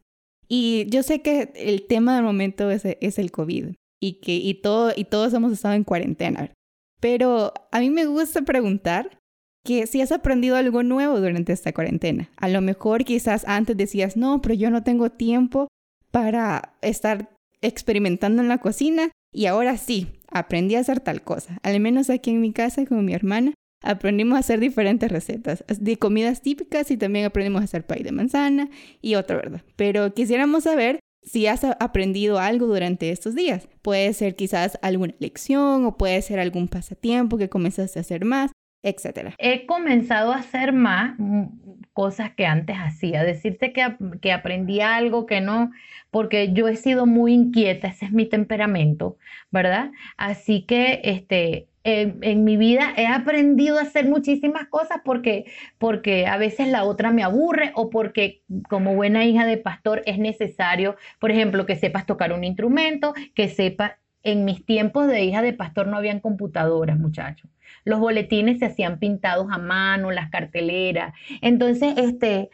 Y 0.50 0.86
yo 0.90 1.04
sé 1.04 1.22
que 1.22 1.52
el 1.56 1.86
tema 1.88 2.16
del 2.16 2.24
momento 2.24 2.72
es, 2.72 2.84
es 2.86 3.20
el 3.20 3.32
COVID 3.32 3.74
y 4.00 4.14
que 4.22 4.36
y, 4.36 4.56
todo, 4.56 4.94
y 4.96 5.06
todos 5.06 5.34
hemos 5.34 5.52
estado 5.52 5.76
en 5.76 5.84
cuarentena. 5.84 6.52
Pero 7.00 7.54
a 7.72 7.80
mí 7.80 7.90
me 7.90 8.06
gusta 8.06 8.42
preguntar 8.42 9.20
que 9.68 9.86
si 9.86 10.00
has 10.00 10.14
aprendido 10.14 10.56
algo 10.56 10.82
nuevo 10.82 11.20
durante 11.20 11.52
esta 11.52 11.74
cuarentena. 11.74 12.30
A 12.38 12.48
lo 12.48 12.62
mejor 12.62 13.04
quizás 13.04 13.44
antes 13.46 13.76
decías, 13.76 14.16
no, 14.16 14.42
pero 14.42 14.56
yo 14.56 14.70
no 14.72 14.82
tengo 14.82 15.10
tiempo 15.10 15.68
para 16.10 16.74
estar 16.82 17.30
experimentando 17.62 18.42
en 18.42 18.48
la 18.48 18.60
cocina 18.60 19.12
y 19.34 19.48
ahora 19.48 19.76
sí, 19.76 20.08
aprendí 20.32 20.76
a 20.76 20.80
hacer 20.80 21.02
tal 21.02 21.22
cosa. 21.22 21.60
Al 21.64 21.82
menos 21.82 22.10
aquí 22.10 22.30
en 22.30 22.40
mi 22.40 22.54
casa 22.54 22.86
con 22.86 23.04
mi 23.04 23.14
hermana 23.14 23.56
aprendimos 23.84 24.38
a 24.38 24.40
hacer 24.40 24.62
diferentes 24.62 25.12
recetas 25.12 25.66
de 25.68 25.98
comidas 25.98 26.42
típicas 26.42 26.90
y 26.90 26.96
también 26.96 27.26
aprendimos 27.26 27.60
a 27.62 27.66
hacer 27.66 27.86
pay 27.86 28.04
de 28.04 28.14
manzana 28.14 28.70
y 29.02 29.16
otra, 29.16 29.36
¿verdad? 29.36 29.64
Pero 29.76 30.14
quisiéramos 30.14 30.64
saber 30.64 31.02
si 31.24 31.46
has 31.48 31.66
aprendido 31.66 32.40
algo 32.40 32.68
durante 32.68 33.10
estos 33.10 33.36
días. 33.36 33.68
Puede 33.82 34.14
ser 34.14 34.38
quizás 34.38 34.80
alguna 34.82 35.14
lección 35.20 35.84
o 35.84 35.98
puede 35.98 36.22
ser 36.22 36.40
algún 36.40 36.70
pasatiempo 36.70 37.38
que 37.38 37.50
comenzaste 37.50 38.00
a 38.00 38.04
hacer 38.04 38.24
más 38.24 38.52
etcétera. 38.90 39.34
He 39.38 39.66
comenzado 39.66 40.32
a 40.32 40.38
hacer 40.38 40.74
más 40.74 41.16
mm, 41.18 41.46
cosas 41.94 42.32
que 42.32 42.46
antes 42.46 42.78
hacía, 42.78 43.24
decirte 43.24 43.74
que, 43.74 43.96
que 44.22 44.32
aprendí 44.32 44.82
algo 44.82 45.26
que 45.26 45.42
no, 45.42 45.72
porque 46.12 46.54
yo 46.54 46.68
he 46.68 46.76
sido 46.76 47.06
muy 47.06 47.34
inquieta, 47.34 47.88
ese 47.88 48.06
es 48.06 48.12
mi 48.12 48.26
temperamento, 48.26 49.18
¿verdad? 49.52 49.92
Así 50.16 50.64
que 50.66 51.02
este, 51.04 51.68
en, 51.88 52.44
mi 52.44 52.58
vida 52.58 52.94
he 52.98 53.08
aprendido 53.08 53.80
a 53.80 53.84
hacer 53.84 54.06
muchísimas 54.06 54.68
cosas 54.68 55.00
porque, 55.04 55.46
porque 55.78 56.28
a 56.28 56.38
veces 56.38 56.68
la 56.68 56.84
otra 56.84 57.12
me 57.12 57.24
aburre 57.24 57.72
o 57.76 57.90
porque 57.90 58.44
como 58.70 58.96
buena 58.96 59.26
hija 59.26 59.46
de 59.46 59.58
pastor 59.58 60.04
es 60.06 60.20
necesario, 60.20 60.98
por 61.20 61.32
ejemplo, 61.32 61.66
que 61.66 61.78
sepas 61.78 62.06
tocar 62.06 62.34
un 62.34 62.44
instrumento, 62.44 63.14
que 63.34 63.50
sepas 63.50 63.94
en 64.28 64.44
mis 64.44 64.66
tiempos 64.66 65.08
de 65.08 65.24
hija 65.24 65.42
de 65.42 65.54
pastor 65.54 65.88
no 65.88 65.96
habían 65.96 66.20
computadoras, 66.20 67.00
muchachos. 67.00 67.50
Los 67.86 68.00
boletines 68.00 68.60
se 68.60 68.66
hacían 68.66 69.00
pintados 69.00 69.48
a 69.50 69.58
mano, 69.58 70.12
las 70.12 70.30
carteleras. 70.30 71.14
Entonces, 71.42 71.94
este, 71.98 72.50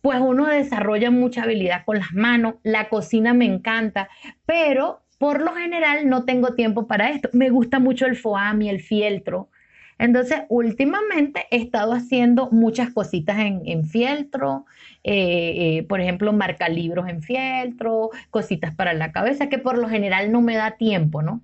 pues 0.00 0.18
uno 0.20 0.46
desarrolla 0.46 1.10
mucha 1.10 1.42
habilidad 1.42 1.84
con 1.84 1.98
las 1.98 2.14
manos. 2.14 2.54
La 2.62 2.88
cocina 2.88 3.34
me 3.34 3.44
encanta, 3.44 4.08
pero 4.46 5.02
por 5.18 5.42
lo 5.42 5.54
general 5.54 6.08
no 6.08 6.24
tengo 6.24 6.54
tiempo 6.54 6.86
para 6.86 7.10
esto. 7.10 7.28
Me 7.34 7.50
gusta 7.50 7.78
mucho 7.78 8.06
el 8.06 8.16
foami, 8.16 8.70
el 8.70 8.80
fieltro. 8.80 9.50
Entonces, 10.00 10.44
últimamente 10.48 11.46
he 11.50 11.58
estado 11.58 11.92
haciendo 11.92 12.50
muchas 12.50 12.90
cositas 12.90 13.36
en, 13.38 13.84
fieltro, 13.84 14.64
eh, 15.04 15.76
eh, 15.78 15.82
por 15.82 16.00
ejemplo, 16.00 16.32
marca 16.32 16.70
libros 16.70 17.06
en 17.06 17.20
fieltro, 17.22 18.08
cositas 18.30 18.74
para 18.74 18.94
la 18.94 19.12
cabeza, 19.12 19.50
que 19.50 19.58
por 19.58 19.76
lo 19.76 19.90
general 19.90 20.32
no 20.32 20.40
me 20.40 20.56
da 20.56 20.78
tiempo, 20.78 21.20
¿no? 21.20 21.42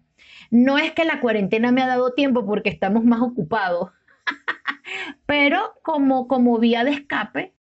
No 0.51 0.79
es 0.79 0.93
que 0.93 1.05
la 1.05 1.21
cuarentena 1.21 1.71
me 1.71 1.83
ha 1.83 1.87
dado 1.87 2.15
tiempo 2.15 2.47
porque 2.47 2.71
estamos 2.71 3.05
más 3.05 3.21
ocupados, 3.21 3.91
pero 5.27 5.75
como, 5.83 6.27
como 6.27 6.59
vía 6.59 6.83
de 6.83 6.93
escape, 6.93 7.53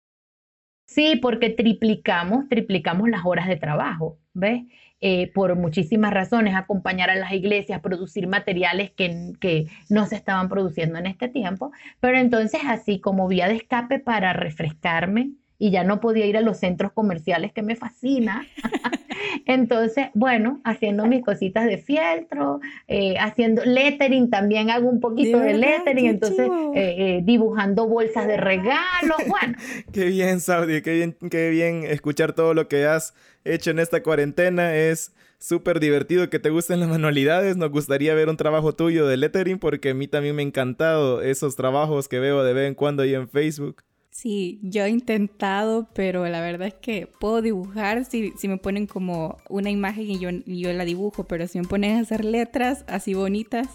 sí, 0.86 1.16
porque 1.16 1.50
triplicamos, 1.50 2.48
triplicamos 2.48 3.08
las 3.08 3.22
horas 3.24 3.48
de 3.48 3.56
trabajo, 3.56 4.20
¿ves? 4.32 4.62
Eh, 5.06 5.30
por 5.34 5.54
muchísimas 5.54 6.14
razones, 6.14 6.54
acompañar 6.54 7.10
a 7.10 7.14
las 7.14 7.30
iglesias, 7.32 7.82
producir 7.82 8.26
materiales 8.26 8.90
que, 8.90 9.34
que 9.38 9.66
no 9.90 10.06
se 10.06 10.16
estaban 10.16 10.48
produciendo 10.48 10.98
en 10.98 11.04
este 11.04 11.28
tiempo, 11.28 11.72
pero 12.00 12.16
entonces 12.16 12.62
así 12.66 13.00
como 13.00 13.28
vía 13.28 13.46
de 13.46 13.56
escape 13.56 13.98
para 13.98 14.32
refrescarme 14.32 15.32
y 15.64 15.70
ya 15.70 15.82
no 15.82 15.98
podía 15.98 16.26
ir 16.26 16.36
a 16.36 16.42
los 16.42 16.58
centros 16.58 16.92
comerciales 16.92 17.50
que 17.54 17.62
me 17.62 17.74
fascina. 17.74 18.46
Entonces, 19.46 20.08
bueno, 20.12 20.60
haciendo 20.62 21.06
mis 21.06 21.24
cositas 21.24 21.64
de 21.64 21.78
fieltro, 21.78 22.60
eh, 22.86 23.16
haciendo 23.18 23.64
lettering, 23.64 24.28
también 24.28 24.68
hago 24.68 24.90
un 24.90 25.00
poquito 25.00 25.38
de, 25.38 25.54
lettering, 25.54 26.04
entonces 26.04 26.50
eh, 26.74 27.22
dibujando 27.24 27.88
bolsas 27.88 28.26
de 28.26 28.36
regalo, 28.36 29.14
bueno. 29.26 29.56
qué 29.92 30.04
bien, 30.04 30.40
Saudi, 30.40 30.82
qué 30.82 30.92
bien, 30.92 31.16
qué 31.30 31.48
bien 31.48 31.84
escuchar 31.84 32.34
todo 32.34 32.52
lo 32.52 32.68
que 32.68 32.84
has 32.84 33.14
hecho 33.44 33.70
en 33.70 33.78
esta 33.78 34.02
cuarentena. 34.02 34.76
Es 34.76 35.14
súper 35.38 35.80
divertido 35.80 36.28
que 36.28 36.40
te 36.40 36.50
gusten 36.50 36.80
las 36.80 36.90
manualidades. 36.90 37.56
Nos 37.56 37.70
gustaría 37.70 38.12
ver 38.12 38.28
un 38.28 38.36
trabajo 38.36 38.74
tuyo 38.74 39.06
de 39.06 39.16
lettering 39.16 39.58
porque 39.58 39.90
a 39.90 39.94
mí 39.94 40.08
también 40.08 40.36
me 40.36 40.42
ha 40.42 40.46
encantado 40.46 41.22
esos 41.22 41.56
trabajos 41.56 42.06
que 42.06 42.20
veo 42.20 42.44
de 42.44 42.52
vez 42.52 42.68
en 42.68 42.74
cuando 42.74 43.02
ahí 43.02 43.14
en 43.14 43.30
Facebook. 43.30 43.82
Sí, 44.14 44.60
yo 44.62 44.84
he 44.84 44.90
intentado, 44.90 45.88
pero 45.92 46.24
la 46.28 46.40
verdad 46.40 46.68
es 46.68 46.74
que 46.74 47.08
puedo 47.18 47.42
dibujar 47.42 48.04
si, 48.04 48.30
si 48.38 48.46
me 48.46 48.58
ponen 48.58 48.86
como 48.86 49.38
una 49.48 49.70
imagen 49.70 50.08
y 50.08 50.20
yo, 50.20 50.30
yo 50.46 50.72
la 50.72 50.84
dibujo, 50.84 51.24
pero 51.24 51.48
si 51.48 51.58
me 51.58 51.66
ponen 51.66 51.96
a 51.96 52.02
hacer 52.02 52.24
letras 52.24 52.84
así 52.86 53.12
bonitas, 53.14 53.66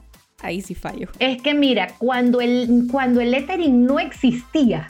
ahí 0.41 0.61
sí 0.61 0.75
fallo. 0.75 1.09
Es 1.19 1.41
que 1.41 1.53
mira, 1.53 1.89
cuando 1.97 2.39
el, 2.39 2.87
cuando 2.89 3.19
el 3.19 3.31
lettering 3.31 3.85
no 3.85 3.99
existía, 3.99 4.87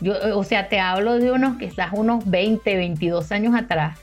yo, 0.00 0.14
o 0.38 0.44
sea, 0.44 0.68
te 0.68 0.78
hablo 0.78 1.18
de 1.18 1.32
unos 1.32 1.58
quizás 1.58 1.90
unos 1.92 2.24
20, 2.30 2.76
22 2.76 3.32
años 3.32 3.52
atrás. 3.56 3.98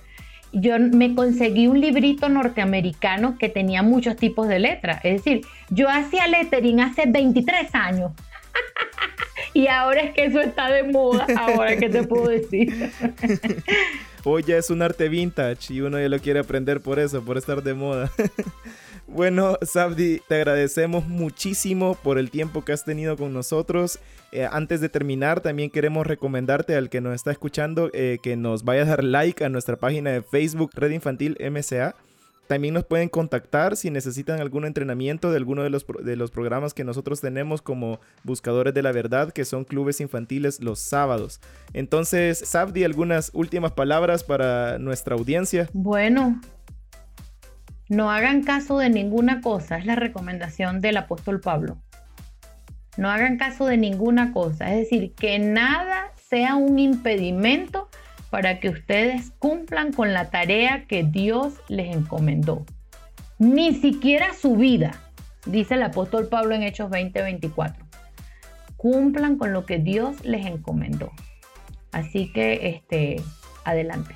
Yo 0.52 0.78
me 0.78 1.16
conseguí 1.16 1.68
un 1.68 1.80
librito 1.80 2.28
norteamericano 2.28 3.38
que 3.38 3.48
tenía 3.48 3.82
muchos 3.82 4.18
tipos 4.18 4.50
de 4.50 4.60
letras. 4.60 5.00
Es 5.06 5.24
decir, 5.24 5.46
yo 5.70 5.90
hacía 5.90 6.28
lettering 6.28 6.82
hace 6.82 7.06
23 7.08 7.74
años. 7.74 8.12
y 9.54 9.68
ahora 9.68 10.02
es 10.02 10.14
que 10.14 10.26
eso 10.26 10.42
está 10.42 10.72
de 10.72 10.84
moda. 10.84 11.28
Ahora, 11.38 11.78
¿qué 11.78 11.90
te 11.90 12.04
puedo 12.04 12.28
decir? 12.28 12.92
Hoy 14.26 14.44
ya 14.44 14.58
es 14.58 14.70
un 14.70 14.82
arte 14.82 15.10
vintage 15.10 15.74
y 15.74 15.82
uno 15.82 16.00
ya 16.00 16.08
lo 16.08 16.20
quiere 16.20 16.40
aprender 16.40 16.80
por 16.80 17.00
eso, 17.00 17.24
por 17.24 17.38
estar 17.38 17.62
de 17.62 17.74
moda. 17.74 18.12
Bueno, 19.06 19.58
Sabdi, 19.62 20.22
te 20.28 20.36
agradecemos 20.36 21.06
muchísimo 21.08 21.96
por 21.96 22.18
el 22.18 22.32
tiempo 22.32 22.64
que 22.64 22.72
has 22.72 22.86
tenido 22.86 23.18
con 23.18 23.34
nosotros. 23.34 24.00
Eh, 24.32 24.48
antes 24.50 24.80
de 24.82 24.90
terminar, 24.90 25.42
también 25.42 25.70
queremos 25.70 26.08
recomendarte 26.08 26.76
al 26.76 26.90
que 26.90 27.02
nos 27.02 27.14
está 27.14 27.32
escuchando 27.32 27.92
eh, 27.94 28.18
que 28.24 28.38
nos 28.38 28.64
vaya 28.64 28.84
a 28.84 28.86
dar 28.86 29.04
like 29.04 29.44
a 29.44 29.50
nuestra 29.50 29.76
página 29.76 30.12
de 30.12 30.22
Facebook 30.22 30.72
Red 30.74 30.92
Infantil 30.92 31.38
MCA. 31.40 31.96
También 32.48 32.74
nos 32.74 32.84
pueden 32.84 33.10
contactar 33.10 33.78
si 33.78 33.90
necesitan 33.90 34.42
algún 34.42 34.66
entrenamiento 34.66 35.32
de 35.32 35.38
alguno 35.38 35.64
de 35.64 35.70
los, 35.70 35.86
de 36.04 36.16
los 36.16 36.30
programas 36.30 36.74
que 36.74 36.84
nosotros 36.84 37.22
tenemos 37.22 37.62
como 37.62 38.00
Buscadores 38.24 38.74
de 38.74 38.84
la 38.84 38.92
Verdad, 38.92 39.32
que 39.32 39.46
son 39.46 39.64
clubes 39.64 40.02
infantiles 40.02 40.62
los 40.62 40.80
sábados. 40.80 41.40
Entonces, 41.74 42.38
Sabdi, 42.40 42.84
algunas 42.84 43.32
últimas 43.34 43.72
palabras 43.72 44.24
para 44.24 44.78
nuestra 44.78 45.16
audiencia. 45.16 45.70
Bueno, 45.74 46.42
no 47.90 48.12
hagan 48.12 48.44
caso 48.44 48.78
de 48.78 48.90
ninguna 48.90 49.42
cosa, 49.42 49.78
es 49.78 49.86
la 49.86 49.96
recomendación 49.96 50.82
del 50.82 50.98
apóstol 50.98 51.40
Pablo. 51.40 51.78
No 52.98 53.10
hagan 53.10 53.38
caso 53.38 53.66
de 53.66 53.78
ninguna 53.78 54.34
cosa, 54.34 54.72
es 54.72 54.80
decir, 54.80 55.14
que 55.16 55.40
nada 55.40 56.12
sea 56.30 56.56
un 56.56 56.78
impedimento 56.78 57.83
para 58.34 58.60
que 58.60 58.70
ustedes 58.70 59.32
cumplan 59.38 59.94
con 59.94 60.12
la 60.12 60.32
tarea 60.32 60.86
que 60.88 61.04
Dios 61.04 61.54
les 61.68 61.96
encomendó. 61.96 62.66
Ni 63.38 63.76
siquiera 63.76 64.34
su 64.34 64.56
vida, 64.56 65.00
dice 65.46 65.76
el 65.76 65.84
apóstol 65.84 66.30
Pablo 66.30 66.56
en 66.56 66.64
Hechos 66.64 66.90
20:24. 66.90 67.76
Cumplan 68.76 69.38
con 69.38 69.54
lo 69.54 69.68
que 69.68 69.78
Dios 69.78 70.26
les 70.26 70.48
encomendó. 70.48 71.12
Así 71.92 72.34
que, 72.34 72.70
este, 72.70 73.22
adelante. 73.66 74.16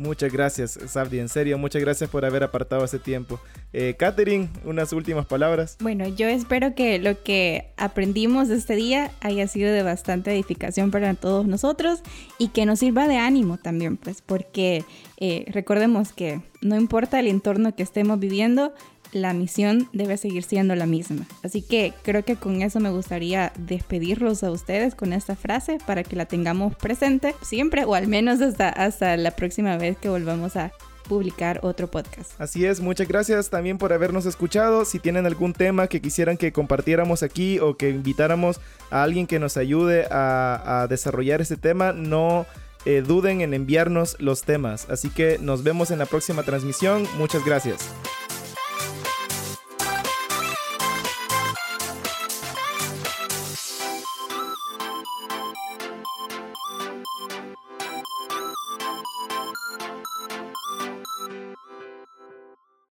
Muchas 0.00 0.32
gracias, 0.32 0.78
Sabdi. 0.86 1.18
En 1.18 1.28
serio, 1.28 1.58
muchas 1.58 1.82
gracias 1.82 2.08
por 2.08 2.24
haber 2.24 2.42
apartado 2.42 2.82
ese 2.82 2.98
tiempo. 2.98 3.38
Eh, 3.74 3.96
Katherine, 3.98 4.48
unas 4.64 4.94
últimas 4.94 5.26
palabras. 5.26 5.76
Bueno, 5.78 6.08
yo 6.08 6.26
espero 6.26 6.74
que 6.74 6.98
lo 6.98 7.22
que 7.22 7.66
aprendimos 7.76 8.48
este 8.48 8.76
día 8.76 9.10
haya 9.20 9.46
sido 9.46 9.70
de 9.70 9.82
bastante 9.82 10.32
edificación 10.32 10.90
para 10.90 11.12
todos 11.12 11.46
nosotros 11.46 12.00
y 12.38 12.48
que 12.48 12.64
nos 12.64 12.78
sirva 12.78 13.08
de 13.08 13.18
ánimo 13.18 13.58
también, 13.58 13.98
pues, 13.98 14.22
porque 14.22 14.86
eh, 15.18 15.44
recordemos 15.48 16.14
que 16.14 16.40
no 16.62 16.76
importa 16.76 17.20
el 17.20 17.26
entorno 17.26 17.76
que 17.76 17.82
estemos 17.82 18.18
viviendo, 18.18 18.72
la 19.12 19.32
misión 19.32 19.88
debe 19.92 20.16
seguir 20.16 20.42
siendo 20.42 20.74
la 20.74 20.86
misma. 20.86 21.26
Así 21.42 21.62
que 21.62 21.92
creo 22.02 22.24
que 22.24 22.36
con 22.36 22.62
eso 22.62 22.80
me 22.80 22.90
gustaría 22.90 23.52
despedirlos 23.58 24.42
a 24.42 24.50
ustedes 24.50 24.94
con 24.94 25.12
esta 25.12 25.36
frase 25.36 25.78
para 25.86 26.02
que 26.02 26.16
la 26.16 26.26
tengamos 26.26 26.74
presente 26.76 27.34
siempre 27.42 27.84
o 27.84 27.94
al 27.94 28.06
menos 28.06 28.40
hasta, 28.40 28.68
hasta 28.68 29.16
la 29.16 29.32
próxima 29.32 29.76
vez 29.76 29.96
que 29.98 30.08
volvamos 30.08 30.56
a 30.56 30.72
publicar 31.10 31.58
otro 31.64 31.90
podcast. 31.90 32.40
Así 32.40 32.64
es, 32.64 32.80
muchas 32.80 33.08
gracias 33.08 33.50
también 33.50 33.78
por 33.78 33.92
habernos 33.92 34.26
escuchado. 34.26 34.84
Si 34.84 35.00
tienen 35.00 35.26
algún 35.26 35.52
tema 35.52 35.88
que 35.88 36.00
quisieran 36.00 36.36
que 36.36 36.52
compartiéramos 36.52 37.24
aquí 37.24 37.58
o 37.58 37.76
que 37.76 37.90
invitáramos 37.90 38.60
a 38.90 39.02
alguien 39.02 39.26
que 39.26 39.40
nos 39.40 39.56
ayude 39.56 40.06
a, 40.08 40.86
desarrollar 40.88 41.40
este 41.40 41.56
tema, 41.56 41.92
no 41.92 42.46
eh, 42.84 43.02
duden 43.04 43.40
en 43.40 43.54
enviarnos 43.54 44.16
los 44.20 44.42
temas. 44.42 44.88
Así 44.88 45.10
que 45.10 45.38
nos 45.40 45.64
vemos 45.64 45.90
en 45.90 45.98
la 45.98 46.06
próxima 46.06 46.44
transmisión. 46.44 47.02
Muchas 47.18 47.44
gracias. 47.44 47.90